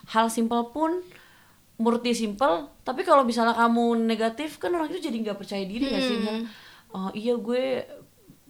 hal 0.10 0.34
simpel 0.34 0.74
pun 0.74 0.98
menurut 1.78 2.02
dia 2.02 2.14
simple 2.14 2.70
tapi 2.82 3.02
kalau 3.02 3.22
misalnya 3.22 3.54
kamu 3.54 4.06
negatif 4.06 4.58
kan 4.58 4.70
orang 4.74 4.90
itu 4.90 5.02
jadi 5.02 5.18
nggak 5.18 5.38
percaya 5.38 5.66
diri 5.66 5.90
nggak 5.90 6.02
sih 6.02 6.18
Misalnya, 6.18 6.46
"Oh, 6.94 7.10
iya 7.14 7.34
gue 7.34 7.64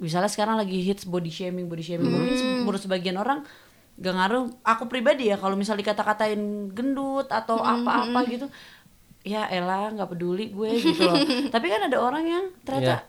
misalnya 0.01 0.27
sekarang 0.27 0.57
lagi 0.57 0.81
hits 0.81 1.05
body 1.05 1.29
shaming 1.29 1.69
body 1.69 1.85
shaming 1.85 2.09
mungkin 2.09 2.33
se- 2.33 2.65
menurut 2.65 2.81
sebagian 2.81 3.15
orang 3.15 3.45
gak 3.95 4.11
ngaruh. 4.11 4.49
Aku 4.65 4.89
pribadi 4.89 5.29
ya 5.29 5.37
kalau 5.37 5.53
misal 5.53 5.77
dikata-katain 5.77 6.73
gendut 6.73 7.29
atau 7.29 7.61
apa-apa 7.61 8.25
gitu 8.25 8.49
ya 9.21 9.45
elah 9.47 9.93
nggak 9.93 10.09
peduli 10.09 10.49
gue 10.49 10.69
gitu 10.75 11.05
loh. 11.05 11.13
Tapi 11.53 11.65
kan 11.69 11.85
ada 11.85 11.97
orang 12.01 12.25
yang 12.25 12.43
ternyata 12.65 13.05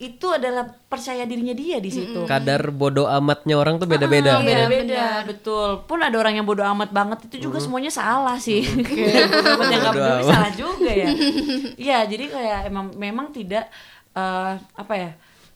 itu 0.00 0.26
adalah 0.28 0.64
percaya 0.88 1.24
dirinya 1.24 1.52
dia 1.52 1.76
di 1.76 1.88
situ. 1.88 2.24
Kadar 2.24 2.72
bodoh 2.72 3.04
amatnya 3.04 3.56
orang 3.56 3.76
tuh 3.76 3.84
beda-beda. 3.84 4.40
Ah, 4.40 4.44
beda-beda. 4.44 5.24
betul. 5.24 5.84
Pun 5.84 6.00
ada 6.00 6.16
orang 6.16 6.40
yang 6.40 6.48
bodoh 6.48 6.64
amat 6.64 6.88
banget 6.88 7.28
itu 7.28 7.48
juga 7.48 7.60
semuanya 7.60 7.92
salah 7.92 8.36
sih. 8.40 8.64
Kayak 8.64 9.28
bodoh 9.32 9.68
yang 9.72 9.80
nggak 9.84 9.94
Bodo 9.96 10.04
peduli 10.04 10.24
salah 10.28 10.52
juga 10.52 10.90
ya. 10.92 11.08
Iya 11.84 11.98
jadi 12.08 12.24
kayak 12.28 12.60
emang 12.68 12.86
memang 12.96 13.26
tidak 13.32 13.68
eh, 14.12 14.52
apa 14.56 14.94
ya 14.96 15.10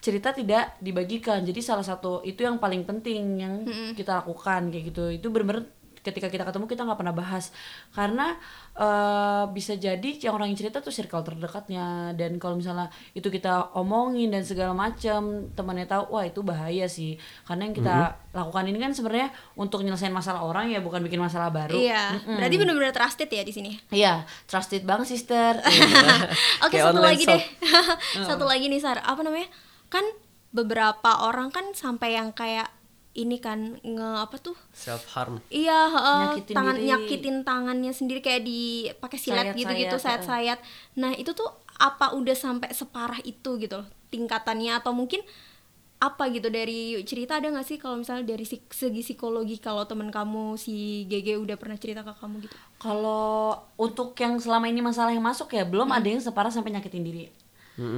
cerita 0.08 0.32
tidak 0.32 0.80
dibagikan. 0.80 1.44
Jadi 1.44 1.60
salah 1.60 1.84
satu 1.84 2.24
itu 2.24 2.40
yang 2.40 2.56
paling 2.56 2.88
penting 2.88 3.22
yang 3.36 3.54
kita 3.92 4.24
lakukan 4.24 4.72
kayak 4.72 4.84
gitu. 4.88 5.04
Itu 5.12 5.28
benar-benar 5.28 5.68
ketika 5.98 6.30
kita 6.30 6.46
ketemu 6.46 6.64
kita 6.64 6.88
nggak 6.88 6.96
pernah 6.96 7.12
bahas. 7.12 7.52
Karena 7.92 8.32
eh, 8.72 9.44
bisa 9.52 9.76
jadi 9.76 10.08
yang 10.24 10.40
orang 10.40 10.48
yang 10.48 10.56
cerita 10.56 10.80
tuh 10.80 10.88
circle 10.88 11.20
terdekatnya. 11.20 12.16
Dan 12.16 12.40
kalau 12.40 12.56
misalnya 12.56 12.88
itu 13.12 13.28
kita 13.28 13.76
omongin 13.76 14.32
dan 14.32 14.40
segala 14.40 14.72
macam 14.72 15.52
temannya 15.52 15.84
tahu 15.84 16.16
wah 16.16 16.24
itu 16.24 16.40
bahaya 16.40 16.88
sih. 16.88 17.20
Karena 17.44 17.68
yang 17.68 17.76
kita 17.76 17.96
lakukan 18.32 18.64
ini 18.72 18.78
kan 18.80 18.96
sebenarnya 18.96 19.28
untuk 19.52 19.84
nyelesain 19.84 20.14
masalah 20.14 20.40
orang 20.40 20.72
ya 20.72 20.80
bukan 20.80 21.04
bikin 21.04 21.20
masalah 21.20 21.52
baru. 21.52 21.76
Iya. 21.76 22.16
Berarti 22.24 22.56
benar-benar 22.56 22.94
trusted 22.96 23.28
ya 23.28 23.44
di 23.44 23.52
sini. 23.52 23.76
iya. 23.92 24.24
Trusted 24.48 24.88
banget 24.88 25.12
sister. 25.12 25.60
Oke, 26.64 26.78
Kayak 26.78 26.88
satu 26.88 27.00
lagi 27.04 27.24
shop. 27.26 27.32
deh. 27.36 27.42
satu 28.32 28.44
lagi 28.48 28.64
nih 28.72 28.80
Sar, 28.80 29.02
apa 29.04 29.20
namanya? 29.20 29.50
Kan 29.88 30.04
beberapa 30.52 31.28
orang 31.28 31.52
kan 31.52 31.72
sampai 31.76 32.16
yang 32.16 32.32
kayak 32.32 32.72
ini 33.18 33.42
kan 33.42 33.80
nge 33.82 34.10
apa 34.22 34.36
tuh? 34.38 34.54
Self 34.70 35.10
harm. 35.18 35.42
Iya, 35.50 35.90
heeh, 35.90 36.20
Nyakitin 36.22 36.54
tangan 36.54 36.76
diri. 36.78 36.86
nyakitin 36.86 37.36
tangannya 37.42 37.92
sendiri 37.92 38.20
kayak 38.22 38.42
di 38.46 38.86
pakai 39.02 39.18
silet 39.18 39.36
Sayat-sayat, 39.42 39.58
gitu-gitu, 39.58 39.96
heeh. 39.98 40.04
sayat-sayat. 40.06 40.58
Nah, 41.02 41.12
itu 41.18 41.34
tuh 41.34 41.50
apa 41.78 42.14
udah 42.14 42.34
sampai 42.34 42.70
separah 42.74 43.22
itu 43.22 43.54
gitu 43.58 43.78
loh 43.78 43.88
tingkatannya 44.10 44.82
atau 44.82 44.90
mungkin 44.90 45.22
apa 45.98 46.30
gitu 46.30 46.46
dari 46.46 46.94
cerita 47.02 47.42
ada 47.42 47.50
nggak 47.50 47.66
sih 47.66 47.74
kalau 47.78 47.98
misalnya 47.98 48.22
dari 48.34 48.46
segi 48.46 49.02
psikologi 49.02 49.58
kalau 49.58 49.82
teman 49.82 50.14
kamu 50.14 50.54
si 50.54 51.02
GG 51.10 51.42
udah 51.42 51.58
pernah 51.58 51.74
cerita 51.74 52.06
ke 52.06 52.14
kamu 52.14 52.46
gitu? 52.46 52.54
Kalau 52.78 53.58
untuk 53.74 54.14
yang 54.14 54.38
selama 54.38 54.70
ini 54.70 54.78
masalah 54.78 55.10
yang 55.10 55.22
masuk 55.26 55.50
ya 55.50 55.66
belum 55.66 55.90
ada 55.90 56.06
yang 56.06 56.22
separah 56.22 56.54
sampai 56.54 56.70
nyakitin 56.70 57.02
diri 57.02 57.22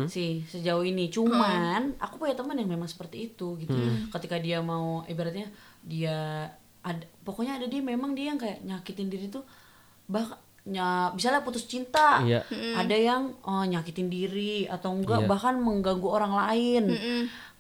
sih 0.07 0.45
sejauh 0.45 0.83
ini. 0.83 1.09
Cuman 1.09 1.97
aku 1.97 2.19
punya 2.19 2.35
teman 2.35 2.55
yang 2.55 2.69
memang 2.69 2.85
seperti 2.85 3.29
itu 3.29 3.57
gitu. 3.57 3.73
Ketika 4.11 4.37
dia 4.37 4.61
mau 4.61 5.03
ibaratnya 5.05 5.49
dia 5.81 6.45
ada 6.81 7.05
pokoknya 7.23 7.57
ada 7.57 7.67
dia 7.67 7.81
memang 7.81 8.13
dia 8.13 8.33
yang 8.33 8.41
kayak 8.41 8.61
nyakitin 8.61 9.09
diri 9.09 9.29
tuh 9.29 9.45
bah 10.05 10.25
nya 10.61 11.09
misalnya 11.13 11.41
putus 11.41 11.65
cinta 11.65 12.21
Iya. 12.21 12.45
ada 12.77 12.93
yang 12.93 13.33
oh, 13.43 13.65
nyakitin 13.65 14.09
diri 14.09 14.69
atau 14.69 14.93
enggak 14.93 15.25
Iya. 15.25 15.29
bahkan 15.29 15.57
mengganggu 15.57 16.05
orang 16.05 16.37
lain 16.37 16.85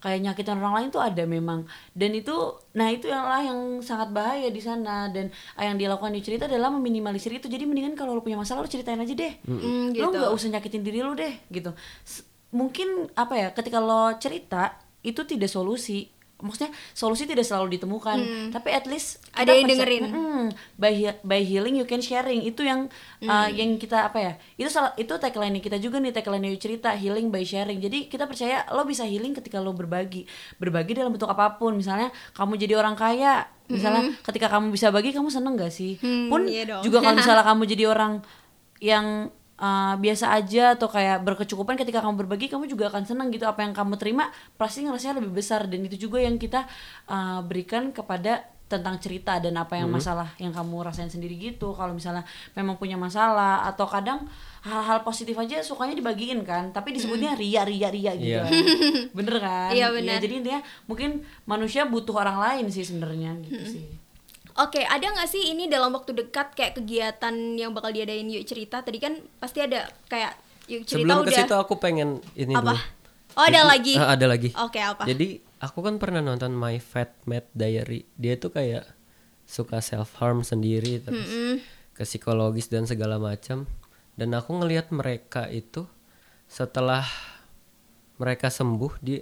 kayak 0.00 0.18
nyakitin 0.24 0.56
orang 0.58 0.74
lain 0.80 0.88
tuh 0.88 1.02
ada 1.04 1.22
memang. 1.28 1.68
Dan 1.92 2.16
itu 2.16 2.32
nah 2.72 2.88
itu 2.88 3.06
yang 3.06 3.24
lah 3.24 3.40
yang 3.44 3.84
sangat 3.84 4.10
bahaya 4.10 4.48
di 4.48 4.58
sana. 4.58 5.12
Dan 5.12 5.30
ah, 5.54 5.64
yang 5.68 5.76
dilakukan 5.76 6.12
di 6.16 6.24
cerita 6.24 6.44
adalah 6.48 6.72
meminimalisir 6.72 7.30
itu. 7.36 7.46
Jadi 7.46 7.68
mendingan 7.68 7.94
kalau 7.94 8.16
lo 8.16 8.24
punya 8.24 8.40
masalah 8.40 8.64
lo 8.64 8.68
ceritain 8.68 8.98
aja 8.98 9.14
deh. 9.14 9.32
Mm, 9.46 9.94
lo 10.00 10.08
gitu. 10.10 10.16
nggak 10.16 10.32
usah 10.32 10.48
nyakitin 10.56 10.82
diri 10.82 11.00
lo 11.04 11.12
deh 11.12 11.32
gitu. 11.52 11.70
S- 12.02 12.24
mungkin 12.50 13.06
apa 13.14 13.34
ya 13.38 13.48
ketika 13.54 13.78
lo 13.78 14.18
cerita 14.18 14.74
itu 15.06 15.22
tidak 15.24 15.48
solusi 15.48 16.10
maksudnya 16.40 16.68
solusi 16.90 17.24
tidak 17.24 17.42
selalu 17.42 17.76
ditemukan 17.76 18.18
tapi 18.50 18.68
at 18.70 18.84
least 18.84 19.20
Hmm. 19.30 19.40
Ada 19.40 19.50
yang 19.52 19.66
dengerin. 19.68 20.04
Mm, 20.06 20.44
by 20.74 20.92
he- 20.92 21.18
by 21.22 21.40
healing 21.40 21.74
you 21.74 21.84
can 21.84 22.00
sharing 22.00 22.42
itu 22.42 22.60
yang 22.60 22.90
uh, 23.20 23.46
Hmm. 23.46 23.50
yang 23.50 23.70
kita 23.74 24.04
apa 24.04 24.18
ya 24.18 24.32
itu 24.56 24.68
salah 24.68 24.92
itu 24.94 25.12
tagline 25.14 25.56
kita 25.56 25.76
juga 25.76 25.96
nih 25.96 26.10
tagline 26.10 26.42
Yuk 26.46 26.58
cerita 26.58 26.90
healing 26.92 27.28
by 27.28 27.40
sharing 27.40 27.78
jadi 27.78 28.06
kita 28.06 28.24
percaya 28.24 28.66
lo 28.68 28.82
bisa 28.82 29.02
healing 29.02 29.32
ketika 29.32 29.56
lo 29.56 29.70
berbagi 29.70 30.26
berbagi 30.56 30.92
dalam 30.94 31.10
bentuk 31.10 31.26
apa 31.26 31.54
pun 31.54 31.72
misalnya 31.72 32.08
kamu 32.32 32.56
jadi 32.56 32.74
orang 32.76 32.94
kaya 32.94 33.42
misalnya 33.66 34.10
ketika 34.20 34.48
kamu 34.48 34.68
bisa 34.68 34.88
bagi 34.88 35.10
kamu 35.10 35.28
seneng 35.28 35.54
gak 35.54 35.70
sih 35.70 35.94
Hmm, 35.96 36.26
pun 36.26 36.44
iya 36.44 36.66
dong. 36.66 36.82
juga 36.82 36.98
kalau 37.00 37.14
misalnya 37.20 37.44
kamu 37.44 37.62
jadi 37.66 37.84
orang 37.86 38.12
yang 38.78 39.30
uh, 39.60 39.94
biasa 40.00 40.32
aja 40.32 40.74
atau 40.74 40.88
kayak 40.88 41.22
berkecukupan 41.22 41.76
ketika 41.76 42.00
kamu 42.00 42.26
berbagi 42.26 42.48
kamu 42.48 42.66
juga 42.66 42.88
akan 42.88 43.04
senang 43.04 43.28
gitu. 43.30 43.44
Apa 43.44 43.62
yang 43.62 43.76
kamu 43.76 44.00
terima 44.00 44.32
pasti 44.56 44.82
ngerasanya 44.88 45.20
lebih 45.20 45.36
besar. 45.36 45.68
Dan 45.68 45.84
itu 45.84 46.08
juga 46.08 46.18
yang 46.18 46.40
kita 46.40 46.64
uh, 47.06 47.44
berikan 47.44 47.92
kepada 47.92 48.48
tentang 48.70 49.02
cerita 49.02 49.42
dan 49.42 49.58
apa 49.58 49.74
yang 49.74 49.90
masalah 49.90 50.30
yang 50.38 50.54
kamu 50.54 50.86
rasain 50.86 51.10
sendiri 51.10 51.34
gitu. 51.34 51.74
Kalau 51.74 51.90
misalnya 51.90 52.22
memang 52.54 52.78
punya 52.78 52.94
masalah 52.94 53.66
atau 53.66 53.82
kadang 53.90 54.30
hal-hal 54.62 55.02
positif 55.02 55.34
aja 55.34 55.58
sukanya 55.66 55.98
dibagiin 55.98 56.46
kan 56.46 56.70
tapi 56.70 56.94
disebutnya 56.94 57.34
ria 57.34 57.66
ria 57.66 57.90
ria 57.90 58.14
gitu. 58.14 58.30
Iya. 58.30 58.46
bener 59.18 59.36
kan? 59.42 59.74
Iya, 59.74 59.90
bener. 59.90 60.22
jadi 60.22 60.34
intinya 60.38 60.60
mungkin 60.86 61.26
manusia 61.50 61.82
butuh 61.82 62.14
orang 62.14 62.38
lain 62.38 62.64
sih 62.70 62.86
sebenarnya 62.86 63.34
gitu 63.42 63.64
sih 63.74 63.99
Oke, 64.60 64.84
ada 64.84 65.00
nggak 65.02 65.28
sih 65.30 65.56
ini 65.56 65.72
dalam 65.72 65.88
waktu 65.96 66.12
dekat 66.12 66.52
kayak 66.52 66.76
kegiatan 66.76 67.32
yang 67.56 67.72
bakal 67.72 67.88
diadain 67.88 68.28
Yuk 68.28 68.44
Cerita? 68.44 68.84
Tadi 68.84 69.00
kan 69.00 69.16
pasti 69.40 69.64
ada 69.64 69.88
kayak 70.06 70.36
Yuk 70.68 70.84
Cerita 70.84 71.16
Sebelum 71.16 71.24
ke 71.24 71.32
udah 71.32 71.38
situ 71.40 71.54
aku 71.56 71.74
pengen 71.80 72.20
ini 72.36 72.52
apa? 72.52 72.76
dulu. 72.76 72.80
Oh, 73.40 73.44
ada 73.46 73.62
Jadi- 73.64 73.70
lagi. 73.72 73.94
Ah, 73.96 74.08
ada 74.12 74.26
lagi. 74.28 74.50
Oke, 74.52 74.80
apa? 74.82 75.02
Jadi 75.08 75.40
aku 75.64 75.78
kan 75.80 75.96
pernah 75.96 76.20
nonton 76.20 76.52
My 76.52 76.76
Fat 76.76 77.16
Mad 77.24 77.48
Diary. 77.56 78.04
Dia 78.20 78.36
tuh 78.36 78.52
kayak 78.52 78.84
suka 79.48 79.80
self 79.80 80.20
harm 80.20 80.44
sendiri 80.44 81.00
terus 81.00 81.30
ke 81.96 82.02
psikologis 82.04 82.68
dan 82.68 82.84
segala 82.84 83.16
macam. 83.16 83.64
Dan 84.12 84.36
aku 84.36 84.60
ngelihat 84.60 84.92
mereka 84.92 85.48
itu 85.48 85.88
setelah 86.44 87.06
mereka 88.20 88.52
sembuh 88.52 88.92
di 89.00 89.16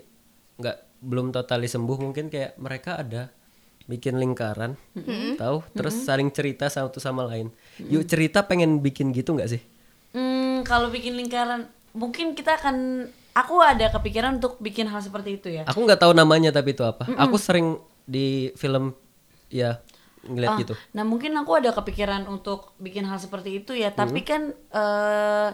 nggak 0.59 0.79
belum 0.99 1.31
totali 1.31 1.71
sembuh 1.71 1.97
mungkin 2.03 2.27
kayak 2.27 2.59
mereka 2.59 2.99
ada 2.99 3.31
bikin 3.89 4.21
lingkaran 4.21 4.77
tahu? 5.41 5.65
Terus 5.73 6.05
saling 6.05 6.29
cerita 6.29 6.69
satu 6.69 7.01
sama 7.01 7.25
lain. 7.25 7.49
Yuk 7.81 8.05
cerita 8.05 8.45
pengen 8.45 8.85
bikin 8.85 9.11
gitu 9.17 9.33
nggak 9.35 9.49
sih? 9.49 9.63
Hmm, 10.13 10.63
kalau 10.69 10.93
bikin 10.93 11.17
lingkaran, 11.17 11.67
mungkin 11.97 12.37
kita 12.37 12.61
akan, 12.61 13.09
aku 13.33 13.55
ada 13.65 13.89
kepikiran 13.89 14.37
untuk 14.39 14.61
bikin 14.61 14.87
hal 14.87 15.01
seperti 15.01 15.41
itu 15.41 15.49
ya. 15.49 15.65
Aku 15.65 15.83
nggak 15.83 16.05
tahu 16.05 16.13
namanya 16.13 16.53
tapi 16.53 16.77
itu 16.77 16.85
apa. 16.85 17.09
Aku 17.17 17.41
sering 17.41 17.81
di 18.05 18.53
film 18.61 18.93
ya 19.49 19.81
ngeliat 20.25 20.53
Ah, 20.53 20.59
gitu. 20.61 20.75
Nah 20.93 21.05
mungkin 21.09 21.33
aku 21.41 21.57
ada 21.57 21.73
kepikiran 21.73 22.29
untuk 22.29 22.77
bikin 22.77 23.09
hal 23.09 23.17
seperti 23.17 23.65
itu 23.65 23.73
ya, 23.73 23.89
tapi 23.93 24.21
kan 24.21 24.53
eh 24.53 25.49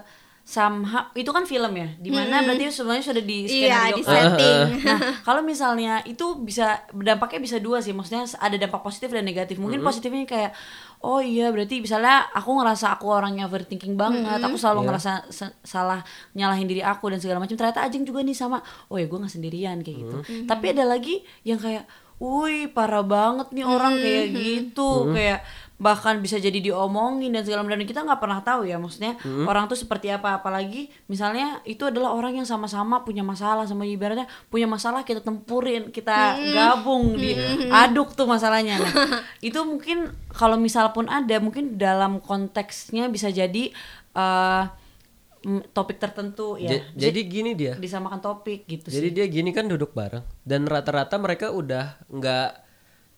somehow 0.44 1.08
itu 1.12 1.32
kan 1.32 1.42
film 1.42 1.72
ya, 1.72 1.88
di 1.96 2.12
mana 2.12 2.44
berarti 2.44 2.68
sebenarnya 2.68 3.00
sudah 3.02 3.24
di 3.24 3.38
Iya, 3.42 3.48
skenario 3.48 3.96
di 3.96 4.02
kan. 4.02 4.12
setting. 4.12 4.58
Nah 4.84 4.98
kalau 5.24 5.40
misalnya 5.40 6.04
itu 6.04 6.36
bisa 6.38 6.84
dampaknya 6.92 7.40
bisa 7.40 7.56
dua 7.58 7.80
sih, 7.80 7.90
maksudnya 7.90 8.28
ada 8.36 8.52
dampak 8.54 8.84
positif 8.84 9.08
dan 9.08 9.24
negatif. 9.24 9.56
Mungkin 9.56 9.80
positifnya 9.80 10.24
kayak 10.24 10.52
oh 11.00 11.20
iya 11.20 11.48
berarti 11.48 11.80
misalnya 11.80 12.28
aku 12.30 12.50
ngerasa 12.54 12.92
aku 12.92 13.08
orangnya 13.08 13.44
overthinking 13.44 13.96
banget, 13.96 14.36
aku 14.38 14.56
selalu 14.56 14.84
ngerasa 14.84 15.12
se- 15.28 15.56
salah 15.60 16.04
nyalahin 16.32 16.64
diri 16.64 16.80
aku 16.80 17.08
dan 17.08 17.18
segala 17.18 17.40
macam. 17.40 17.56
Ternyata 17.56 17.80
Ajeng 17.80 18.04
juga 18.04 18.20
nih 18.20 18.36
sama, 18.36 18.60
oh 18.88 19.00
ya 19.00 19.08
gue 19.08 19.16
nggak 19.16 19.32
sendirian 19.32 19.80
kayak 19.80 19.96
gitu. 19.98 20.16
Tapi 20.44 20.64
ada 20.70 20.84
lagi 20.84 21.24
yang 21.42 21.56
kayak 21.56 21.88
Wih 22.14 22.70
parah 22.70 23.02
banget 23.02 23.50
nih 23.50 23.66
orang 23.66 23.98
kayak 23.98 24.26
gitu 24.30 25.10
kayak 25.10 25.42
bahkan 25.84 26.16
bisa 26.16 26.40
jadi 26.40 26.56
diomongin 26.56 27.28
dan 27.28 27.44
segala 27.44 27.60
macam. 27.60 27.76
Dan 27.76 27.84
kita 27.84 28.00
nggak 28.00 28.16
pernah 28.16 28.40
tahu 28.40 28.64
ya 28.64 28.80
maksudnya 28.80 29.20
orang 29.44 29.68
tuh 29.68 29.76
seperti 29.76 30.08
apa. 30.08 30.40
Apalagi 30.40 30.88
misalnya 31.04 31.60
itu 31.68 31.84
adalah 31.84 32.16
orang 32.16 32.40
yang 32.40 32.48
sama-sama 32.48 33.04
punya 33.04 33.20
masalah 33.20 33.68
sama 33.68 33.84
ibaratnya 33.84 34.24
punya 34.48 34.64
masalah 34.64 35.04
kita 35.04 35.20
tempurin 35.20 35.92
kita 35.92 36.40
gabung 36.56 37.20
diaduk 37.20 38.16
tuh 38.16 38.24
masalahnya. 38.24 38.80
Nah 38.80 38.92
itu 39.52 39.60
mungkin 39.60 40.08
kalau 40.32 40.56
misal 40.56 40.88
pun 40.90 41.04
ada 41.04 41.36
mungkin 41.36 41.76
dalam 41.76 42.16
konteksnya 42.16 43.12
bisa 43.12 43.28
jadi 43.28 43.68
mm, 45.44 45.76
topik 45.76 46.00
tertentu 46.00 46.56
ya. 46.56 46.80
Ja- 46.80 46.84
jadi 47.10 47.20
gini 47.28 47.52
dia. 47.52 47.76
disamakan 47.76 48.24
topik 48.24 48.64
gitu 48.64 48.88
Jadi 48.88 49.08
sih. 49.10 49.14
dia 49.14 49.26
gini 49.28 49.52
kan 49.52 49.68
duduk 49.68 49.92
bareng. 49.92 50.24
Dan 50.40 50.64
rata-rata 50.64 51.20
mereka 51.20 51.52
udah 51.52 52.00
nggak 52.08 52.63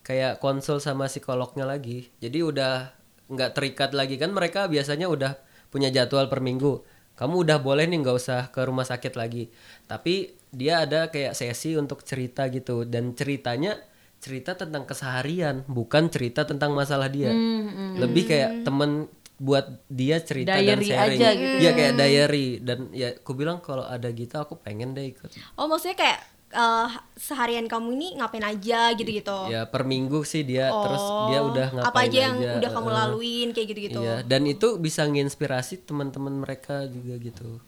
kayak 0.06 0.38
konsul 0.38 0.78
sama 0.78 1.10
psikolognya 1.10 1.66
lagi. 1.66 2.06
Jadi 2.16 2.38
udah 2.40 2.94
nggak 3.26 3.58
terikat 3.58 3.90
lagi 3.90 4.14
kan 4.14 4.30
mereka 4.30 4.70
biasanya 4.70 5.10
udah 5.10 5.34
punya 5.66 5.90
jadwal 5.90 6.30
per 6.30 6.38
minggu. 6.38 6.86
Kamu 7.18 7.42
udah 7.42 7.58
boleh 7.58 7.90
nih 7.90 7.98
nggak 7.98 8.14
usah 8.14 8.40
ke 8.54 8.62
rumah 8.62 8.86
sakit 8.86 9.18
lagi. 9.18 9.50
Tapi 9.84 10.30
dia 10.54 10.86
ada 10.86 11.10
kayak 11.10 11.34
sesi 11.34 11.74
untuk 11.74 12.06
cerita 12.06 12.46
gitu 12.46 12.86
dan 12.86 13.18
ceritanya 13.18 13.74
cerita 14.16 14.54
tentang 14.54 14.86
keseharian 14.86 15.66
bukan 15.66 16.06
cerita 16.06 16.46
tentang 16.46 16.70
masalah 16.72 17.10
dia. 17.10 17.34
Hmm, 17.34 17.98
Lebih 17.98 18.30
kayak 18.30 18.50
temen 18.62 19.10
buat 19.36 19.84
dia 19.92 20.16
cerita 20.24 20.56
dan 20.56 20.80
Diary 20.80 20.88
sharing. 20.88 21.18
aja 21.20 21.28
gitu. 21.34 21.56
Iya 21.60 21.70
kayak 21.76 21.92
diary 21.98 22.46
dan 22.64 22.78
ya 22.96 23.12
aku 23.12 23.32
bilang 23.36 23.60
kalau 23.60 23.84
ada 23.84 24.08
gitu 24.08 24.38
aku 24.38 24.56
pengen 24.56 24.96
deh 24.96 25.12
ikut. 25.12 25.28
Oh, 25.60 25.68
maksudnya 25.68 25.98
kayak 25.98 26.20
eh, 26.52 26.88
seharian 27.18 27.66
kamu 27.66 27.88
ini 27.98 28.08
ngapain 28.20 28.44
aja 28.46 28.94
gitu-gitu. 28.94 29.50
Ya 29.50 29.66
per 29.66 29.82
minggu 29.82 30.22
sih 30.22 30.46
dia 30.46 30.70
terus 30.70 31.02
dia 31.30 31.40
udah 31.42 31.66
ngapain 31.74 31.86
Oh, 31.86 31.90
apa 31.90 31.98
aja 32.06 32.18
yang 32.30 32.36
udah 32.58 32.70
kamu 32.70 32.88
laluin 32.92 33.48
kayak 33.50 33.66
gitu-gitu. 33.72 34.00
Iya, 34.02 34.16
dan 34.22 34.46
itu 34.46 34.78
bisa 34.78 35.02
nginspirasi 35.06 35.82
teman-teman 35.86 36.34
mereka 36.38 36.86
juga 36.86 37.18
gitu. 37.18 37.58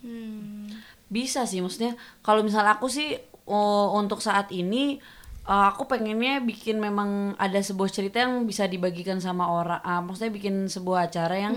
Bisa 1.09 1.49
sih, 1.49 1.65
maksudnya 1.65 1.97
kalau 2.21 2.45
misal 2.45 2.69
aku 2.69 2.87
sih 2.93 3.17
oh, 3.49 3.97
untuk 3.97 4.21
saat 4.21 4.53
ini 4.53 5.01
eh, 5.49 5.67
aku 5.73 5.89
pengennya 5.89 6.45
bikin 6.45 6.77
memang 6.77 7.33
ada 7.41 7.59
sebuah 7.59 7.89
cerita 7.89 8.21
yang 8.21 8.45
bisa 8.45 8.69
dibagikan 8.69 9.17
sama 9.19 9.49
orang, 9.49 9.81
ah, 9.81 10.05
maksudnya 10.05 10.31
bikin 10.31 10.69
sebuah 10.69 11.09
acara 11.09 11.37
yang 11.49 11.57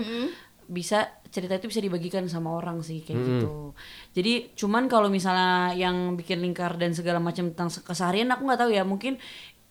bisa 0.64 1.12
cerita 1.32 1.56
itu 1.56 1.66
bisa 1.66 1.80
dibagikan 1.80 2.28
sama 2.28 2.52
orang 2.52 2.78
sih 2.78 3.00
kayak 3.00 3.16
gitu. 3.18 3.72
Jadi 4.12 4.52
cuman 4.52 4.84
kalau 4.84 5.08
misalnya 5.08 5.72
yang 5.72 6.12
bikin 6.12 6.38
lingkar 6.38 6.76
dan 6.76 6.92
segala 6.92 7.16
macam 7.18 7.48
tentang 7.48 7.66
se- 7.66 7.80
keseharian 7.80 8.28
aku 8.28 8.44
nggak 8.44 8.60
tahu 8.60 8.70
ya 8.70 8.84
mungkin 8.84 9.16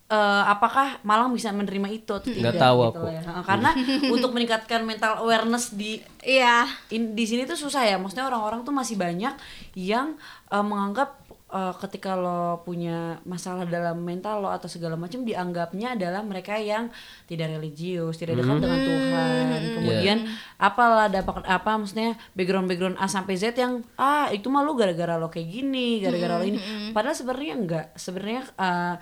eh, 0.09 0.43
apakah 0.43 0.99
Malang 1.01 1.32
bisa 1.32 1.53
menerima 1.53 1.88
itu 1.88 2.12
atau 2.12 2.26
tidak 2.26 2.51
Nggak 2.51 2.59
tahu 2.59 2.78
gitu 2.84 2.99
aku. 2.99 3.05
ya. 3.07 3.22
Karena 3.45 3.70
untuk 4.18 4.34
meningkatkan 4.34 4.82
mental 4.82 5.22
awareness 5.22 5.72
di 5.72 6.01
Iya. 6.20 6.66
in- 6.89 7.14
di 7.14 7.24
sini 7.24 7.45
tuh 7.45 7.55
susah 7.55 7.86
ya 7.86 7.95
maksudnya 7.95 8.26
orang-orang 8.26 8.62
tuh 8.62 8.74
masih 8.74 8.97
banyak 8.97 9.32
yang 9.74 10.18
uh, 10.49 10.59
menganggap 10.59 11.20
uh, 11.52 11.76
ketika 11.78 12.16
lo 12.16 12.64
punya 12.66 13.20
masalah 13.28 13.68
dalam 13.68 13.99
mental 14.02 14.41
lo 14.41 14.49
atau 14.49 14.72
segala 14.72 14.97
macam 14.97 15.22
dianggapnya 15.22 15.99
adalah 15.99 16.24
mereka 16.24 16.58
yang 16.58 16.89
tidak 17.28 17.54
religius 17.54 18.18
tidak 18.18 18.39
dekat 18.41 18.58
dengan 18.64 18.80
Tuhan. 18.82 19.62
Kemudian 19.78 20.18
apalah 20.58 21.12
dampak 21.12 21.43
apa 21.45 21.72
maksudnya 21.78 22.18
background 22.34 22.68
background 22.72 22.97
A 22.97 23.06
sampai 23.06 23.36
Z 23.38 23.54
yang 23.60 23.84
ah 23.99 24.32
itu 24.32 24.47
mah 24.47 24.64
lo 24.64 24.74
gara-gara 24.74 25.20
lo 25.20 25.28
kayak 25.28 25.47
gini 25.52 26.02
gara-gara 26.02 26.39
lo 26.39 26.45
ini. 26.47 26.60
Padahal 26.95 27.14
sebenarnya 27.14 27.54
enggak. 27.54 27.86
Sebenarnya 27.99 28.41
uh, 28.58 28.95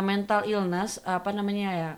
mental 0.00 0.48
illness 0.48 0.98
apa 1.04 1.30
namanya 1.30 1.68
ya 1.70 1.90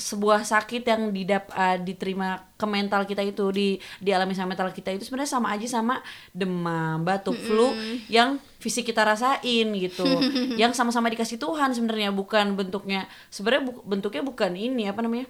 sebuah 0.00 0.48
sakit 0.48 0.82
yang 0.88 1.12
didap 1.12 1.52
uh, 1.52 1.76
diterima 1.76 2.40
ke 2.56 2.64
mental 2.64 3.04
kita 3.04 3.20
itu 3.20 3.44
di 3.52 3.76
dialami 4.00 4.32
sama 4.32 4.56
mental 4.56 4.72
kita 4.72 4.96
itu 4.96 5.04
sebenarnya 5.04 5.36
sama 5.36 5.52
aja 5.52 5.68
sama 5.68 6.00
demam 6.32 7.04
batuk 7.04 7.36
flu 7.36 7.76
yang 8.08 8.40
fisik 8.56 8.88
kita 8.88 9.04
rasain 9.04 9.68
gitu. 9.76 10.08
Yang 10.60 10.76
sama-sama 10.76 11.12
dikasih 11.12 11.36
Tuhan 11.36 11.72
sebenarnya 11.76 12.12
bukan 12.12 12.56
bentuknya 12.56 13.04
sebenarnya 13.28 13.72
bu- 13.72 13.84
bentuknya 13.84 14.24
bukan 14.24 14.52
ini 14.56 14.88
apa 14.88 15.00
namanya? 15.04 15.28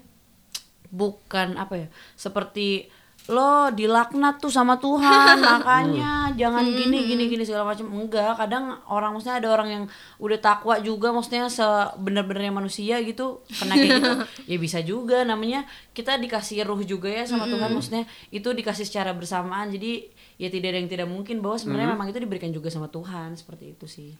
Bukan 0.91 1.55
apa 1.59 1.87
ya 1.87 1.89
seperti 2.18 2.91
lo 3.29 3.68
dilaknat 3.71 4.41
tuh 4.41 4.49
sama 4.49 4.81
Tuhan 4.81 5.39
makanya 5.61 6.33
jangan 6.35 6.64
gini 6.64 7.05
gini 7.05 7.29
gini 7.29 7.45
segala 7.45 7.68
macam 7.75 7.87
enggak 7.93 8.39
kadang 8.39 8.81
orang 8.89 9.12
maksudnya 9.14 9.39
ada 9.39 9.49
orang 9.53 9.68
yang 9.71 9.85
udah 10.18 10.39
takwa 10.41 10.81
juga 10.81 11.12
maksudnya 11.12 11.47
sebenar-benarnya 11.47 12.51
manusia 12.51 12.97
gitu 13.05 13.45
kena 13.61 13.75
kayak 13.77 13.91
gitu. 14.01 14.12
Ya 14.51 14.57
bisa 14.59 14.79
juga 14.83 15.23
namanya 15.23 15.68
kita 15.95 16.18
dikasih 16.18 16.64
ruh 16.66 16.83
juga 16.83 17.07
ya 17.07 17.23
sama 17.29 17.47
Tuhan 17.47 17.71
maksudnya 17.71 18.09
itu 18.35 18.49
dikasih 18.51 18.83
secara 18.89 19.14
bersamaan. 19.14 19.71
Jadi 19.71 20.11
ya 20.41 20.49
tidak 20.51 20.75
ada 20.75 20.79
yang 20.83 20.91
tidak 20.91 21.09
mungkin 21.11 21.39
bahwa 21.39 21.61
sebenarnya 21.61 21.95
memang 21.95 22.09
itu 22.11 22.18
diberikan 22.18 22.51
juga 22.51 22.73
sama 22.73 22.91
Tuhan 22.91 23.37
seperti 23.39 23.77
itu 23.79 23.87
sih. 23.87 24.11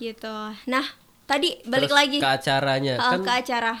Gitu. 0.00 0.36
Nah 0.70 0.86
tadi 1.28 1.60
balik 1.68 1.92
Terus 1.92 1.98
lagi. 1.98 2.18
ke 2.22 2.28
acaranya. 2.30 2.94
Uh, 2.96 3.10
kan 3.18 3.20
ke 3.20 3.34
acara. 3.44 3.74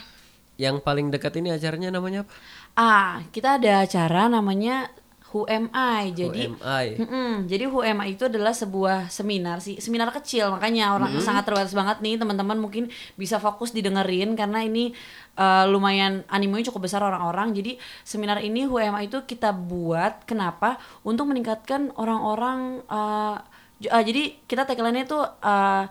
yang 0.60 0.76
paling 0.76 1.08
dekat 1.08 1.40
ini 1.40 1.56
acaranya 1.56 1.88
namanya 1.88 2.28
apa? 2.28 2.32
Ah 2.74 3.22
kita 3.30 3.56
ada 3.58 3.84
acara 3.84 4.28
namanya 4.28 4.88
Who 5.30 5.46
Am 5.46 5.70
I 5.70 6.10
jadi 6.10 6.50
UMI. 6.50 6.86
Mm-mm. 6.98 7.46
Jadi 7.46 7.64
Who 7.70 7.86
Am 7.86 8.02
I 8.02 8.18
itu 8.18 8.26
adalah 8.26 8.50
sebuah 8.50 9.14
seminar 9.14 9.62
sih, 9.62 9.78
seminar 9.78 10.10
kecil 10.10 10.50
makanya 10.50 10.90
orang 10.90 11.14
sangat 11.22 11.46
terbatas 11.46 11.70
banget 11.70 12.02
nih 12.02 12.18
teman-teman 12.18 12.58
mungkin 12.58 12.90
bisa 13.14 13.38
fokus 13.38 13.70
didengerin 13.70 14.34
karena 14.34 14.66
ini 14.66 14.90
uh, 15.38 15.70
lumayan 15.70 16.26
animenya 16.26 16.74
cukup 16.74 16.90
besar 16.90 17.06
orang-orang. 17.06 17.54
Jadi 17.54 17.78
seminar 18.02 18.42
ini 18.42 18.66
Who 18.66 18.82
Am 18.82 18.98
I 18.98 19.06
itu 19.06 19.22
kita 19.22 19.54
buat 19.54 20.26
kenapa? 20.26 20.82
Untuk 21.06 21.30
meningkatkan 21.30 21.94
orang-orang 21.94 22.82
uh, 22.90 23.38
uh, 23.86 24.02
jadi 24.02 24.34
kita 24.50 24.66
tagline-nya 24.66 25.06
itu 25.06 25.20
uh, 25.22 25.86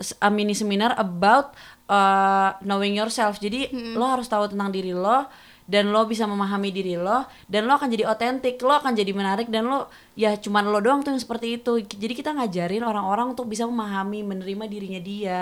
s- 0.00 0.16
a 0.16 0.32
mini 0.32 0.56
seminar 0.56 0.96
about 0.96 1.52
uh, 1.92 2.56
knowing 2.64 2.96
yourself. 2.96 3.36
Jadi 3.36 3.68
lo 4.00 4.08
harus 4.08 4.32
tahu 4.32 4.48
tentang 4.48 4.72
diri 4.72 4.96
lo 4.96 5.28
dan 5.66 5.94
lo 5.94 6.04
bisa 6.10 6.26
memahami 6.26 6.74
diri 6.74 6.98
lo 6.98 7.24
dan 7.46 7.70
lo 7.70 7.78
akan 7.78 7.88
jadi 7.90 8.10
otentik, 8.10 8.58
lo 8.62 8.74
akan 8.74 8.92
jadi 8.98 9.12
menarik 9.14 9.46
dan 9.46 9.70
lo 9.70 9.86
ya 10.18 10.34
cuman 10.34 10.68
lo 10.68 10.82
doang 10.82 11.00
tuh 11.06 11.14
yang 11.14 11.22
seperti 11.22 11.62
itu. 11.62 11.80
Jadi 11.82 12.12
kita 12.18 12.34
ngajarin 12.34 12.82
orang-orang 12.82 13.32
untuk 13.32 13.46
bisa 13.46 13.64
memahami, 13.64 14.26
menerima 14.26 14.64
dirinya 14.66 15.00
dia. 15.00 15.40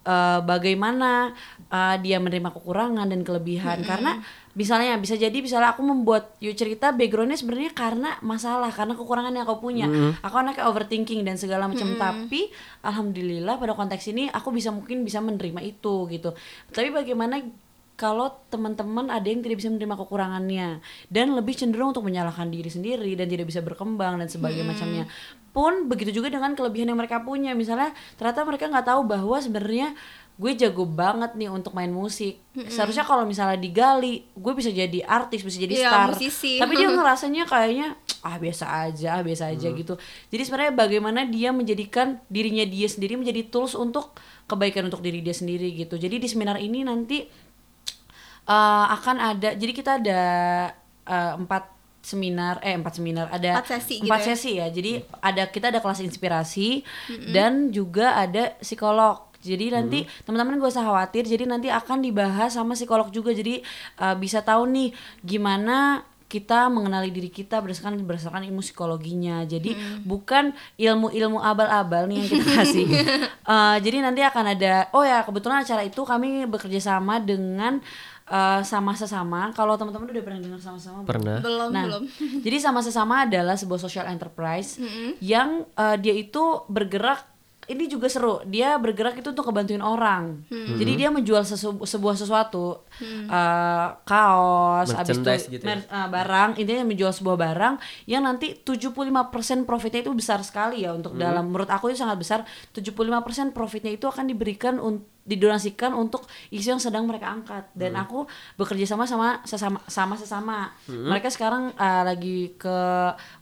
eh, 0.00 0.40
bagaimana 0.40 1.36
eh, 1.68 1.96
dia 2.00 2.16
menerima 2.16 2.56
kekurangan 2.56 3.04
dan 3.04 3.20
kelebihan. 3.20 3.84
Karena 3.84 4.16
misalnya 4.56 4.96
bisa 4.96 5.14
jadi 5.14 5.34
misalnya 5.44 5.76
aku 5.76 5.84
membuat 5.84 6.34
you 6.40 6.56
cerita 6.56 6.90
backgroundnya 6.90 7.36
sebenarnya 7.36 7.72
karena 7.76 8.16
masalah 8.24 8.72
karena 8.72 8.96
kekurangan 8.96 9.32
yang 9.36 9.44
aku 9.44 9.60
punya. 9.60 9.86
Aku 10.24 10.40
anaknya 10.40 10.64
overthinking 10.72 11.20
dan 11.20 11.36
segala 11.36 11.68
macam. 11.68 12.00
Tapi 12.00 12.48
alhamdulillah 12.80 13.60
pada 13.60 13.76
konteks 13.76 14.08
ini 14.08 14.32
aku 14.32 14.48
bisa 14.56 14.72
mungkin 14.72 15.04
bisa 15.04 15.20
menerima 15.20 15.60
itu 15.60 16.08
gitu. 16.08 16.32
Tapi 16.72 16.88
bagaimana 16.88 17.44
kalau 18.00 18.32
teman-teman 18.48 19.12
ada 19.12 19.28
yang 19.28 19.44
tidak 19.44 19.60
bisa 19.60 19.68
menerima 19.68 19.92
kekurangannya 20.00 20.80
dan 21.12 21.36
lebih 21.36 21.52
cenderung 21.52 21.92
untuk 21.92 22.08
menyalahkan 22.08 22.48
diri 22.48 22.72
sendiri 22.72 23.12
dan 23.12 23.28
tidak 23.28 23.44
bisa 23.44 23.60
berkembang 23.60 24.16
dan 24.16 24.24
sebagainya 24.24 24.64
macamnya. 24.64 25.04
Pun 25.52 25.84
begitu 25.84 26.16
juga 26.16 26.32
dengan 26.32 26.56
kelebihan 26.56 26.88
yang 26.88 26.96
mereka 26.96 27.20
punya. 27.20 27.52
Misalnya 27.52 27.92
ternyata 28.16 28.40
mereka 28.48 28.72
nggak 28.72 28.86
tahu 28.88 29.04
bahwa 29.04 29.36
sebenarnya 29.36 29.92
gue 30.40 30.56
jago 30.56 30.88
banget 30.88 31.36
nih 31.36 31.52
untuk 31.52 31.76
main 31.76 31.92
musik. 31.92 32.40
Seharusnya 32.72 33.04
kalau 33.04 33.28
misalnya 33.28 33.60
digali 33.60 34.24
gue 34.32 34.52
bisa 34.56 34.72
jadi 34.72 35.04
artis 35.04 35.44
bisa 35.44 35.60
jadi 35.60 35.74
Iya, 35.76 35.90
star. 35.92 36.08
musisi. 36.16 36.56
tapi 36.56 36.80
dia 36.80 36.88
ngerasanya 36.96 37.44
kayaknya 37.44 37.88
ah 38.20 38.36
biasa 38.36 38.64
aja 38.88 39.20
ah 39.20 39.22
biasa 39.26 39.52
aja 39.52 39.68
gitu. 39.68 40.00
Jadi 40.32 40.42
sebenarnya 40.48 40.72
bagaimana 40.72 41.28
dia 41.28 41.52
menjadikan 41.52 42.16
dirinya 42.32 42.64
dia 42.64 42.88
sendiri 42.88 43.20
menjadi 43.20 43.52
tools 43.52 43.76
untuk 43.76 44.16
kebaikan 44.48 44.88
untuk 44.88 45.04
diri 45.04 45.20
dia 45.20 45.36
sendiri 45.36 45.76
gitu. 45.76 46.00
Jadi 46.00 46.16
di 46.16 46.28
seminar 46.30 46.56
ini 46.56 46.88
nanti 46.88 47.28
eh, 48.50 48.86
akan 48.98 49.16
ada 49.22 49.54
jadi 49.54 49.72
kita 49.72 50.02
ada 50.02 50.20
eh, 51.06 51.32
empat 51.38 51.80
seminar 52.00 52.58
eh 52.64 52.72
empat 52.74 52.96
seminar 52.96 53.28
ada 53.28 53.60
Empat 53.60 53.76
sesi 53.76 54.00
gitu 54.00 54.08
empat 54.08 54.20
ya? 54.24 54.26
sesi 54.32 54.50
ya. 54.56 54.66
Jadi 54.72 54.92
ada 55.20 55.42
kita 55.52 55.68
ada 55.68 55.78
kelas 55.84 56.00
inspirasi 56.00 56.80
dan 57.30 57.68
juga 57.70 58.16
ada 58.16 58.56
psikolog. 58.58 59.28
Jadi 59.40 59.72
nanti 59.72 60.04
teman-teman 60.28 60.60
gak 60.60 60.76
usah 60.76 60.84
khawatir 60.84 61.24
jadi 61.24 61.48
nanti 61.48 61.72
akan 61.72 62.04
dibahas 62.04 62.56
sama 62.56 62.76
psikolog 62.76 63.08
juga. 63.12 63.32
Jadi 63.36 63.60
eh, 64.00 64.16
bisa 64.16 64.40
tahu 64.40 64.64
nih 64.68 64.96
gimana 65.20 66.04
kita 66.30 66.70
mengenali 66.70 67.10
diri 67.10 67.26
kita 67.26 67.58
berdasarkan 67.58 68.00
berdasarkan 68.06 68.46
ilmu 68.48 68.62
psikologinya. 68.62 69.42
Jadi 69.44 69.76
bukan 70.06 70.54
ilmu-ilmu 70.78 71.42
abal-abal 71.42 72.06
nih 72.08 72.16
yang 72.24 72.28
kita 72.32 72.46
kasih. 72.64 72.86
Eh, 73.50 73.76
jadi 73.82 73.98
nanti 73.98 74.22
akan 74.22 74.54
ada 74.54 74.86
oh 74.94 75.02
ya 75.02 75.26
kebetulan 75.26 75.66
acara 75.66 75.82
itu 75.82 76.06
kami 76.06 76.46
bekerja 76.46 76.78
sama 76.94 77.18
dengan 77.18 77.82
eh, 78.30 78.62
sama 78.62 78.94
sesama 78.94 79.50
kalau 79.50 79.74
teman-teman 79.74 80.06
udah 80.08 80.22
pernah 80.22 80.40
dengar 80.40 80.60
sama-sama 80.60 81.02
belum? 81.02 81.10
Pernah. 81.10 81.38
belum 81.40 81.68
Nah, 81.68 81.84
belum 81.84 82.02
jadi 82.46 82.56
sama 82.58 82.80
sesama 82.80 83.14
adalah 83.22 83.54
sebuah 83.54 83.76
social 83.78 84.06
enterprise 84.06 84.78
yang 85.20 85.48
uh, 85.74 85.94
dia 85.94 86.14
itu 86.14 86.40
bergerak 86.66 87.26
ini 87.66 87.86
juga 87.86 88.10
seru. 88.10 88.42
Dia 88.44 88.74
bergerak 88.76 89.14
itu 89.14 89.30
untuk 89.30 89.46
ngebantuin 89.46 89.78
orang. 89.78 90.42
Jadi 90.74 90.92
dia 90.96 91.06
menjual 91.06 91.46
sesu- 91.46 91.78
sebuah 91.80 92.18
sesuatu, 92.18 92.82
uh, 93.28 93.88
kaos, 94.02 94.90
habis 94.92 95.14
itu 95.14 95.22
gitu 95.48 95.62
ya? 95.62 95.78
uh, 95.86 96.08
barang, 96.10 96.58
intinya 96.58 96.82
menjual 96.82 97.12
sebuah 97.12 97.38
barang 97.38 97.74
yang 98.06 98.26
nanti 98.26 98.58
75% 98.58 99.14
profitnya 99.62 100.02
itu 100.02 100.10
besar 100.10 100.42
sekali 100.42 100.82
ya 100.82 100.90
untuk 100.90 101.14
dalam 101.16 101.46
menurut 101.46 101.68
aku 101.68 101.88
itu 101.88 101.98
sangat 101.98 102.18
besar. 102.18 102.40
75% 102.74 103.06
profitnya 103.52 103.92
itu 103.92 104.02
akan 104.04 104.26
diberikan 104.26 104.74
un- 104.76 105.06
didonasikan 105.30 105.94
untuk 105.94 106.26
isu 106.50 106.74
yang 106.74 106.82
sedang 106.82 107.06
mereka 107.06 107.30
angkat. 107.30 107.70
Dan 107.70 107.94
aku 107.94 108.26
bekerja 108.58 108.90
sama 108.90 109.06
sama 109.06 109.38
sesama 109.46 109.78
sama 109.86 110.14
sesama. 110.18 110.58
Mereka 110.90 111.30
sekarang 111.30 111.70
uh, 111.78 112.02
lagi 112.02 112.58
ke 112.58 112.78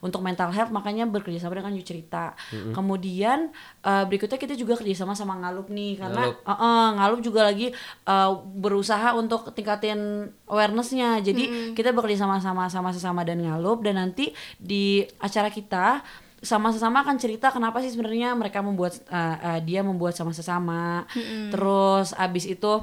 untuk 0.05 0.21
mental 0.21 0.53
health 0.53 0.69
makanya 0.69 1.09
bekerja 1.09 1.41
sama 1.41 1.57
dengan 1.57 1.73
Cerita 1.79 2.35
kemudian 2.75 3.49
uh, 3.87 4.03
berikutnya 4.05 4.35
kita 4.35 4.53
juga 4.53 4.75
kerja 4.75 5.03
sama 5.03 5.15
sama 5.15 5.39
Ngalup 5.39 5.71
nih 5.71 5.97
karena 5.97 6.27
Ngalup. 6.27 6.43
uh, 6.43 6.51
uh, 6.51 6.85
Ngalup 6.99 7.19
juga 7.23 7.41
lagi 7.47 7.71
uh, 8.05 8.31
berusaha 8.43 9.15
untuk 9.15 9.49
tingkatin 9.55 10.29
awarenessnya. 10.45 11.23
Jadi 11.23 11.73
kita 11.77 11.95
bekerja 11.95 12.27
sama 12.27 12.43
sama 12.43 12.67
sama 12.67 12.89
sesama 12.91 13.23
dan 13.23 13.39
Ngalup 13.39 13.81
dan 13.81 13.97
nanti 13.97 14.35
di 14.59 15.07
acara 15.23 15.47
kita 15.49 16.03
sama 16.39 16.71
sesama 16.71 17.03
akan 17.03 17.19
cerita 17.19 17.51
kenapa 17.51 17.83
sih 17.83 17.91
sebenarnya 17.91 18.31
mereka 18.35 18.63
membuat 18.63 18.95
uh, 19.11 19.57
uh, 19.57 19.59
dia 19.59 19.83
membuat 19.83 20.15
sama 20.15 20.31
sesama. 20.31 21.03
Terus 21.51 22.15
abis 22.15 22.47
itu 22.47 22.73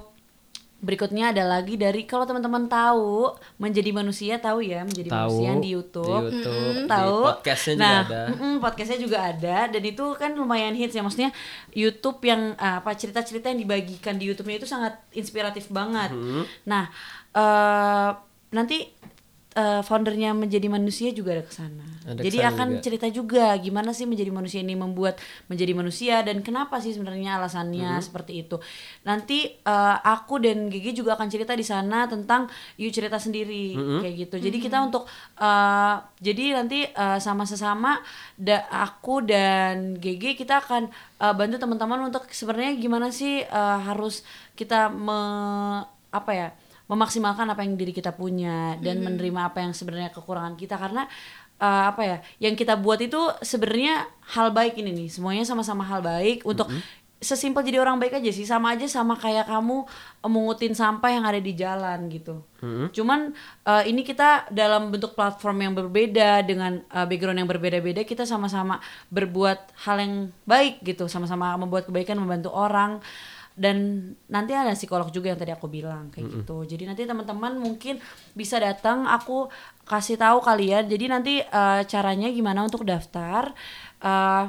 berikutnya 0.76 1.32
ada 1.32 1.40
lagi 1.40 1.80
dari 1.80 2.04
kalau 2.04 2.28
teman-teman 2.28 2.68
tahu 2.68 3.32
menjadi 3.56 3.96
manusia 3.96 4.36
tahu 4.36 4.60
ya 4.60 4.84
menjadi 4.84 5.08
Tahu. 5.08 5.32
Manusia 5.32 5.50
di 5.56 5.68
YouTube, 5.72 6.24
di 6.28 6.36
YouTube, 6.44 6.76
di 6.76 6.84
tahu. 6.84 7.18
podcastnya 7.32 7.74
juga 7.74 7.88
nah, 7.88 8.00
ada. 8.04 8.22
mm-mm, 8.28 8.54
podcastnya 8.60 8.98
juga 9.00 9.18
ada. 9.24 9.56
Dan 9.72 9.82
itu 9.88 10.04
kan 10.20 10.30
lumayan 10.36 10.76
hits 10.76 10.92
ya 10.92 11.00
maksudnya 11.00 11.32
YouTube 11.72 12.20
yang 12.28 12.52
uh, 12.60 12.84
apa 12.84 12.92
cerita-cerita 12.92 13.48
yang 13.48 13.60
dibagikan 13.64 14.20
di 14.20 14.28
YouTube-nya 14.28 14.56
itu 14.60 14.68
sangat 14.68 15.00
inspiratif 15.16 15.72
banget. 15.72 16.12
Hmm. 16.12 16.44
nah 16.68 16.92
eh 17.36 18.10
nanti 18.52 18.88
eh, 19.56 19.80
foundernya 19.80 20.36
menjadi 20.36 20.68
manusia 20.68 21.08
juga 21.16 21.40
ada 21.40 21.44
ke 21.48 21.54
sana. 21.56 21.84
Ada 22.04 22.20
Jadi 22.22 22.38
ke 22.38 22.44
sana 22.44 22.52
akan 22.52 22.68
juga. 22.68 22.82
cerita 22.84 23.06
juga 23.08 23.44
gimana 23.56 23.90
sih 23.96 24.04
menjadi 24.04 24.28
manusia 24.30 24.60
ini 24.60 24.76
membuat 24.76 25.16
menjadi 25.48 25.72
manusia 25.72 26.20
dan 26.20 26.44
kenapa 26.44 26.78
sih 26.78 26.92
sebenarnya 26.92 27.40
alasannya 27.40 27.96
seperti 28.04 28.44
itu. 28.44 28.60
Nanti 29.08 29.56
eh, 29.56 29.96
aku 30.04 30.38
dan 30.44 30.68
Gigi 30.68 30.92
juga 30.92 31.16
akan 31.16 31.32
cerita 31.32 31.56
di 31.56 31.64
sana 31.64 32.04
tentang 32.04 32.52
you 32.76 32.92
cerita 32.92 33.16
sendiri 33.16 33.72
kayak 34.04 34.14
gitu. 34.28 34.36
Jadi 34.38 34.56
kita 34.60 34.76
untuk 34.84 35.08
eh, 35.40 35.94
jadi 36.20 36.60
nanti 36.60 36.84
eh, 36.86 37.18
sama 37.18 37.48
sesama 37.48 37.98
da, 38.36 38.68
aku 38.68 39.24
dan 39.24 39.96
Gigi 39.96 40.36
kita 40.36 40.60
akan 40.60 40.92
eh, 41.18 41.34
bantu 41.34 41.56
teman-teman 41.56 42.12
untuk 42.12 42.28
sebenarnya 42.28 42.76
gimana 42.76 43.08
sih 43.08 43.40
eh, 43.40 43.78
harus 43.88 44.20
kita 44.52 44.92
me, 44.92 45.18
apa 46.12 46.32
ya 46.32 46.48
memaksimalkan 46.86 47.46
apa 47.50 47.66
yang 47.66 47.74
diri 47.74 47.90
kita 47.90 48.14
punya 48.14 48.78
dan 48.78 49.02
menerima 49.02 49.50
apa 49.52 49.62
yang 49.62 49.74
sebenarnya 49.74 50.14
kekurangan 50.14 50.54
kita. 50.54 50.78
Karena 50.78 51.06
eh, 51.58 51.84
apa 51.90 52.02
ya 52.02 52.18
yang 52.38 52.54
kita 52.54 52.78
buat 52.78 53.02
itu 53.02 53.18
sebenarnya 53.42 54.06
hal 54.34 54.54
baik 54.54 54.78
ini 54.78 54.94
nih. 54.94 55.08
Semuanya 55.10 55.44
sama-sama 55.46 55.82
hal 55.82 56.00
baik 56.02 56.46
untuk 56.46 56.70
sesimpel 57.16 57.64
jadi 57.64 57.80
orang 57.80 57.96
baik 57.96 58.20
aja 58.20 58.30
sih. 58.30 58.44
Sama 58.44 58.76
aja 58.76 58.84
sama 58.86 59.16
kayak 59.16 59.48
kamu 59.48 59.88
mengutin 60.28 60.76
sampah 60.76 61.10
yang 61.10 61.24
ada 61.24 61.40
di 61.40 61.52
jalan 61.56 62.06
gitu. 62.12 62.44
Cuman 62.92 63.32
eh, 63.66 63.82
ini 63.88 64.04
kita 64.04 64.52
dalam 64.52 64.92
bentuk 64.92 65.16
platform 65.16 65.58
yang 65.64 65.72
berbeda 65.72 66.44
dengan 66.44 66.84
eh, 66.86 67.06
background 67.08 67.40
yang 67.40 67.48
berbeda-beda 67.48 68.04
kita 68.04 68.28
sama-sama 68.28 68.78
berbuat 69.08 69.58
hal 69.88 69.96
yang 69.98 70.14
baik 70.44 70.84
gitu. 70.84 71.08
Sama-sama 71.08 71.56
membuat 71.56 71.88
kebaikan 71.88 72.20
membantu 72.20 72.52
orang 72.52 73.00
dan 73.56 73.76
nanti 74.28 74.52
ada 74.52 74.76
psikolog 74.76 75.08
juga 75.08 75.32
yang 75.32 75.40
tadi 75.40 75.48
aku 75.48 75.64
bilang 75.66 76.12
kayak 76.12 76.28
gitu. 76.28 76.68
Jadi 76.68 76.84
nanti 76.84 77.02
teman-teman 77.02 77.56
mungkin 77.56 77.96
bisa 78.32 78.60
datang 78.60 79.08
aku 79.08 79.48
kasih 79.82 80.20
tahu 80.20 80.44
kalian. 80.44 80.84
Jadi 80.86 81.04
nanti 81.08 81.34
eh, 81.40 81.82
caranya 81.88 82.28
gimana 82.28 82.62
untuk 82.62 82.84
daftar? 82.84 83.56
Eh, 83.98 84.44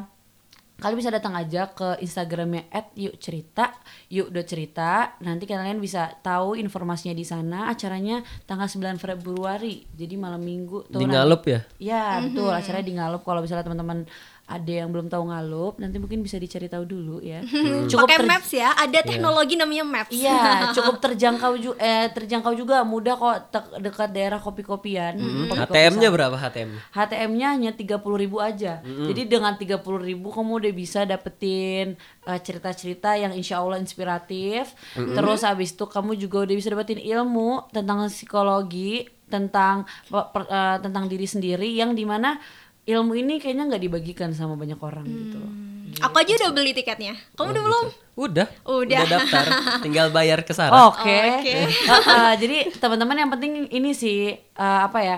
kalian 0.77 0.99
bisa 0.99 1.09
datang 1.09 1.33
aja 1.33 1.73
ke 1.73 1.97
Instagramnya 1.97 2.69
@yukcerita 2.93 3.73
yuk.cerita 4.13 5.17
nanti 5.19 5.49
kalian 5.49 5.81
bisa 5.81 6.13
tahu 6.21 6.53
informasinya 6.53 7.17
di 7.17 7.25
sana. 7.25 7.71
Acaranya 7.71 8.21
tanggal 8.45 8.69
9 8.69 8.99
Februari. 9.01 9.89
Jadi 9.89 10.13
malam 10.15 10.43
minggu 10.43 10.85
tuh 10.85 11.01
Di 11.01 11.07
nanti- 11.07 11.15
Ngalup 11.17 11.41
ya? 11.47 11.59
Ya 11.81 12.03
betul. 12.21 12.51
Acaranya 12.53 12.85
di 12.85 12.93
Ngalup. 12.93 13.21
Kalau 13.23 13.41
misalnya 13.41 13.65
teman-teman 13.65 14.05
ada 14.47 14.71
yang 14.71 14.87
belum 14.87 15.11
tahu 15.11 15.27
Ngalup 15.27 15.75
nanti 15.75 15.99
mungkin 15.99 16.23
bisa 16.23 16.39
dicari 16.39 16.65
tahu 16.65 16.87
dulu 16.87 17.19
ya. 17.19 17.43
Cukup 17.91 18.07
Pakai 18.07 18.23
ter- 18.23 18.29
maps 18.31 18.49
ya, 18.49 18.71
ada 18.71 18.99
teknologi 19.03 19.59
namanya 19.59 19.83
maps. 19.83 20.15
Iya, 20.15 20.39
cukup 20.79 21.03
terjangkau 21.03 21.59
juga 21.59 21.75
eh 21.77 22.07
terjangkau 22.09 22.55
juga 22.55 22.79
mudah 22.81 23.13
kok 23.13 23.35
te- 23.51 23.83
dekat 23.83 24.09
daerah 24.09 24.39
kopi-kopian. 24.39 25.19
kopi-kopi 25.19 25.59
HTM-nya 25.67 26.07
sawit. 26.07 26.15
berapa 26.15 26.35
HTM-nya? 26.39 26.79
HTM-nya 26.89 27.47
hanya 27.51 27.71
30.000 27.75 28.23
ribu 28.23 28.37
aja. 28.39 28.79
Jadi 28.79 29.21
dengan 29.27 29.51
30.000 29.53 29.83
ribu 29.83 30.31
kamu 30.31 30.51
udah 30.63 30.71
bisa 30.71 31.03
dapetin 31.03 31.99
eh, 32.23 32.39
cerita-cerita 32.39 33.19
yang 33.19 33.35
insya 33.35 33.59
Allah 33.59 33.77
inspiratif. 33.77 34.71
Terus 34.95 35.43
habis 35.43 35.75
itu 35.75 35.83
kamu 35.83 36.15
juga 36.15 36.47
udah 36.47 36.55
bisa 36.55 36.71
dapetin 36.71 37.03
ilmu 37.03 37.67
tentang 37.69 38.07
psikologi, 38.07 39.03
tentang 39.27 39.83
per- 40.07 40.47
eh, 40.47 40.77
tentang 40.79 41.11
diri 41.11 41.27
sendiri 41.27 41.67
yang 41.67 41.91
di 41.91 42.07
mana 42.07 42.39
ilmu 42.87 43.13
ini 43.19 43.43
kayaknya 43.43 43.67
nggak 43.67 43.83
dibagikan 43.83 44.31
sama 44.31 44.55
banyak 44.55 44.79
orang 44.79 45.03
gitu. 45.03 45.37
loh. 45.37 45.53
Aku 45.97 46.15
aja 46.21 46.37
udah 46.37 46.51
beli 46.53 46.71
tiketnya. 46.77 47.15
Kamu 47.33 47.51
udah 47.51 47.63
belum? 47.63 47.85
Udah. 48.17 48.47
Udah. 48.63 49.01
daftar. 49.07 49.45
Tinggal 49.85 50.13
bayar 50.13 50.45
ke 50.45 50.53
Sarah. 50.53 50.93
Oke. 50.93 51.41
Oke. 51.41 51.53
Eh, 51.53 51.67
eh, 52.17 52.33
jadi 52.37 52.57
teman-teman 52.77 53.17
yang 53.17 53.31
penting 53.33 53.65
ini 53.71 53.91
sih 53.91 54.35
eh, 54.37 54.79
apa 54.83 54.99
ya? 55.01 55.17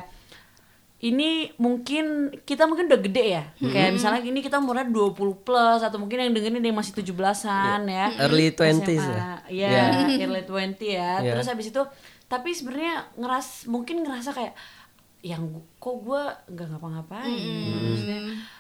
Ini 1.00 1.56
mungkin 1.56 2.36
kita 2.44 2.68
mungkin 2.68 2.92
udah 2.92 3.00
gede 3.00 3.26
ya. 3.40 3.44
Kayak 3.56 3.96
misalnya 3.96 4.20
ini 4.20 4.44
kita 4.44 4.60
umurnya 4.60 4.84
20 4.84 5.48
plus 5.48 5.80
atau 5.80 5.96
mungkin 5.96 6.20
yang 6.28 6.36
dengerin 6.36 6.60
yang 6.60 6.76
masih 6.76 6.92
17-an 6.92 7.88
ya. 7.88 8.08
Early 8.20 8.52
20s 8.52 9.00
SMA. 9.00 9.16
ya. 9.48 9.72
Iya, 9.72 9.80
early 10.28 10.44
20 10.44 10.76
ya. 10.84 11.24
Iya. 11.24 11.32
Terus 11.40 11.48
habis 11.48 11.72
itu 11.72 11.82
tapi 12.30 12.54
sebenarnya 12.54 13.10
ngeras 13.18 13.66
mungkin 13.66 14.06
ngerasa 14.06 14.36
kayak 14.36 14.54
yang 15.22 15.44
kok 15.76 15.96
gue 16.00 16.22
nggak 16.48 16.68
ngapa-ngapain. 16.70 17.28
Maksudnya, 17.86 18.20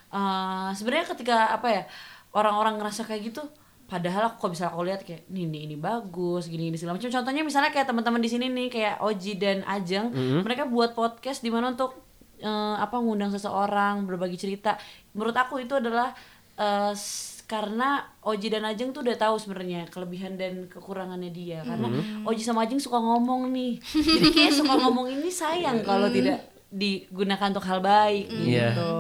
eh, 0.10 0.70
sebenarnya 0.74 1.05
ketika 1.10 1.38
apa 1.51 1.68
ya 1.70 1.84
orang-orang 2.32 2.78
ngerasa 2.78 3.03
kayak 3.03 3.32
gitu 3.32 3.41
padahal 3.86 4.30
aku 4.30 4.38
kok 4.39 4.51
bisa 4.53 4.70
aku 4.70 4.86
lihat 4.86 5.01
kayak 5.01 5.26
nih 5.28 5.45
nih 5.45 5.62
ini 5.66 5.76
bagus 5.76 6.45
gini 6.45 6.70
gini 6.70 6.78
segala 6.78 6.95
macam. 6.95 7.10
Contohnya 7.10 7.41
misalnya 7.41 7.72
kayak 7.72 7.88
teman-teman 7.88 8.20
di 8.20 8.30
sini 8.30 8.45
nih 8.47 8.68
kayak 8.70 8.95
Oji 9.01 9.34
dan 9.36 9.66
Ajeng 9.66 10.14
mereka 10.41 10.64
buat 10.64 10.93
podcast 10.93 11.41
di 11.41 11.49
mana 11.49 11.74
untuk 11.74 11.97
eh, 12.38 12.47
apa 12.78 12.95
ngundang 12.95 13.32
seseorang 13.32 14.05
berbagi 14.05 14.38
cerita. 14.38 14.78
Menurut 15.12 15.34
aku 15.34 15.57
itu 15.60 15.74
adalah 15.74 16.14
eh, 16.53 16.93
s- 16.93 17.38
karena 17.49 18.05
Oji 18.21 18.53
dan 18.53 18.61
Ajeng 18.61 18.93
tuh 18.93 19.01
udah 19.01 19.17
tahu 19.17 19.41
sebenarnya 19.41 19.89
kelebihan 19.89 20.37
dan 20.37 20.69
kekurangannya 20.69 21.33
dia. 21.33 21.65
Karena 21.65 21.89
Oji 22.21 22.45
sama 22.45 22.69
Ajeng 22.69 22.77
suka 22.77 23.01
ngomong 23.01 23.49
nih. 23.49 23.81
Jadi 23.81 24.29
kayak 24.29 24.53
suka 24.53 24.77
ngomong 24.77 25.09
ini 25.09 25.33
sayang 25.33 25.81
kalau 25.81 26.13
tidak 26.13 26.45
digunakan 26.69 27.49
untuk 27.49 27.65
hal 27.65 27.81
baik 27.81 28.29
Iya. 28.29 28.77
gitu. 28.77 28.93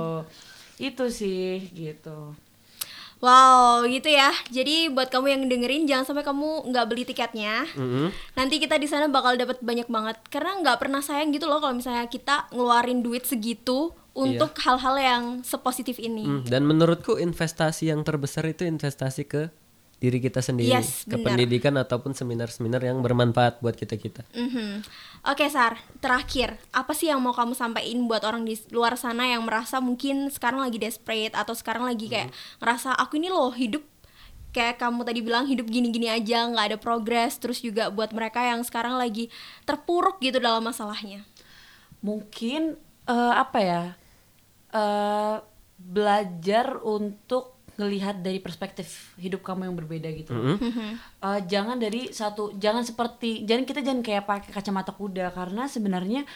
Itu 0.81 1.05
sih 1.13 1.69
gitu. 1.77 2.33
Wow, 3.19 3.83
gitu 3.85 4.07
ya. 4.09 4.31
Jadi 4.47 4.89
buat 4.89 5.11
kamu 5.11 5.27
yang 5.27 5.41
dengerin 5.51 5.83
jangan 5.85 6.07
sampai 6.07 6.23
kamu 6.23 6.71
nggak 6.71 6.85
beli 6.87 7.03
tiketnya. 7.03 7.67
Mm-mm. 7.75 8.09
Nanti 8.33 8.63
kita 8.63 8.79
di 8.79 8.87
sana 8.87 9.11
bakal 9.11 9.35
dapat 9.35 9.59
banyak 9.59 9.91
banget. 9.91 10.17
Karena 10.31 10.55
nggak 10.63 10.79
pernah 10.79 11.03
sayang 11.03 11.35
gitu 11.35 11.45
loh 11.45 11.59
kalau 11.59 11.75
misalnya 11.75 12.07
kita 12.07 12.47
ngeluarin 12.55 13.03
duit 13.03 13.27
segitu 13.27 13.91
untuk 14.13 14.51
hal-hal 14.65 14.95
yang 14.99 15.23
sepositif 15.45 15.97
ini. 16.01 16.25
Mm, 16.25 16.43
Dan 16.49 16.65
menurutku 16.65 17.15
investasi 17.17 17.93
yang 17.93 18.01
terbesar 18.03 18.45
itu 18.49 18.65
investasi 18.65 19.23
ke 19.25 19.53
diri 19.99 20.23
kita 20.23 20.39
sendiri, 20.39 20.79
Yes, 20.79 21.03
ke 21.03 21.19
benar. 21.19 21.35
pendidikan 21.35 21.75
ataupun 21.75 22.15
seminar-seminar 22.15 22.79
yang 22.79 23.03
bermanfaat 23.03 23.59
buat 23.59 23.75
kita 23.75 23.99
kita. 23.99 24.23
Mhm. 24.31 24.87
Oke 25.27 25.43
Sar, 25.51 25.75
terakhir 25.99 26.55
apa 26.71 26.95
sih 26.95 27.11
yang 27.11 27.19
mau 27.19 27.35
kamu 27.35 27.51
sampaikan 27.51 28.07
buat 28.07 28.23
orang 28.23 28.47
di 28.47 28.55
luar 28.71 28.95
sana 28.95 29.27
yang 29.27 29.43
merasa 29.43 29.83
mungkin 29.83 30.31
sekarang 30.31 30.63
lagi 30.63 30.79
desperate 30.79 31.35
atau 31.35 31.51
sekarang 31.51 31.83
lagi 31.83 32.07
kayak 32.07 32.31
ngerasa 32.63 32.95
aku 32.95 33.19
ini 33.19 33.27
loh 33.27 33.51
hidup 33.51 33.83
kayak 34.55 34.79
kamu 34.79 35.03
tadi 35.03 35.19
bilang 35.19 35.45
hidup 35.45 35.67
gini-gini 35.67 36.07
aja 36.07 36.47
nggak 36.47 36.65
ada 36.73 36.77
progres 36.79 37.35
terus 37.35 37.59
juga 37.59 37.91
buat 37.91 38.15
mereka 38.15 38.39
yang 38.39 38.63
sekarang 38.63 38.95
lagi 38.95 39.27
terpuruk 39.67 40.23
gitu 40.23 40.39
dalam 40.39 40.63
masalahnya. 40.63 41.27
mungkin 41.99 42.79
eh, 43.09 43.33
apa 43.33 43.59
ya? 43.59 43.83
Eh, 44.69 45.35
belajar 45.79 46.77
untuk 46.85 47.59
ngelihat 47.79 48.19
dari 48.19 48.43
perspektif 48.43 49.15
hidup 49.15 49.39
kamu 49.39 49.71
yang 49.71 49.75
berbeda 49.79 50.11
gitu. 50.11 50.35
Eh, 51.23 51.39
jangan 51.47 51.79
dari 51.79 52.11
satu 52.11 52.51
jangan 52.59 52.83
seperti 52.83 53.47
jangan 53.47 53.63
kita 53.63 53.79
jangan 53.79 54.03
kayak 54.03 54.23
pakai 54.27 54.51
kacamata 54.51 54.91
kuda 54.91 55.31
karena 55.31 55.65
sebenarnya 55.71 56.27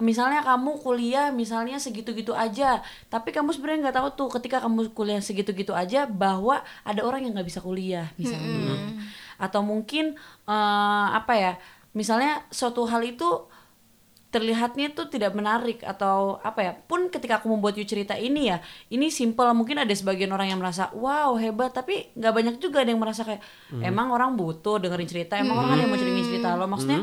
misalnya 0.00 0.40
kamu 0.46 0.80
kuliah 0.80 1.28
misalnya 1.28 1.76
segitu-gitu 1.76 2.32
aja 2.32 2.80
tapi 3.12 3.36
kamu 3.36 3.52
sebenarnya 3.52 3.90
nggak 3.90 3.96
tahu 4.00 4.08
tuh 4.16 4.28
ketika 4.40 4.64
kamu 4.64 4.96
kuliah 4.96 5.20
segitu-gitu 5.20 5.76
aja 5.76 6.08
bahwa 6.08 6.64
ada 6.86 7.04
orang 7.04 7.26
yang 7.26 7.36
nggak 7.36 7.50
bisa 7.50 7.60
kuliah 7.60 8.08
misalnya. 8.16 8.78
Atau 9.42 9.66
mungkin 9.66 10.14
eh, 10.46 11.06
apa 11.10 11.34
ya 11.34 11.52
misalnya 11.90 12.46
suatu 12.54 12.86
hal 12.86 13.02
itu 13.02 13.49
terlihatnya 14.30 14.94
tuh 14.94 15.10
tidak 15.10 15.34
menarik 15.34 15.82
atau 15.82 16.38
apa 16.40 16.60
ya? 16.62 16.72
Pun 16.74 17.10
ketika 17.10 17.42
aku 17.42 17.50
membuat 17.50 17.74
you 17.76 17.84
cerita 17.84 18.14
ini 18.14 18.50
ya 18.50 18.62
ini 18.88 19.10
simple 19.10 19.50
mungkin 19.52 19.82
ada 19.82 19.90
sebagian 19.90 20.30
orang 20.30 20.54
yang 20.54 20.60
merasa 20.62 20.88
wow 20.94 21.34
hebat. 21.36 21.74
Tapi 21.74 22.14
nggak 22.14 22.34
banyak 22.34 22.54
juga 22.62 22.86
ada 22.86 22.90
yang 22.94 23.02
merasa 23.02 23.26
kayak 23.26 23.42
emang 23.82 24.14
orang 24.14 24.38
butuh 24.38 24.78
dengerin 24.78 25.10
cerita 25.10 25.34
emang 25.36 25.58
orang 25.58 25.70
ada 25.76 25.82
yang 25.84 25.90
mau 25.90 25.98
dengerin 25.98 26.26
cerita 26.30 26.48
lo. 26.54 26.66
Maksudnya 26.70 27.00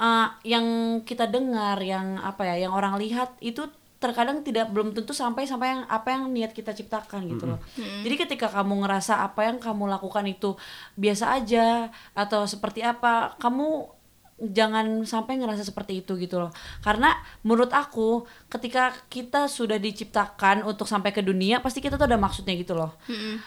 uh, 0.00 0.28
yang 0.44 0.66
kita 1.04 1.28
dengar 1.28 1.76
yang 1.80 2.20
apa 2.20 2.48
ya 2.48 2.68
yang 2.68 2.72
orang 2.72 2.96
lihat 2.96 3.36
itu 3.44 3.68
terkadang 3.96 4.44
tidak 4.44 4.68
belum 4.70 4.92
tentu 4.92 5.16
sampai 5.16 5.48
sampai 5.48 5.72
yang 5.72 5.82
apa 5.88 6.12
yang 6.12 6.28
niat 6.28 6.52
kita 6.52 6.76
ciptakan 6.76 7.24
gitu 7.32 7.48
loh. 7.48 7.60
Jadi 8.04 8.14
ketika 8.14 8.52
kamu 8.52 8.84
ngerasa 8.84 9.24
apa 9.24 9.48
yang 9.48 9.56
kamu 9.56 9.88
lakukan 9.88 10.24
itu 10.28 10.52
biasa 11.00 11.32
aja 11.32 11.88
atau 12.12 12.44
seperti 12.44 12.84
apa 12.84 13.40
kamu 13.40 13.95
jangan 14.36 15.00
sampai 15.08 15.40
ngerasa 15.40 15.64
seperti 15.64 16.04
itu 16.04 16.12
gitu 16.20 16.36
loh. 16.36 16.52
Karena 16.84 17.16
menurut 17.40 17.72
aku 17.72 18.28
ketika 18.52 18.92
kita 19.08 19.48
sudah 19.48 19.80
diciptakan 19.80 20.60
untuk 20.68 20.84
sampai 20.84 21.10
ke 21.12 21.24
dunia 21.24 21.64
pasti 21.64 21.80
kita 21.80 21.96
tuh 21.96 22.04
ada 22.04 22.20
maksudnya 22.20 22.52
gitu 22.56 22.76
loh. 22.76 22.96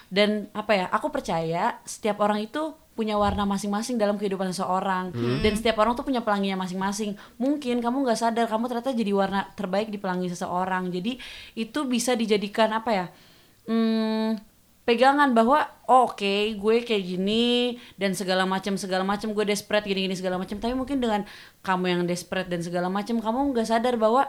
Dan 0.09 0.49
apa 0.51 0.71
ya 0.73 0.85
aku 0.89 1.13
percaya 1.13 1.77
setiap 1.85 2.19
orang 2.25 2.41
itu 2.41 2.73
punya 2.97 3.15
warna 3.15 3.47
masing-masing 3.47 3.95
dalam 3.95 4.19
kehidupan 4.19 4.51
seseorang. 4.51 5.13
Dan 5.45 5.53
setiap 5.55 5.77
orang 5.79 5.93
tuh 5.95 6.03
punya 6.03 6.25
pelanginya 6.25 6.65
masing-masing. 6.65 7.15
Mungkin 7.37 7.79
kamu 7.79 8.03
nggak 8.03 8.19
sadar 8.19 8.45
kamu 8.49 8.67
ternyata 8.67 8.91
jadi 8.91 9.11
warna 9.13 9.45
terbaik 9.53 9.93
di 9.93 10.01
pelangi 10.01 10.27
seseorang. 10.27 10.89
Jadi 10.89 11.15
itu 11.53 11.79
bisa 11.85 12.17
dijadikan 12.17 12.73
apa 12.73 12.91
ya 12.91 13.05
hmm, 13.69 14.48
pegangan 14.89 15.37
bahwa 15.37 15.69
oh, 15.85 16.09
oke 16.09 16.57
gue 16.57 16.75
kayak 16.81 17.03
gini 17.05 17.77
dan 18.01 18.17
segala 18.17 18.49
macam 18.49 18.73
segala 18.73 19.05
macam 19.05 19.37
gue 19.37 19.45
desperate 19.45 19.85
gini 19.85 20.09
gini 20.09 20.17
segala 20.17 20.41
macam. 20.41 20.57
Tapi 20.57 20.73
mungkin 20.73 20.97
dengan 20.97 21.29
kamu 21.61 21.85
yang 21.93 22.01
desperate 22.09 22.49
dan 22.49 22.65
segala 22.65 22.89
macam 22.89 23.21
kamu 23.21 23.53
nggak 23.53 23.69
sadar 23.69 24.01
bahwa 24.01 24.25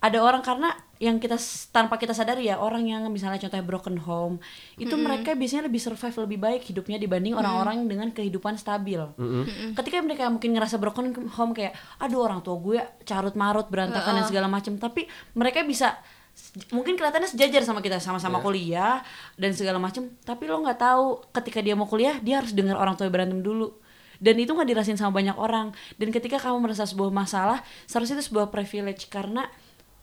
ada 0.00 0.18
orang 0.24 0.40
karena 0.40 0.72
yang 0.96 1.20
kita 1.20 1.36
tanpa 1.72 2.00
kita 2.00 2.16
sadari 2.16 2.48
ya 2.48 2.56
orang 2.56 2.88
yang 2.88 3.04
misalnya 3.12 3.36
contohnya 3.36 3.64
broken 3.64 4.00
home 4.00 4.36
itu 4.80 4.96
mereka 4.96 5.36
biasanya 5.36 5.68
lebih 5.68 5.80
survive 5.80 6.16
lebih 6.24 6.38
baik 6.40 6.62
hidupnya 6.64 6.96
dibanding 6.96 7.36
orang-orang 7.36 7.84
dengan 7.84 8.08
kehidupan 8.10 8.56
stabil. 8.56 8.98
Ketika 9.76 10.00
mereka 10.00 10.26
mungkin 10.32 10.56
ngerasa 10.56 10.80
broken 10.80 11.12
home 11.36 11.52
kayak 11.52 11.76
aduh 12.00 12.24
orang 12.24 12.40
tua 12.40 12.56
gue 12.58 12.80
carut 13.04 13.36
marut 13.36 13.68
berantakan 13.68 14.18
dan 14.18 14.26
segala 14.26 14.48
macam. 14.48 14.74
Tapi 14.80 15.06
mereka 15.36 15.62
bisa 15.62 16.00
mungkin 16.74 16.98
kelihatannya 16.98 17.30
sejajar 17.30 17.62
sama 17.62 17.78
kita 17.78 18.02
sama-sama 18.02 18.42
kuliah 18.42 19.06
dan 19.38 19.54
segala 19.54 19.78
macam 19.78 20.10
tapi 20.26 20.50
lo 20.50 20.58
nggak 20.60 20.80
tahu 20.82 21.22
ketika 21.30 21.62
dia 21.62 21.78
mau 21.78 21.86
kuliah 21.86 22.18
dia 22.18 22.42
harus 22.42 22.50
dengar 22.50 22.74
orang 22.78 22.98
tua 22.98 23.06
berantem 23.10 23.40
dulu. 23.40 23.70
Dan 24.20 24.36
itu 24.36 24.52
nggak 24.52 24.68
dirasain 24.68 25.00
sama 25.00 25.16
banyak 25.16 25.32
orang. 25.40 25.72
Dan 25.96 26.12
ketika 26.12 26.36
kamu 26.36 26.60
merasa 26.68 26.84
sebuah 26.84 27.08
masalah 27.08 27.64
seharusnya 27.88 28.20
itu 28.20 28.28
sebuah 28.28 28.52
privilege. 28.52 29.08
Karena 29.08 29.48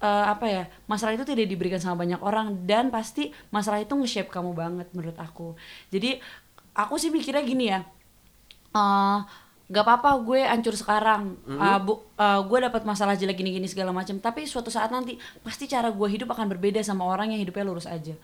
eh, 0.02 0.26
apa 0.26 0.46
ya 0.50 0.64
masalah 0.90 1.14
itu 1.14 1.22
tidak 1.22 1.46
diberikan 1.46 1.78
sama 1.78 2.02
banyak 2.02 2.18
orang. 2.26 2.66
Dan 2.66 2.90
pasti 2.90 3.30
masalah 3.54 3.78
itu 3.78 3.94
nge-shape 3.94 4.34
kamu 4.34 4.58
banget 4.58 4.90
menurut 4.98 5.14
aku. 5.22 5.54
Jadi 5.94 6.18
aku 6.74 6.98
sih 6.98 7.14
mikirnya 7.14 7.46
gini 7.46 7.70
ya. 7.70 7.86
Eh 8.74 9.20
nggak 9.68 9.84
apa-apa 9.84 10.24
gue 10.24 10.48
hancur 10.48 10.76
sekarang. 10.80 11.36
Uh, 11.44 11.80
bu, 11.84 11.94
uh, 12.16 12.40
gue 12.48 12.60
dapat 12.64 12.88
masalah 12.88 13.20
jelek 13.20 13.36
gini-gini 13.44 13.68
segala 13.68 13.92
macam 13.92 14.16
tapi 14.24 14.48
suatu 14.48 14.72
saat 14.72 14.88
nanti 14.96 15.20
pasti 15.44 15.68
cara 15.68 15.92
gue 15.92 16.08
hidup 16.08 16.32
akan 16.32 16.48
berbeda 16.56 16.80
sama 16.80 17.04
orang 17.04 17.36
yang 17.36 17.44
hidupnya 17.44 17.68
lurus 17.68 17.84
aja. 17.84 18.16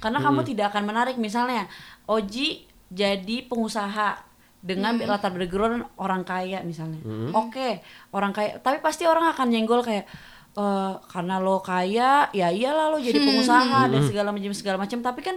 Karena 0.00 0.18
kamu 0.24 0.40
tidak 0.48 0.72
akan 0.72 0.88
menarik. 0.88 1.20
Misalnya 1.20 1.68
Oji 2.08 2.64
jadi 2.88 3.44
pengusaha 3.44 4.24
dengan 4.60 4.96
latar 5.04 5.32
background 5.36 5.84
orang 6.00 6.24
kaya 6.24 6.64
misalnya. 6.64 7.00
Oke 7.36 7.84
orang 8.16 8.32
kaya 8.32 8.56
tapi 8.60 8.80
pasti 8.80 9.04
orang 9.04 9.28
akan 9.36 9.52
nyenggol 9.52 9.84
kayak 9.84 10.08
eh 10.50 10.92
karena 11.06 11.38
lo 11.38 11.62
kaya 11.62 12.26
ya 12.34 12.50
iyalah 12.50 12.90
lo 12.90 12.98
jadi 12.98 13.22
pengusaha 13.28 13.86
dan 13.86 14.02
segala 14.02 14.34
macam 14.34 14.50
segala 14.50 14.76
macam 14.82 14.98
tapi 14.98 15.22
kan 15.22 15.36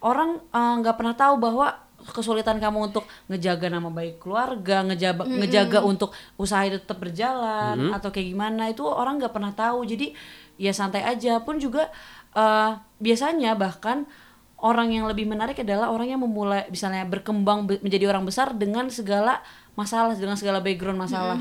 orang 0.00 0.40
eh, 0.40 0.74
nggak 0.80 0.96
pernah 0.96 1.12
tahu 1.12 1.36
bahwa 1.36 1.83
kesulitan 2.04 2.60
kamu 2.60 2.92
untuk 2.92 3.04
ngejaga 3.26 3.72
nama 3.72 3.88
baik 3.88 4.20
keluarga, 4.20 4.84
ngejaga 4.84 5.24
ngejaga 5.40 5.78
untuk 5.80 6.10
usaha 6.36 6.60
itu 6.62 6.76
tetap 6.76 7.00
berjalan 7.00 7.76
atau 7.96 8.12
kayak 8.12 8.28
gimana 8.28 8.68
itu 8.68 8.84
orang 8.84 9.16
nggak 9.16 9.32
pernah 9.32 9.52
tahu. 9.56 9.88
Jadi 9.88 10.12
ya 10.60 10.70
santai 10.70 11.00
aja 11.02 11.40
pun 11.40 11.56
juga 11.56 11.88
eh, 12.36 12.70
biasanya 13.00 13.56
bahkan 13.56 14.04
orang 14.60 14.92
yang 14.92 15.04
lebih 15.04 15.28
menarik 15.28 15.60
adalah 15.60 15.92
orang 15.92 16.08
yang 16.08 16.20
memulai 16.20 16.64
misalnya 16.68 17.04
berkembang 17.04 17.68
be- 17.68 17.80
menjadi 17.80 18.08
orang 18.08 18.24
besar 18.24 18.52
dengan 18.56 18.88
segala 18.88 19.40
masalah, 19.76 20.16
dengan 20.16 20.36
segala 20.36 20.60
background 20.60 20.96
masalah. 21.00 21.36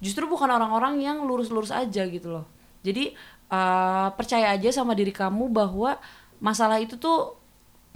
Justru 0.00 0.28
bukan 0.28 0.48
orang-orang 0.52 1.00
yang 1.00 1.24
lurus-lurus 1.24 1.72
aja 1.72 2.04
gitu 2.04 2.28
loh. 2.28 2.44
Jadi 2.84 3.16
eh, 3.48 4.08
percaya 4.16 4.52
aja 4.52 4.68
sama 4.72 4.92
diri 4.92 5.12
kamu 5.12 5.48
bahwa 5.48 5.96
masalah 6.36 6.76
itu 6.76 6.96
tuh 6.96 7.36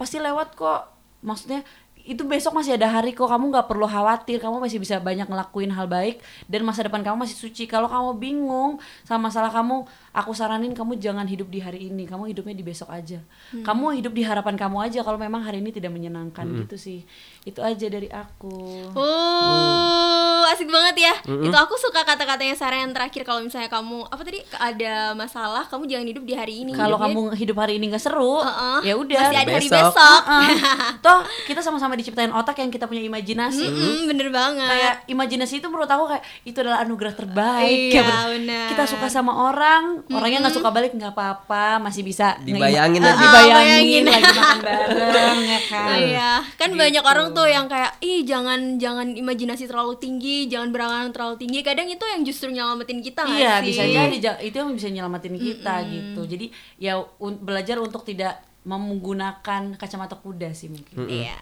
pasti 0.01 0.17
lewat 0.17 0.57
kok. 0.57 0.90
Maksudnya 1.21 1.61
itu 2.01 2.25
besok 2.25 2.57
masih 2.57 2.73
ada 2.81 2.89
hari 2.89 3.13
kok 3.13 3.29
kamu 3.29 3.53
nggak 3.53 3.69
perlu 3.69 3.85
khawatir 3.85 4.41
kamu 4.41 4.57
masih 4.57 4.81
bisa 4.81 4.97
banyak 4.97 5.29
ngelakuin 5.29 5.69
hal 5.69 5.85
baik 5.85 6.17
dan 6.49 6.65
masa 6.65 6.81
depan 6.81 7.05
kamu 7.05 7.25
masih 7.25 7.37
suci. 7.37 7.69
Kalau 7.69 7.85
kamu 7.85 8.17
bingung 8.17 8.81
sama 9.05 9.29
masalah 9.29 9.53
kamu 9.53 9.85
aku 10.11 10.31
saranin 10.31 10.71
kamu 10.71 10.95
jangan 10.97 11.23
hidup 11.23 11.47
di 11.47 11.59
hari 11.59 11.87
ini 11.87 12.03
kamu 12.03 12.27
hidupnya 12.27 12.51
di 12.51 12.61
besok 12.61 12.87
aja 12.87 13.23
kamu 13.53 13.95
hidup 13.95 14.11
di 14.11 14.21
harapan 14.21 14.55
kamu 14.55 14.77
aja 14.81 14.99
kalau 15.01 15.15
memang 15.15 15.39
hari 15.39 15.57
ini 15.57 15.69
tidak 15.69 15.89
menyenangkan 15.89 16.43
gitu 16.57 16.75
sih 16.75 16.99
itu 17.41 17.59
aja 17.59 17.87
dari 17.87 18.07
aku 18.07 18.91
Oh, 18.93 20.41
asik 20.47 20.67
banget 20.67 20.95
ya. 21.01 21.13
Itu 21.23 21.53
aku 21.53 21.75
suka 21.75 22.01
kata-katanya 22.01 22.53
Sarah 22.53 22.79
yang 22.79 22.91
terakhir 22.91 23.21
kalau 23.21 23.39
misalnya 23.39 23.67
kamu 23.67 24.03
apa 24.05 24.21
tadi 24.21 24.39
ada 24.53 25.13
masalah, 25.13 25.63
kamu 25.65 25.85
jangan 25.85 26.07
hidup 26.07 26.23
di 26.23 26.33
hari 26.33 26.53
ini. 26.59 26.71
kalau 26.73 26.97
kamu 26.97 27.35
hidup 27.35 27.57
hari 27.57 27.77
ini 27.77 27.87
nggak 27.87 28.01
seru 28.01 28.41
Heeh. 28.41 28.77
ya 28.83 28.93
udah 28.95 29.17
Masih 29.21 29.37
ada 29.37 29.51
hari 29.51 29.67
Besok. 29.67 29.91
besok. 29.93 30.21
Heeh. 30.23 30.49
toh 31.05 31.19
kita 31.45 31.61
sama-sama 31.61 31.93
diciptain 31.93 32.31
otak 32.31 32.57
yang 32.57 32.69
kita 32.69 32.85
punya 32.85 33.01
imajinasi 33.01 33.63
Mm-mm, 33.63 33.97
bener 34.07 34.27
banget. 34.29 34.67
kayak 34.67 34.93
imajinasi 35.07 35.53
itu 35.59 35.67
menurut 35.67 35.87
aku 35.87 36.09
kayak 36.09 36.23
itu 36.43 36.57
adalah 36.57 36.79
anugerah 36.81 37.13
terbaik 37.13 37.91
Iya, 37.91 38.01
benar. 38.03 38.67
kita 38.71 38.83
suka 38.87 39.07
sama 39.07 39.31
orang 39.45 40.00
orangnya 40.07 40.39
nggak 40.41 40.55
suka 40.55 40.69
balik 40.69 40.91
nggak 40.91 41.11
apa-apa 41.11 41.77
masih 41.77 42.01
bisa 42.01 42.33
Dibayangin 42.39 42.99
aja. 42.99 43.13
dibayangin 43.13 43.53
bayangin. 43.53 44.03
lagi 44.05 44.29
makan 44.31 44.59
bareng 44.61 45.39
ya 45.43 45.59
kan 45.69 45.83
Oh 45.83 45.97
iya, 45.97 46.31
kan 46.55 46.69
banyak 46.71 47.03
orang 47.03 47.27
tuh 47.31 47.45
yang 47.45 47.65
kayak 47.65 47.91
ih 47.99 48.21
jangan 48.21 48.59
jangan 48.75 49.11
imajinasi 49.11 49.65
terlalu 49.65 49.95
tinggi, 49.95 50.45
jangan 50.45 50.69
berangan 50.69 51.09
terlalu 51.09 51.35
tinggi. 51.37 51.59
Kadang 51.61 51.85
itu 51.85 52.01
yang 52.01 52.21
justru 52.21 52.49
nyelamatin 52.49 52.99
kita 52.99 53.21
iya 53.29 53.59
sih? 53.59 53.69
bisa 53.69 53.83
jadi 53.83 54.15
ja- 54.17 54.39
itu 54.39 54.55
yang 54.55 54.71
bisa 54.71 54.87
nyelamatin 54.87 55.35
kita 55.35 55.75
gitu 55.85 56.21
jadi 56.23 56.45
ya 56.77 56.93
un- 57.17 57.39
belajar 57.39 57.77
untuk 57.77 58.01
tidak 58.01 58.39
menggunakan 58.63 59.73
kacamata 59.73 60.15
kuda 60.15 60.51
sih 60.51 60.67
mungkin 60.67 61.05
Iya. 61.05 61.37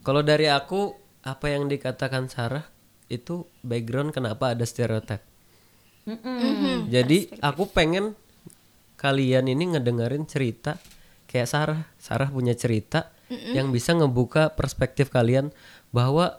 Kalau 0.00 0.20
dari 0.20 0.46
aku 0.46 0.92
apa 1.20 1.46
yang 1.48 1.66
dikatakan 1.66 2.26
Sarah 2.26 2.68
itu 3.06 3.44
background 3.60 4.10
kenapa 4.10 4.52
ada 4.52 4.62
stereotip. 4.62 5.24
Mm-mm. 6.04 6.92
Jadi 6.92 7.32
aku 7.40 7.68
pengen 7.68 8.12
kalian 9.00 9.48
ini 9.48 9.76
ngedengerin 9.76 10.24
cerita 10.28 10.76
kayak 11.28 11.48
Sarah. 11.48 11.82
Sarah 11.96 12.28
punya 12.28 12.52
cerita 12.52 13.12
yang 13.32 13.72
bisa 13.74 13.96
ngebuka 13.96 14.52
perspektif 14.54 15.10
kalian 15.10 15.50
bahwa 15.90 16.38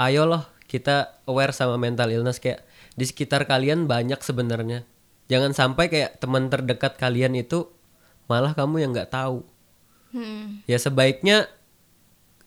ayolah 0.00 0.48
kita 0.66 1.20
aware 1.28 1.52
sama 1.52 1.76
mental 1.76 2.08
illness 2.08 2.40
kayak 2.40 2.64
di 2.96 3.04
sekitar 3.04 3.44
kalian 3.44 3.84
banyak 3.84 4.18
sebenarnya. 4.24 4.88
Jangan 5.28 5.52
sampai 5.52 5.92
kayak 5.92 6.18
teman 6.18 6.48
terdekat 6.48 6.96
kalian 6.96 7.36
itu 7.36 7.68
malah 8.26 8.56
kamu 8.56 8.84
yang 8.84 8.90
nggak 8.96 9.12
tahu. 9.12 9.44
Hmm. 10.12 10.64
Ya 10.64 10.76
sebaiknya 10.80 11.48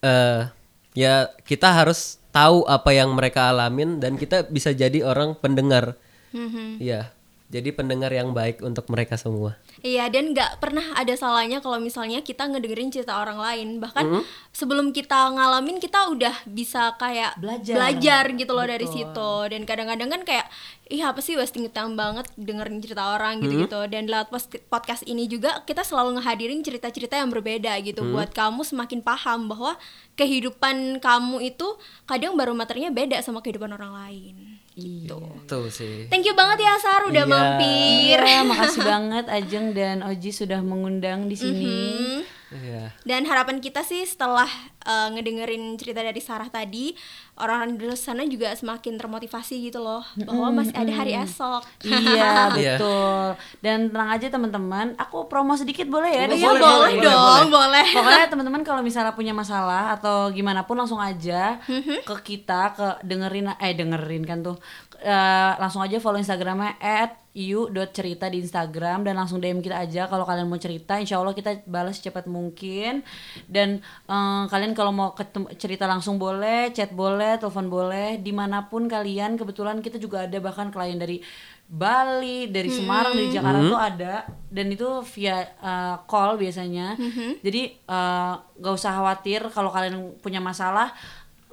eh 0.01 0.49
ya 0.97 1.33
kita 1.45 1.73
harus 1.73 2.21
tahu 2.29 2.67
apa 2.67 2.93
yang 2.93 3.13
mereka 3.13 3.49
alamin 3.49 4.01
dan 4.01 4.17
kita 4.17 4.49
bisa 4.49 4.73
jadi 4.73 5.05
orang 5.05 5.37
pendengar. 5.37 5.97
Mhm. 6.35 6.83
Iya. 6.83 7.15
Jadi 7.45 7.69
pendengar 7.77 8.09
yang 8.09 8.33
baik 8.33 8.65
untuk 8.65 8.89
mereka 8.89 9.21
semua. 9.21 9.53
Iya 9.85 10.09
dan 10.09 10.33
nggak 10.33 10.57
pernah 10.57 10.97
ada 10.97 11.13
salahnya 11.13 11.61
kalau 11.61 11.77
misalnya 11.77 12.25
kita 12.25 12.49
ngedengerin 12.49 12.89
cerita 12.89 13.21
orang 13.21 13.37
lain 13.37 13.77
bahkan 13.77 14.25
sebelum 14.49 14.89
kita 14.89 15.29
ngalamin 15.29 15.77
kita 15.77 16.09
udah 16.09 16.33
bisa 16.49 16.97
kayak 16.97 17.37
Belajar. 17.37 18.33
gitu 18.33 18.49
loh 18.49 18.65
dari 18.65 18.89
Betul. 18.89 18.97
situ 18.97 19.31
dan 19.53 19.61
kadang-kadang 19.61 20.09
kan 20.09 20.21
kayak 20.25 20.49
ih 20.89 21.05
apa 21.05 21.21
sih 21.21 21.37
wasting 21.37 21.69
time 21.69 21.93
banget 21.93 22.25
dengerin 22.33 22.81
cerita 22.81 23.13
orang 23.13 23.37
gitu-gitu 23.37 23.77
dan 23.93 24.09
lewat 24.09 24.33
podcast 24.65 25.05
ini 25.05 25.29
juga 25.29 25.61
kita 25.69 25.85
selalu 25.85 26.17
ngehadirin 26.17 26.65
cerita-cerita 26.65 27.13
yang 27.13 27.29
berbeda 27.29 27.77
gitu 27.85 28.09
buat 28.09 28.33
kamu 28.33 28.65
semakin 28.65 29.05
paham 29.05 29.45
bahwa 29.45 29.77
kehidupan 30.17 30.97
kamu 30.97 31.45
itu 31.45 31.77
kadang 32.09 32.33
baru 32.33 32.57
materinya 32.57 32.89
beda 32.89 33.21
sama 33.21 33.45
kehidupan 33.45 33.69
orang 33.69 33.93
lain. 33.93 34.54
Iya 34.75 35.15
Tuh 35.45 35.67
sih. 35.67 36.07
Thank 36.07 36.23
you 36.23 36.33
banget 36.33 36.61
ya 36.61 36.75
Sar 36.77 37.01
udah 37.05 37.21
Iya. 37.21 37.31
mampir. 37.31 38.17
Iya, 38.17 38.41
makasih 38.43 38.81
banget 38.83 39.25
Ajeng 39.27 39.71
dan 39.71 40.01
Oji 40.01 40.29
sudah 40.29 40.59
mengundang 40.59 41.25
di 41.25 41.35
sini. 41.35 41.77
Hmm. 41.93 42.19
Iya. 42.51 42.93
Dan 43.01 43.25
harapan 43.25 43.57
kita 43.57 43.81
sih 43.81 44.03
setelah 44.03 44.45
uh, 44.81 45.09
ngedengerin 45.09 45.73
cerita 45.75 45.99
dari 45.99 46.19
Sarah 46.19 46.45
tadi, 46.47 46.93
orang-orang 47.35 47.73
di 47.75 47.85
sana 47.93 48.21
juga 48.23 48.53
semakin 48.53 48.95
termotivasi 48.95 49.65
gitu 49.65 49.81
loh, 49.81 50.05
bahwa 50.19 50.61
masih 50.61 50.71
ada 50.71 50.93
hari 50.93 51.17
esok. 51.17 51.65
iya, 51.81 52.47
betul. 52.53 53.33
Dan 53.59 53.89
tenang 53.89 54.09
aja 54.11 54.27
teman-teman, 54.29 54.93
aku 54.95 55.25
promo 55.25 55.57
sedikit 55.57 55.89
boleh 55.89 56.11
ya? 56.11 56.23
di 56.25 56.37
Iya 56.37 56.53
sini? 56.53 56.61
boleh, 56.61 56.93
dong, 57.01 57.45
boleh. 57.49 57.87
Pokoknya 57.91 58.25
teman-teman 58.29 58.61
kalau 58.61 58.81
misalnya 58.81 59.11
punya 59.11 59.33
masalah 59.33 59.97
atau 59.97 60.29
gimana 60.29 60.61
pun 60.63 60.77
langsung 60.77 61.01
aja 61.01 61.57
ke 62.01 62.15
kita 62.23 62.71
ke 62.71 62.87
dengerin 63.01 63.57
eh 63.57 63.73
dengerin 63.73 64.21
kan 64.21 64.41
tuh 64.41 64.57
Eh, 64.95 65.51
langsung 65.59 65.83
aja 65.83 65.99
follow 65.99 66.17
Instagramnya 66.17 66.79
at 66.79 67.13
you.cerita 67.35 68.31
di 68.31 68.39
Instagram 68.39 69.03
dan 69.03 69.19
langsung 69.19 69.43
DM 69.43 69.59
kita 69.59 69.83
aja 69.83 70.07
kalau 70.07 70.23
kalian 70.23 70.47
mau 70.47 70.55
cerita. 70.55 70.95
Insya 70.95 71.19
Allah 71.19 71.35
kita 71.35 71.67
balas 71.67 71.99
secepat 71.99 72.31
mungkin. 72.31 73.03
Dan 73.45 73.83
eh, 74.07 74.43
kalian 74.47 74.71
kalau 74.71 74.95
mau 74.95 75.11
ketemu, 75.11 75.51
cerita 75.59 75.83
langsung 75.83 76.15
boleh 76.15 76.71
chat 76.71 76.95
boleh 76.95 77.35
telepon 77.35 77.67
boleh. 77.67 78.23
Di 78.23 78.31
mana 78.31 78.71
pun 78.71 78.87
kalian 78.87 79.35
kebetulan 79.35 79.83
kita 79.83 79.99
juga 79.99 80.23
ada 80.23 80.39
bahkan 80.39 80.71
klien 80.71 80.95
dari 80.95 81.19
Bali 81.65 82.47
dari 82.53 82.69
Semarang 82.69 83.11
dari 83.11 83.29
Jakarta 83.35 83.59
tuh 83.67 83.81
ada. 83.83 84.13
Dan 84.47 84.71
itu 84.71 85.03
via 85.11 85.43
uh, 85.59 85.95
call 86.07 86.39
biasanya. 86.39 86.95
Jadi 87.43 87.75
uh, 87.91 88.39
nggak 88.55 88.73
usah 88.79 88.95
khawatir 88.95 89.43
kalau 89.51 89.75
kalian 89.75 90.15
punya 90.23 90.39
masalah 90.39 90.95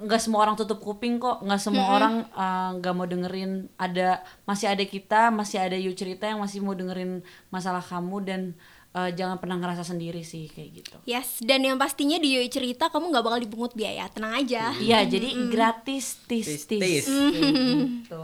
nggak 0.03 0.19
semua 0.19 0.43
orang 0.43 0.59
tutup 0.59 0.83
kuping 0.83 1.15
kok 1.17 1.39
nggak 1.39 1.61
semua 1.63 1.87
orang 1.95 2.27
uh, 2.35 2.75
nggak 2.77 2.93
mau 2.93 3.07
dengerin 3.07 3.71
ada 3.79 4.19
masih 4.43 4.67
ada 4.67 4.83
kita 4.83 5.31
masih 5.31 5.63
ada 5.63 5.79
you 5.79 5.95
cerita 5.95 6.27
yang 6.27 6.43
masih 6.43 6.59
mau 6.59 6.75
dengerin 6.75 7.23
masalah 7.47 7.79
kamu 7.79 8.17
dan 8.27 8.41
uh, 8.93 9.09
jangan 9.09 9.35
pernah 9.35 9.57
ngerasa 9.57 9.83
sendiri 9.83 10.21
sih 10.21 10.47
kayak 10.47 10.69
gitu 10.73 10.95
Yes, 11.03 11.37
dan 11.39 11.61
yang 11.61 11.75
pastinya 11.75 12.15
di 12.15 12.33
Yoi 12.33 12.47
Cerita 12.47 12.87
kamu 12.87 13.09
nggak 13.09 13.23
bakal 13.23 13.39
dipungut 13.39 13.73
biaya, 13.73 14.07
tenang 14.07 14.33
aja. 14.35 14.71
iya 14.77 15.03
jadi 15.03 15.29
gratis 15.47 16.21
tis 16.23 16.45
tis, 16.45 16.65
Tis-tis. 16.65 17.05
Kayak 17.05 17.53
gitu. 18.05 18.23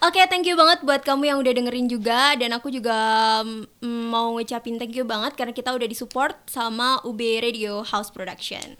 Oke, 0.00 0.20
thank 0.26 0.44
you 0.44 0.54
banget 0.54 0.80
buat 0.80 1.00
kamu 1.00 1.22
yang 1.26 1.38
udah 1.38 1.52
dengerin 1.52 1.86
juga 1.86 2.34
dan 2.34 2.50
aku 2.50 2.68
juga 2.68 2.96
mm, 3.42 4.04
mau 4.06 4.34
ngucapin 4.34 4.76
thank 4.76 4.92
you 4.92 5.04
banget 5.04 5.32
karena 5.32 5.50
kita 5.50 5.70
udah 5.70 5.84
disupport 5.84 6.34
sama 6.44 7.00
UB 7.02 7.20
Radio 7.38 7.80
House 7.82 8.08
Production. 8.08 8.76